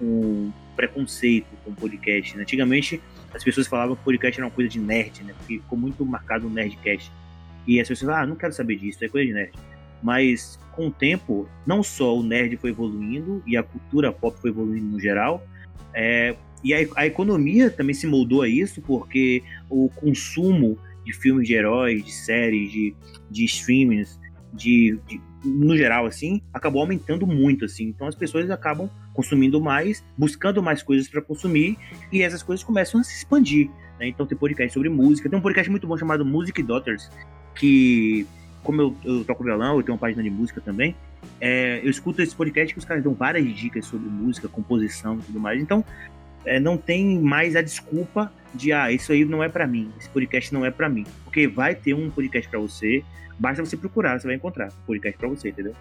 um 0.00 0.52
preconceito 0.80 1.46
com 1.62 1.74
podcast. 1.74 2.34
Né? 2.34 2.42
Antigamente, 2.42 3.00
as 3.34 3.44
pessoas 3.44 3.66
falavam 3.66 3.94
que 3.94 4.02
podcast 4.02 4.40
era 4.40 4.46
uma 4.46 4.52
coisa 4.52 4.70
de 4.70 4.80
nerd, 4.80 5.22
né? 5.22 5.34
Porque 5.36 5.58
ficou 5.58 5.78
muito 5.78 6.04
marcado 6.06 6.46
o 6.46 6.50
nerdcast. 6.50 7.12
E 7.66 7.78
as 7.78 7.86
pessoas 7.86 8.10
ah, 8.16 8.26
não 8.26 8.34
quero 8.34 8.54
saber 8.54 8.76
disso, 8.76 9.04
é 9.04 9.08
coisa 9.08 9.26
de 9.26 9.34
nerd. 9.34 9.52
Mas, 10.02 10.58
com 10.72 10.88
o 10.88 10.90
tempo, 10.90 11.46
não 11.66 11.82
só 11.82 12.16
o 12.16 12.22
nerd 12.22 12.56
foi 12.56 12.70
evoluindo 12.70 13.42
e 13.46 13.58
a 13.58 13.62
cultura 13.62 14.10
pop 14.10 14.40
foi 14.40 14.48
evoluindo 14.48 14.86
no 14.86 14.98
geral, 14.98 15.46
é, 15.92 16.34
e 16.64 16.72
a, 16.72 16.78
a, 16.96 17.06
economia 17.06 17.70
também 17.70 17.94
se 17.94 18.06
moldou 18.06 18.40
a 18.40 18.48
isso, 18.48 18.80
porque 18.80 19.42
o 19.68 19.90
consumo 19.90 20.78
de 21.04 21.12
filmes 21.12 21.46
de 21.46 21.54
heróis, 21.54 22.02
de 22.02 22.12
séries, 22.12 22.72
de, 22.72 22.94
de 23.30 23.44
streamings, 23.44 24.18
de, 24.52 24.98
de, 25.06 25.20
no 25.44 25.76
geral, 25.76 26.06
assim, 26.06 26.40
acabou 26.54 26.80
aumentando 26.80 27.26
muito, 27.26 27.66
assim. 27.66 27.84
Então 27.84 28.06
as 28.06 28.14
pessoas 28.14 28.50
acabam 28.50 28.88
consumindo 29.14 29.60
mais, 29.60 30.04
buscando 30.16 30.62
mais 30.62 30.82
coisas 30.82 31.08
para 31.08 31.20
consumir, 31.20 31.76
e 32.12 32.22
essas 32.22 32.42
coisas 32.42 32.64
começam 32.64 33.00
a 33.00 33.04
se 33.04 33.14
expandir. 33.16 33.68
Né? 33.98 34.08
Então 34.08 34.26
tem 34.26 34.36
podcast 34.36 34.72
sobre 34.72 34.88
música, 34.88 35.28
tem 35.28 35.38
um 35.38 35.42
podcast 35.42 35.70
muito 35.70 35.86
bom 35.86 35.96
chamado 35.96 36.24
Music 36.24 36.62
Daughters, 36.62 37.10
que, 37.54 38.26
como 38.62 38.80
eu, 38.80 38.96
eu 39.04 39.24
toco 39.24 39.44
violão, 39.44 39.76
eu 39.76 39.82
tenho 39.82 39.94
uma 39.94 40.00
página 40.00 40.22
de 40.22 40.30
música 40.30 40.60
também, 40.60 40.94
é, 41.40 41.80
eu 41.82 41.90
escuto 41.90 42.22
esse 42.22 42.34
podcast 42.34 42.72
que 42.72 42.78
os 42.78 42.84
caras 42.84 43.02
dão 43.02 43.14
várias 43.14 43.44
dicas 43.54 43.86
sobre 43.86 44.08
música, 44.08 44.48
composição 44.48 45.18
e 45.18 45.22
tudo 45.22 45.40
mais. 45.40 45.60
Então, 45.60 45.84
é, 46.44 46.58
não 46.58 46.76
tem 46.76 47.18
mais 47.18 47.56
a 47.56 47.62
desculpa 47.62 48.32
de 48.54 48.72
ah, 48.72 48.90
isso 48.90 49.12
aí 49.12 49.24
não 49.24 49.42
é 49.42 49.48
para 49.48 49.66
mim, 49.66 49.90
esse 49.98 50.08
podcast 50.08 50.52
não 50.52 50.64
é 50.64 50.70
para 50.70 50.88
mim, 50.88 51.04
porque 51.24 51.46
vai 51.46 51.74
ter 51.74 51.94
um 51.94 52.10
podcast 52.10 52.48
para 52.48 52.58
você, 52.58 53.04
basta 53.38 53.64
você 53.64 53.76
procurar, 53.76 54.18
você 54.18 54.26
vai 54.26 54.36
encontrar 54.36 54.68
um 54.68 54.86
podcast 54.86 55.18
para 55.18 55.28
você, 55.28 55.50
entendeu? 55.50 55.74